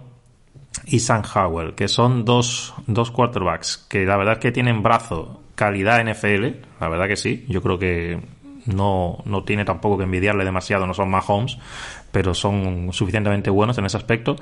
y 0.85 0.99
Sam 0.99 1.23
Howell 1.33 1.73
que 1.75 1.87
son 1.87 2.25
dos, 2.25 2.73
dos 2.87 3.11
quarterbacks 3.11 3.85
que 3.89 4.05
la 4.05 4.17
verdad 4.17 4.39
que 4.39 4.51
tienen 4.51 4.83
brazo 4.83 5.41
calidad 5.55 6.03
NFL 6.03 6.45
la 6.79 6.89
verdad 6.89 7.07
que 7.07 7.15
sí 7.15 7.45
yo 7.47 7.61
creo 7.61 7.77
que 7.77 8.35
no, 8.65 9.19
no 9.25 9.43
tiene 9.43 9.65
tampoco 9.65 9.97
que 9.97 10.03
envidiarle 10.03 10.43
demasiado, 10.43 10.87
no 10.87 10.93
son 10.93 11.09
Mahomes, 11.09 11.57
pero 12.11 12.33
son 12.33 12.89
suficientemente 12.91 13.49
buenos 13.49 13.77
en 13.77 13.85
ese 13.85 13.97
aspecto 13.97 14.35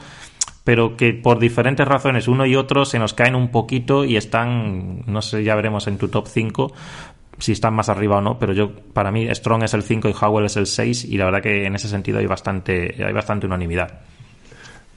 pero 0.63 0.95
que 0.95 1.13
por 1.13 1.39
diferentes 1.39 1.87
razones 1.87 2.27
uno 2.27 2.45
y 2.45 2.55
otro 2.55 2.85
se 2.85 2.99
nos 2.99 3.13
caen 3.13 3.35
un 3.35 3.49
poquito 3.49 4.05
y 4.05 4.15
están, 4.15 5.03
no 5.05 5.21
sé, 5.21 5.43
ya 5.43 5.55
veremos 5.55 5.87
en 5.87 5.97
tu 5.97 6.07
top 6.07 6.27
5 6.27 6.73
si 7.39 7.51
están 7.51 7.73
más 7.73 7.89
arriba 7.89 8.17
o 8.17 8.21
no, 8.21 8.39
pero 8.39 8.53
yo 8.53 8.71
para 8.93 9.11
mí 9.11 9.27
Strong 9.33 9.63
es 9.63 9.73
el 9.73 9.83
5 9.83 10.09
y 10.09 10.15
Howell 10.19 10.45
es 10.45 10.55
el 10.55 10.67
6 10.67 11.05
y 11.05 11.17
la 11.17 11.25
verdad 11.25 11.41
que 11.41 11.65
en 11.65 11.75
ese 11.75 11.87
sentido 11.87 12.19
hay 12.19 12.25
bastante 12.25 12.95
hay 13.03 13.13
bastante 13.13 13.47
unanimidad. 13.47 14.01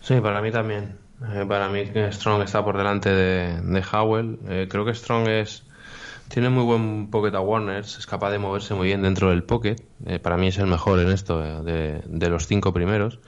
Sí, 0.00 0.20
para 0.20 0.40
mí 0.40 0.52
también. 0.52 0.96
Eh, 1.34 1.44
para 1.48 1.68
mí 1.68 1.82
Strong 2.10 2.42
está 2.42 2.64
por 2.64 2.76
delante 2.76 3.10
de, 3.10 3.60
de 3.60 3.84
Howell. 3.90 4.38
Eh, 4.48 4.66
creo 4.70 4.84
que 4.84 4.94
Strong 4.94 5.28
es 5.28 5.64
tiene 6.28 6.50
muy 6.50 6.64
buen 6.64 7.08
pocket 7.08 7.34
awareness, 7.34 7.98
es 7.98 8.06
capaz 8.06 8.30
de 8.30 8.38
moverse 8.38 8.74
muy 8.74 8.88
bien 8.88 9.02
dentro 9.02 9.30
del 9.30 9.42
pocket. 9.42 9.76
Eh, 10.06 10.18
para 10.18 10.36
mí 10.36 10.48
es 10.48 10.58
el 10.58 10.66
mejor 10.66 11.00
en 11.00 11.10
esto 11.10 11.40
de, 11.40 12.02
de 12.04 12.28
los 12.28 12.46
cinco 12.46 12.72
primeros 12.72 13.18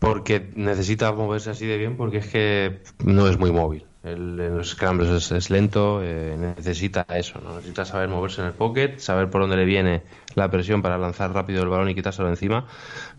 porque 0.00 0.50
necesita 0.56 1.12
moverse 1.12 1.50
así 1.50 1.66
de 1.66 1.76
bien 1.76 1.96
porque 1.96 2.18
es 2.18 2.26
que 2.26 2.80
no 3.04 3.28
es 3.28 3.38
muy 3.38 3.52
móvil. 3.52 3.84
El, 4.02 4.40
en 4.40 4.56
los 4.56 4.70
scrambles 4.70 5.30
es, 5.30 5.50
lento, 5.50 6.00
eh, 6.02 6.34
necesita 6.38 7.04
eso, 7.10 7.38
¿no? 7.44 7.56
necesita 7.56 7.84
saber 7.84 8.08
moverse 8.08 8.40
en 8.40 8.46
el 8.46 8.54
pocket, 8.54 8.96
saber 8.96 9.28
por 9.28 9.42
dónde 9.42 9.56
le 9.56 9.66
viene 9.66 10.02
la 10.34 10.50
presión 10.50 10.80
para 10.80 10.96
lanzar 10.96 11.34
rápido 11.34 11.62
el 11.62 11.68
balón 11.68 11.90
y 11.90 11.94
quitárselo 11.94 12.30
encima. 12.30 12.66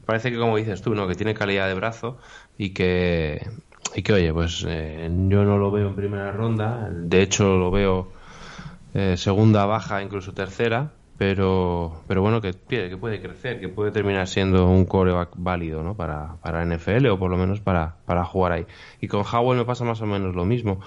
Parece 0.07 0.31
que, 0.31 0.39
como 0.39 0.57
dices 0.57 0.81
tú, 0.81 0.95
¿no? 0.95 1.07
que 1.07 1.13
tiene 1.13 1.35
calidad 1.35 1.67
de 1.67 1.75
brazo 1.75 2.17
y 2.57 2.71
que, 2.71 3.47
y 3.93 4.01
que 4.01 4.13
oye, 4.13 4.33
pues 4.33 4.65
eh, 4.67 5.07
yo 5.27 5.43
no 5.43 5.59
lo 5.59 5.69
veo 5.69 5.87
en 5.87 5.95
primera 5.95 6.31
ronda, 6.31 6.89
de 6.91 7.21
hecho 7.21 7.57
lo 7.57 7.69
veo 7.69 8.11
eh, 8.95 9.17
segunda 9.17 9.67
baja, 9.67 10.01
incluso 10.01 10.33
tercera, 10.33 10.93
pero, 11.21 12.01
pero 12.07 12.23
bueno, 12.23 12.41
que, 12.41 12.51
que 12.67 12.97
puede 12.97 13.21
crecer, 13.21 13.59
que 13.59 13.69
puede 13.69 13.91
terminar 13.91 14.27
siendo 14.27 14.67
un 14.67 14.85
coreback 14.85 15.29
válido 15.35 15.83
¿no? 15.83 15.95
para, 15.95 16.37
para 16.41 16.65
NFL 16.65 17.05
o 17.09 17.19
por 17.19 17.29
lo 17.29 17.37
menos 17.37 17.59
para, 17.59 17.97
para 18.07 18.25
jugar 18.25 18.53
ahí. 18.53 18.65
Y 19.01 19.07
con 19.07 19.23
Howell 19.23 19.59
me 19.59 19.65
pasa 19.65 19.83
más 19.83 20.01
o 20.01 20.07
menos 20.07 20.33
lo 20.33 20.45
mismo. 20.45 20.81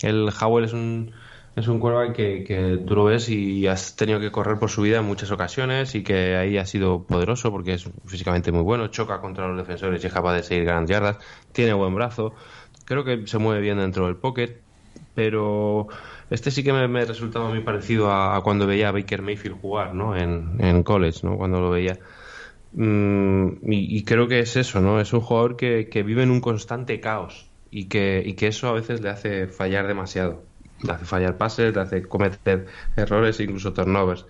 El 0.00 0.30
Howell 0.40 0.66
es 0.66 0.74
un, 0.74 1.10
es 1.56 1.66
un 1.66 1.80
coreback 1.80 2.14
que, 2.14 2.44
que 2.44 2.78
tú 2.86 2.94
lo 2.94 3.02
ves 3.02 3.28
y 3.30 3.66
has 3.66 3.96
tenido 3.96 4.20
que 4.20 4.30
correr 4.30 4.60
por 4.60 4.70
su 4.70 4.82
vida 4.82 4.98
en 4.98 5.06
muchas 5.06 5.32
ocasiones 5.32 5.92
y 5.96 6.04
que 6.04 6.36
ahí 6.36 6.56
ha 6.56 6.66
sido 6.66 7.02
poderoso 7.02 7.50
porque 7.50 7.72
es 7.72 7.90
físicamente 8.06 8.52
muy 8.52 8.62
bueno, 8.62 8.86
choca 8.92 9.20
contra 9.20 9.48
los 9.48 9.56
defensores 9.56 10.04
y 10.04 10.06
es 10.06 10.12
capaz 10.12 10.34
de 10.34 10.44
seguir 10.44 10.66
grandes 10.66 10.90
yardas, 10.90 11.16
tiene 11.50 11.72
buen 11.72 11.96
brazo, 11.96 12.32
creo 12.84 13.02
que 13.02 13.26
se 13.26 13.38
mueve 13.38 13.60
bien 13.60 13.78
dentro 13.78 14.06
del 14.06 14.14
pocket, 14.14 14.60
pero 15.16 15.88
este 16.30 16.50
sí 16.50 16.62
que 16.62 16.72
me, 16.72 16.86
me 16.88 17.04
resultaba 17.04 17.48
muy 17.48 17.60
parecido 17.60 18.10
a, 18.12 18.40
cuando 18.42 18.66
veía 18.66 18.88
a 18.88 18.92
Baker 18.92 19.22
Mayfield 19.22 19.60
jugar, 19.60 19.94
¿no? 19.94 20.16
En, 20.16 20.56
en 20.60 20.82
college, 20.82 21.20
¿no? 21.24 21.36
Cuando 21.36 21.60
lo 21.60 21.70
veía. 21.70 21.98
Mm, 22.72 23.58
y, 23.62 24.04
creo 24.04 24.28
que 24.28 24.40
es 24.40 24.56
eso, 24.56 24.80
¿no? 24.80 25.00
Es 25.00 25.12
un 25.12 25.20
jugador 25.20 25.56
que, 25.56 25.88
que 25.88 26.02
vive 26.02 26.22
en 26.22 26.30
un 26.30 26.40
constante 26.40 27.00
caos 27.00 27.50
y 27.70 27.86
que, 27.88 28.22
y 28.24 28.34
que 28.34 28.46
eso 28.48 28.68
a 28.68 28.72
veces 28.72 29.00
le 29.00 29.10
hace 29.10 29.48
fallar 29.48 29.86
demasiado. 29.88 30.44
Le 30.82 30.92
hace 30.92 31.04
fallar 31.04 31.36
pases, 31.36 31.74
le 31.74 31.80
hace 31.80 32.02
cometer 32.02 32.66
errores, 32.96 33.40
incluso 33.40 33.72
turnovers. 33.72 34.26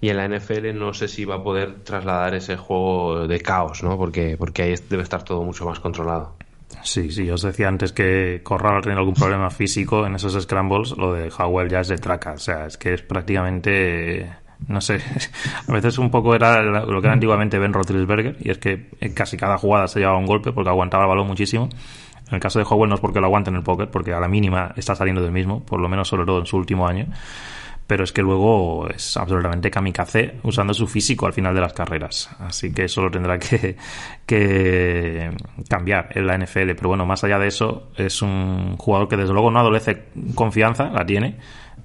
Y 0.00 0.08
en 0.10 0.16
la 0.16 0.28
NFL 0.28 0.74
no 0.74 0.94
sé 0.94 1.08
si 1.08 1.24
va 1.24 1.36
a 1.36 1.42
poder 1.44 1.84
trasladar 1.84 2.34
ese 2.34 2.56
juego 2.56 3.26
de 3.28 3.40
caos, 3.40 3.82
¿no? 3.82 3.96
Porque, 3.98 4.36
porque 4.38 4.62
ahí 4.62 4.74
debe 4.90 5.02
estar 5.02 5.22
todo 5.24 5.42
mucho 5.44 5.66
más 5.66 5.80
controlado. 5.80 6.36
Sí, 6.82 7.10
sí, 7.10 7.30
os 7.30 7.42
decía 7.42 7.68
antes 7.68 7.92
que 7.92 8.40
Corral 8.42 8.82
tiene 8.82 8.98
algún 8.98 9.14
problema 9.14 9.50
físico 9.50 10.06
en 10.06 10.14
esos 10.14 10.40
scrambles, 10.42 10.96
lo 10.96 11.12
de 11.12 11.30
Howell 11.36 11.68
ya 11.68 11.80
es 11.80 11.88
de 11.88 11.98
traca, 11.98 12.32
o 12.32 12.38
sea, 12.38 12.66
es 12.66 12.76
que 12.76 12.94
es 12.94 13.02
prácticamente, 13.02 14.30
no 14.68 14.80
sé, 14.80 15.00
a 15.68 15.72
veces 15.72 15.98
un 15.98 16.10
poco 16.10 16.34
era 16.34 16.62
lo 16.62 17.00
que 17.00 17.06
era 17.06 17.14
antiguamente 17.14 17.58
Ben 17.58 17.72
Roethlisberger, 17.72 18.36
y 18.40 18.50
es 18.50 18.58
que 18.58 18.88
casi 19.14 19.36
cada 19.36 19.56
jugada 19.58 19.88
se 19.88 20.00
llevaba 20.00 20.18
un 20.18 20.26
golpe 20.26 20.52
porque 20.52 20.70
aguantaba 20.70 21.04
el 21.04 21.08
balón 21.08 21.26
muchísimo. 21.26 21.68
En 22.28 22.36
el 22.36 22.40
caso 22.40 22.58
de 22.58 22.64
Howell 22.68 22.88
no 22.88 22.94
es 22.94 23.02
porque 23.02 23.20
lo 23.20 23.26
aguante 23.26 23.50
en 23.50 23.56
el 23.56 23.62
pocket, 23.62 23.88
porque 23.88 24.14
a 24.14 24.18
la 24.18 24.28
mínima 24.28 24.72
está 24.76 24.94
saliendo 24.94 25.22
del 25.22 25.30
mismo, 25.30 25.62
por 25.62 25.78
lo 25.78 25.88
menos 25.90 26.08
sobre 26.08 26.24
todo 26.24 26.38
en 26.38 26.46
su 26.46 26.56
último 26.56 26.88
año 26.88 27.06
pero 27.86 28.04
es 28.04 28.12
que 28.12 28.22
luego 28.22 28.88
es 28.88 29.16
absolutamente 29.16 29.70
kamikaze 29.70 30.38
usando 30.42 30.72
su 30.72 30.86
físico 30.86 31.26
al 31.26 31.32
final 31.32 31.54
de 31.54 31.60
las 31.60 31.72
carreras. 31.72 32.30
Así 32.38 32.72
que 32.72 32.84
eso 32.84 33.02
lo 33.02 33.10
tendrá 33.10 33.38
que, 33.38 33.76
cambiar 35.68 36.08
en 36.14 36.26
la 36.26 36.38
NFL. 36.38 36.72
Pero 36.74 36.88
bueno, 36.88 37.04
más 37.04 37.24
allá 37.24 37.38
de 37.38 37.48
eso, 37.48 37.90
es 37.96 38.22
un 38.22 38.76
jugador 38.78 39.08
que 39.08 39.16
desde 39.16 39.32
luego 39.32 39.50
no 39.50 39.60
adolece 39.60 40.04
confianza, 40.34 40.90
la 40.90 41.04
tiene, 41.04 41.36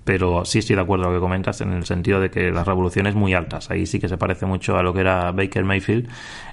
pero 0.05 0.45
sí 0.45 0.59
estoy 0.59 0.77
de 0.77 0.83
acuerdo 0.83 1.05
con 1.05 1.13
lo 1.13 1.19
que 1.19 1.21
comentas 1.21 1.59
en 1.61 1.73
el 1.73 1.85
sentido 1.85 2.21
de 2.21 2.31
que 2.31 2.49
las 2.49 2.65
revoluciones 2.65 3.15
muy 3.15 3.33
altas. 3.33 3.69
Ahí 3.69 3.85
sí 3.85 3.99
que 3.99 4.07
se 4.07 4.17
parece 4.17 4.45
mucho 4.45 4.77
a 4.77 4.83
lo 4.83 4.93
que 4.93 5.01
era 5.01 5.31
Baker 5.31 5.65
Mayfield 5.65 6.09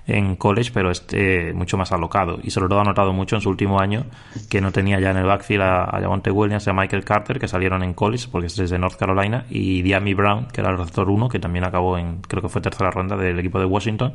en 0.07 0.36
college, 0.36 0.70
pero 0.72 0.90
este 0.90 1.52
mucho 1.52 1.76
más 1.76 1.92
alocado. 1.92 2.38
Y 2.42 2.50
sobre 2.50 2.68
todo 2.68 2.80
ha 2.80 2.84
notado 2.84 3.12
mucho 3.12 3.36
en 3.36 3.42
su 3.42 3.50
último 3.50 3.80
año 3.80 4.04
que 4.48 4.61
no 4.61 4.70
tenía 4.72 5.00
ya 5.00 5.11
en 5.11 5.16
el 5.16 5.26
backfield 5.26 5.62
a, 5.62 5.84
a 5.84 6.00
Javonte 6.00 6.30
Williams 6.30 6.66
y 6.66 6.70
a 6.70 6.72
Michael 6.72 7.04
Carter, 7.04 7.38
que 7.38 7.48
salieron 7.48 7.82
en 7.82 7.94
college, 7.94 8.28
porque 8.30 8.46
es 8.46 8.57
desde 8.57 8.78
North 8.78 8.96
Carolina, 8.96 9.44
y 9.50 9.82
Diami 9.82 10.14
Brown, 10.14 10.46
que 10.52 10.61
era 10.61 10.70
el 10.70 10.78
receptor 10.78 11.11
1, 11.11 11.28
que 11.28 11.38
también 11.38 11.64
acabó 11.64 11.98
en, 11.98 12.20
creo 12.22 12.42
que 12.42 12.48
fue 12.48 12.61
tercera 12.61 12.90
ronda 12.90 13.16
del 13.16 13.38
equipo 13.38 13.59
de 13.59 13.66
Washington. 13.66 14.12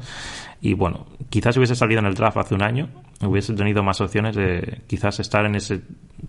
Y 0.62 0.74
bueno, 0.76 1.08
quizás 1.30 1.58
hubiese 1.58 1.76
salido 1.76 2.00
en 2.00 2.06
el 2.06 2.14
draft 2.14 2.38
hace 2.38 2.56
un 2.56 2.62
año, 2.62 2.88
hubiese 3.22 3.54
tenido 3.54 3.84
más 3.84 4.00
opciones 4.02 4.36
de 4.36 4.82
quizás 4.88 5.20
estar 5.20 5.46
en 5.46 5.56
ese 5.56 5.82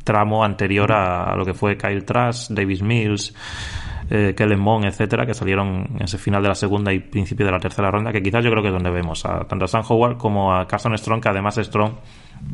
tramo 0.05 0.45
anterior 0.45 0.91
a, 0.93 1.35
lo 1.37 1.45
que 1.45 1.55
fue 1.55 1.77
Kyle 1.77 2.05
Trask, 2.05 2.51
Davis 2.51 2.83
Mills, 2.83 3.35
eh, 4.15 4.35
Kellen 4.37 4.61
Mond, 4.61 4.85
etcétera, 4.85 5.25
que 5.25 5.33
salieron 5.33 5.87
en 5.97 6.03
ese 6.03 6.19
final 6.19 6.43
de 6.43 6.49
la 6.51 6.55
segunda 6.55 6.93
y 6.93 6.99
principio 6.99 7.47
de 7.47 7.53
la 7.53 7.59
tercera 7.59 7.91
ronda, 7.91 8.13
que 8.13 8.23
quizás 8.23 8.45
yo 8.45 8.51
creo 8.51 8.63
que 8.63 8.69
es 8.69 8.75
donde 8.75 8.91
vemos 8.91 9.25
a 9.25 9.45
tanto 9.45 9.65
a 9.65 9.69
Sam 9.69 9.83
Howard 9.89 10.19
como 10.19 10.55
a 10.55 10.67
Carson 10.67 10.97
Strong, 10.99 11.23
que 11.23 11.31
además 11.31 11.57
Strong, 11.57 11.95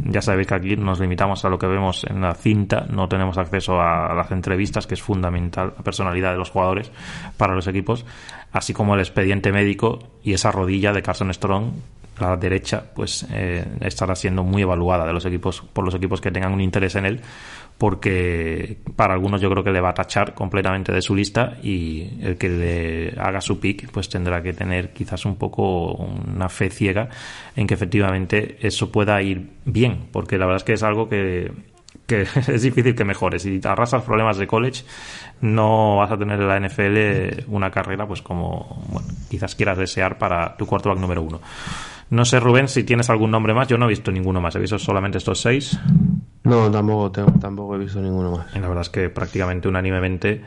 ya 0.04 0.22
sabéis 0.22 0.46
que 0.46 0.54
aquí 0.54 0.76
nos 0.76 1.00
limitamos 1.00 1.44
a 1.44 1.48
lo 1.48 1.58
que 1.58 1.66
vemos 1.66 2.04
en 2.04 2.20
la 2.20 2.32
cinta, 2.34 2.86
no 2.88 3.08
tenemos 3.08 3.38
acceso 3.38 3.80
a 3.80 4.14
las 4.14 4.30
entrevistas, 4.30 4.86
que 4.86 4.94
es 4.94 5.02
fundamental, 5.02 5.74
la 5.76 5.82
personalidad 5.82 6.30
de 6.30 6.38
los 6.38 6.50
jugadores 6.50 6.92
para 7.36 7.56
los 7.56 7.66
equipos, 7.66 8.06
así 8.52 8.72
como 8.72 8.94
el 8.94 9.00
expediente 9.00 9.50
médico 9.50 9.98
y 10.22 10.34
esa 10.34 10.52
rodilla 10.52 10.92
de 10.92 11.02
Carson 11.02 11.34
Strong, 11.34 11.72
la 12.20 12.36
derecha, 12.36 12.84
pues 12.94 13.26
eh, 13.32 13.64
estará 13.80 14.14
siendo 14.14 14.42
muy 14.42 14.62
evaluada 14.62 15.06
de 15.06 15.12
los 15.12 15.24
equipos 15.26 15.60
por 15.60 15.84
los 15.84 15.94
equipos 15.94 16.20
que 16.20 16.30
tengan 16.30 16.52
un 16.52 16.60
interés 16.60 16.94
en 16.94 17.06
él, 17.06 17.20
porque 17.78 18.78
para 18.96 19.14
algunos 19.14 19.40
yo 19.40 19.48
creo 19.50 19.62
que 19.62 19.70
le 19.70 19.80
va 19.80 19.90
a 19.90 19.94
tachar 19.94 20.34
completamente 20.34 20.92
de 20.92 21.00
su 21.00 21.14
lista 21.14 21.56
y 21.62 22.10
el 22.20 22.36
que 22.36 22.48
le 22.48 23.20
haga 23.20 23.40
su 23.40 23.60
pick, 23.60 23.90
pues 23.90 24.08
tendrá 24.08 24.42
que 24.42 24.52
tener 24.52 24.92
quizás 24.92 25.24
un 25.24 25.36
poco 25.36 25.92
una 25.92 26.48
fe 26.48 26.70
ciega 26.70 27.08
en 27.54 27.68
que 27.68 27.74
efectivamente 27.74 28.58
eso 28.60 28.90
pueda 28.90 29.22
ir 29.22 29.50
bien, 29.64 30.08
porque 30.10 30.38
la 30.38 30.46
verdad 30.46 30.56
es 30.56 30.64
que 30.64 30.72
es 30.72 30.82
algo 30.82 31.08
que 31.08 31.52
que 32.06 32.22
es 32.48 32.62
difícil 32.62 32.96
que 32.96 33.04
mejores. 33.04 33.42
Si 33.42 33.60
te 33.60 33.68
arrasas 33.68 34.02
problemas 34.02 34.38
de 34.38 34.46
college, 34.46 34.82
no 35.40 35.96
vas 35.98 36.10
a 36.10 36.18
tener 36.18 36.40
en 36.40 36.48
la 36.48 36.58
NFL 36.58 37.44
una 37.48 37.70
carrera, 37.70 38.06
pues 38.08 38.22
como 38.22 38.84
bueno, 38.88 39.08
quizás 39.30 39.54
quieras 39.54 39.78
desear 39.78 40.18
para 40.18 40.56
tu 40.56 40.66
quarterback 40.66 40.98
número 40.98 41.22
uno. 41.22 41.40
No 42.10 42.24
sé, 42.24 42.40
Rubén, 42.40 42.68
si 42.68 42.84
tienes 42.84 43.10
algún 43.10 43.30
nombre 43.30 43.52
más. 43.52 43.68
Yo 43.68 43.76
no 43.76 43.84
he 43.84 43.88
visto 43.88 44.10
ninguno 44.10 44.40
más. 44.40 44.56
He 44.56 44.58
visto 44.58 44.78
solamente 44.78 45.18
estos 45.18 45.40
seis. 45.40 45.78
No, 46.44 46.70
tampoco, 46.70 47.10
tampoco 47.10 47.74
he 47.74 47.78
visto 47.78 48.00
ninguno 48.00 48.38
más. 48.38 48.54
La 48.54 48.68
verdad 48.68 48.82
es 48.82 48.90
que 48.90 49.10
prácticamente 49.10 49.68
unánimemente 49.68 50.42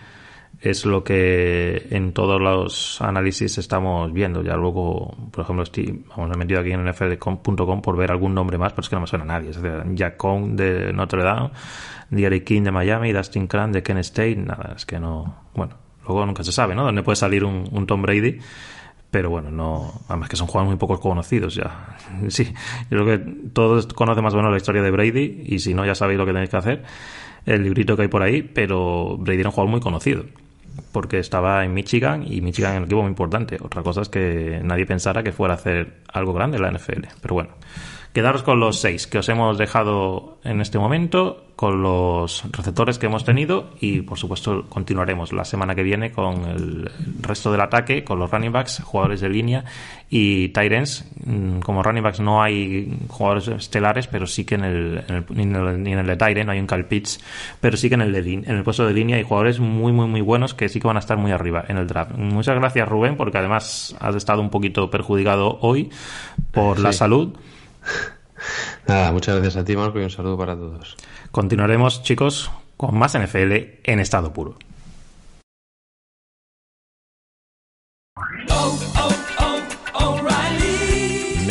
es 0.59 0.85
lo 0.85 1.03
que 1.03 1.87
en 1.89 2.13
todos 2.13 2.39
los 2.39 3.01
análisis 3.01 3.57
estamos 3.57 4.11
viendo. 4.13 4.43
Ya 4.43 4.55
luego, 4.55 5.15
por 5.31 5.43
ejemplo, 5.43 5.63
estoy, 5.63 6.03
vamos, 6.09 6.29
me 6.29 6.35
he 6.35 6.37
metido 6.37 6.59
aquí 6.59 6.71
en 6.71 6.85
nfl.com 6.85 7.81
por 7.81 7.97
ver 7.97 8.11
algún 8.11 8.33
nombre 8.33 8.57
más, 8.57 8.73
pero 8.73 8.81
es 8.81 8.89
que 8.89 8.95
no 8.95 9.01
me 9.01 9.07
suena 9.07 9.23
a 9.25 9.27
nadie. 9.27 9.49
Es 9.49 9.61
decir, 9.61 9.95
Jack 9.95 10.17
Cohn 10.17 10.55
de 10.55 10.93
Notre 10.93 11.23
Dame, 11.23 11.51
Derek 12.09 12.43
King 12.43 12.63
de 12.63 12.71
Miami, 12.71 13.11
Dustin 13.11 13.47
Cran 13.47 13.71
de 13.71 13.83
Kent 13.83 13.99
State. 13.99 14.35
Nada, 14.35 14.73
es 14.75 14.85
que 14.85 14.99
no. 14.99 15.35
Bueno, 15.55 15.75
luego 16.05 16.25
nunca 16.25 16.43
se 16.43 16.51
sabe, 16.51 16.75
¿no? 16.75 16.83
Dónde 16.83 17.03
puede 17.03 17.15
salir 17.15 17.43
un 17.43 17.85
Tom 17.87 18.01
Brady 18.01 18.39
pero 19.11 19.29
bueno, 19.29 19.51
no, 19.51 19.91
además 20.07 20.29
que 20.29 20.37
son 20.37 20.47
jugadores 20.47 20.71
muy 20.71 20.79
pocos 20.79 20.99
conocidos 20.99 21.55
ya. 21.55 21.97
Sí, 22.29 22.53
yo 22.89 23.03
creo 23.03 23.05
que 23.05 23.17
todos 23.53 23.87
conocen 23.87 24.23
más 24.23 24.33
o 24.33 24.37
menos 24.37 24.51
la 24.51 24.57
historia 24.57 24.81
de 24.81 24.91
Brady 24.91 25.43
y 25.45 25.59
si 25.59 25.73
no 25.73 25.85
ya 25.85 25.95
sabéis 25.95 26.17
lo 26.17 26.25
que 26.25 26.31
tenéis 26.31 26.49
que 26.49 26.57
hacer, 26.57 26.83
el 27.45 27.63
librito 27.63 27.95
que 27.95 28.03
hay 28.03 28.07
por 28.07 28.23
ahí, 28.23 28.41
pero 28.41 29.17
Brady 29.17 29.41
era 29.41 29.49
un 29.49 29.53
jugador 29.53 29.71
muy 29.71 29.81
conocido 29.81 30.23
porque 30.91 31.19
estaba 31.19 31.63
en 31.65 31.73
Michigan 31.73 32.25
y 32.25 32.41
Michigan 32.41 32.73
es 32.73 32.77
un 32.79 32.85
equipo 32.85 33.01
muy 33.01 33.09
importante. 33.09 33.57
Otra 33.61 33.83
cosa 33.83 34.01
es 34.01 34.09
que 34.09 34.61
nadie 34.63 34.85
pensara 34.85 35.23
que 35.23 35.31
fuera 35.31 35.53
a 35.53 35.57
hacer 35.57 36.01
algo 36.11 36.33
grande 36.33 36.57
en 36.57 36.63
la 36.63 36.71
NFL, 36.71 37.05
pero 37.21 37.35
bueno. 37.35 37.51
Quedaros 38.13 38.43
con 38.43 38.59
los 38.59 38.81
seis 38.81 39.07
que 39.07 39.19
os 39.19 39.29
hemos 39.29 39.57
dejado 39.57 40.37
en 40.43 40.59
este 40.59 40.77
momento, 40.77 41.45
con 41.55 41.81
los 41.81 42.43
receptores 42.51 42.99
que 42.99 43.05
hemos 43.05 43.23
tenido 43.23 43.69
y 43.79 44.01
por 44.01 44.17
supuesto 44.17 44.65
continuaremos 44.67 45.31
la 45.31 45.45
semana 45.45 45.75
que 45.75 45.83
viene 45.83 46.11
con 46.11 46.43
el 46.43 46.91
resto 47.21 47.53
del 47.53 47.61
ataque, 47.61 48.03
con 48.03 48.19
los 48.19 48.29
running 48.29 48.51
backs, 48.51 48.81
jugadores 48.83 49.21
de 49.21 49.29
línea 49.29 49.63
y 50.09 50.49
Tyrens. 50.49 51.09
Mm, 51.23 51.59
como 51.59 51.83
running 51.83 52.03
backs 52.03 52.19
no 52.19 52.41
hay 52.43 52.97
jugadores 53.07 53.47
estelares, 53.47 54.07
pero 54.07 54.27
sí 54.27 54.43
que 54.43 54.55
en 54.55 54.65
el, 54.65 55.03
en 55.07 55.15
el, 55.55 55.83
ni 55.83 55.93
en 55.93 55.99
el, 55.99 56.07
de 56.07 56.17
Tyren 56.17 56.47
no 56.47 56.51
hay 56.51 56.59
un 56.59 56.67
Pitts, 56.67 57.23
pero 57.61 57.77
sí 57.77 57.87
que 57.87 57.95
en 57.95 58.01
el, 58.01 58.11
de, 58.11 58.33
en 58.33 58.49
el 58.49 58.63
puesto 58.63 58.85
de 58.85 58.93
línea 58.93 59.15
hay 59.15 59.23
jugadores 59.23 59.61
muy, 59.61 59.93
muy, 59.93 60.07
muy 60.07 60.21
buenos 60.21 60.53
que 60.53 60.67
sí 60.67 60.81
que 60.81 60.87
van 60.87 60.97
a 60.97 60.99
estar 60.99 61.17
muy 61.17 61.31
arriba 61.31 61.63
en 61.69 61.77
el 61.77 61.87
draft. 61.87 62.11
Muchas 62.17 62.55
gracias 62.55 62.89
Rubén, 62.89 63.15
porque 63.15 63.37
además 63.37 63.95
has 64.01 64.15
estado 64.15 64.41
un 64.41 64.49
poquito 64.49 64.89
perjudicado 64.89 65.59
hoy 65.61 65.89
por 66.51 66.79
la 66.79 66.91
salud. 66.91 67.37
Nada, 68.87 69.11
muchas 69.11 69.35
gracias 69.35 69.55
a 69.57 69.65
ti, 69.65 69.75
Marco, 69.75 69.99
y 69.99 70.03
un 70.03 70.09
saludo 70.09 70.37
para 70.37 70.55
todos. 70.55 70.97
Continuaremos, 71.31 72.03
chicos, 72.03 72.51
con 72.77 72.97
más 72.97 73.17
NFL 73.17 73.53
en 73.83 73.99
estado 73.99 74.33
puro. 74.33 74.57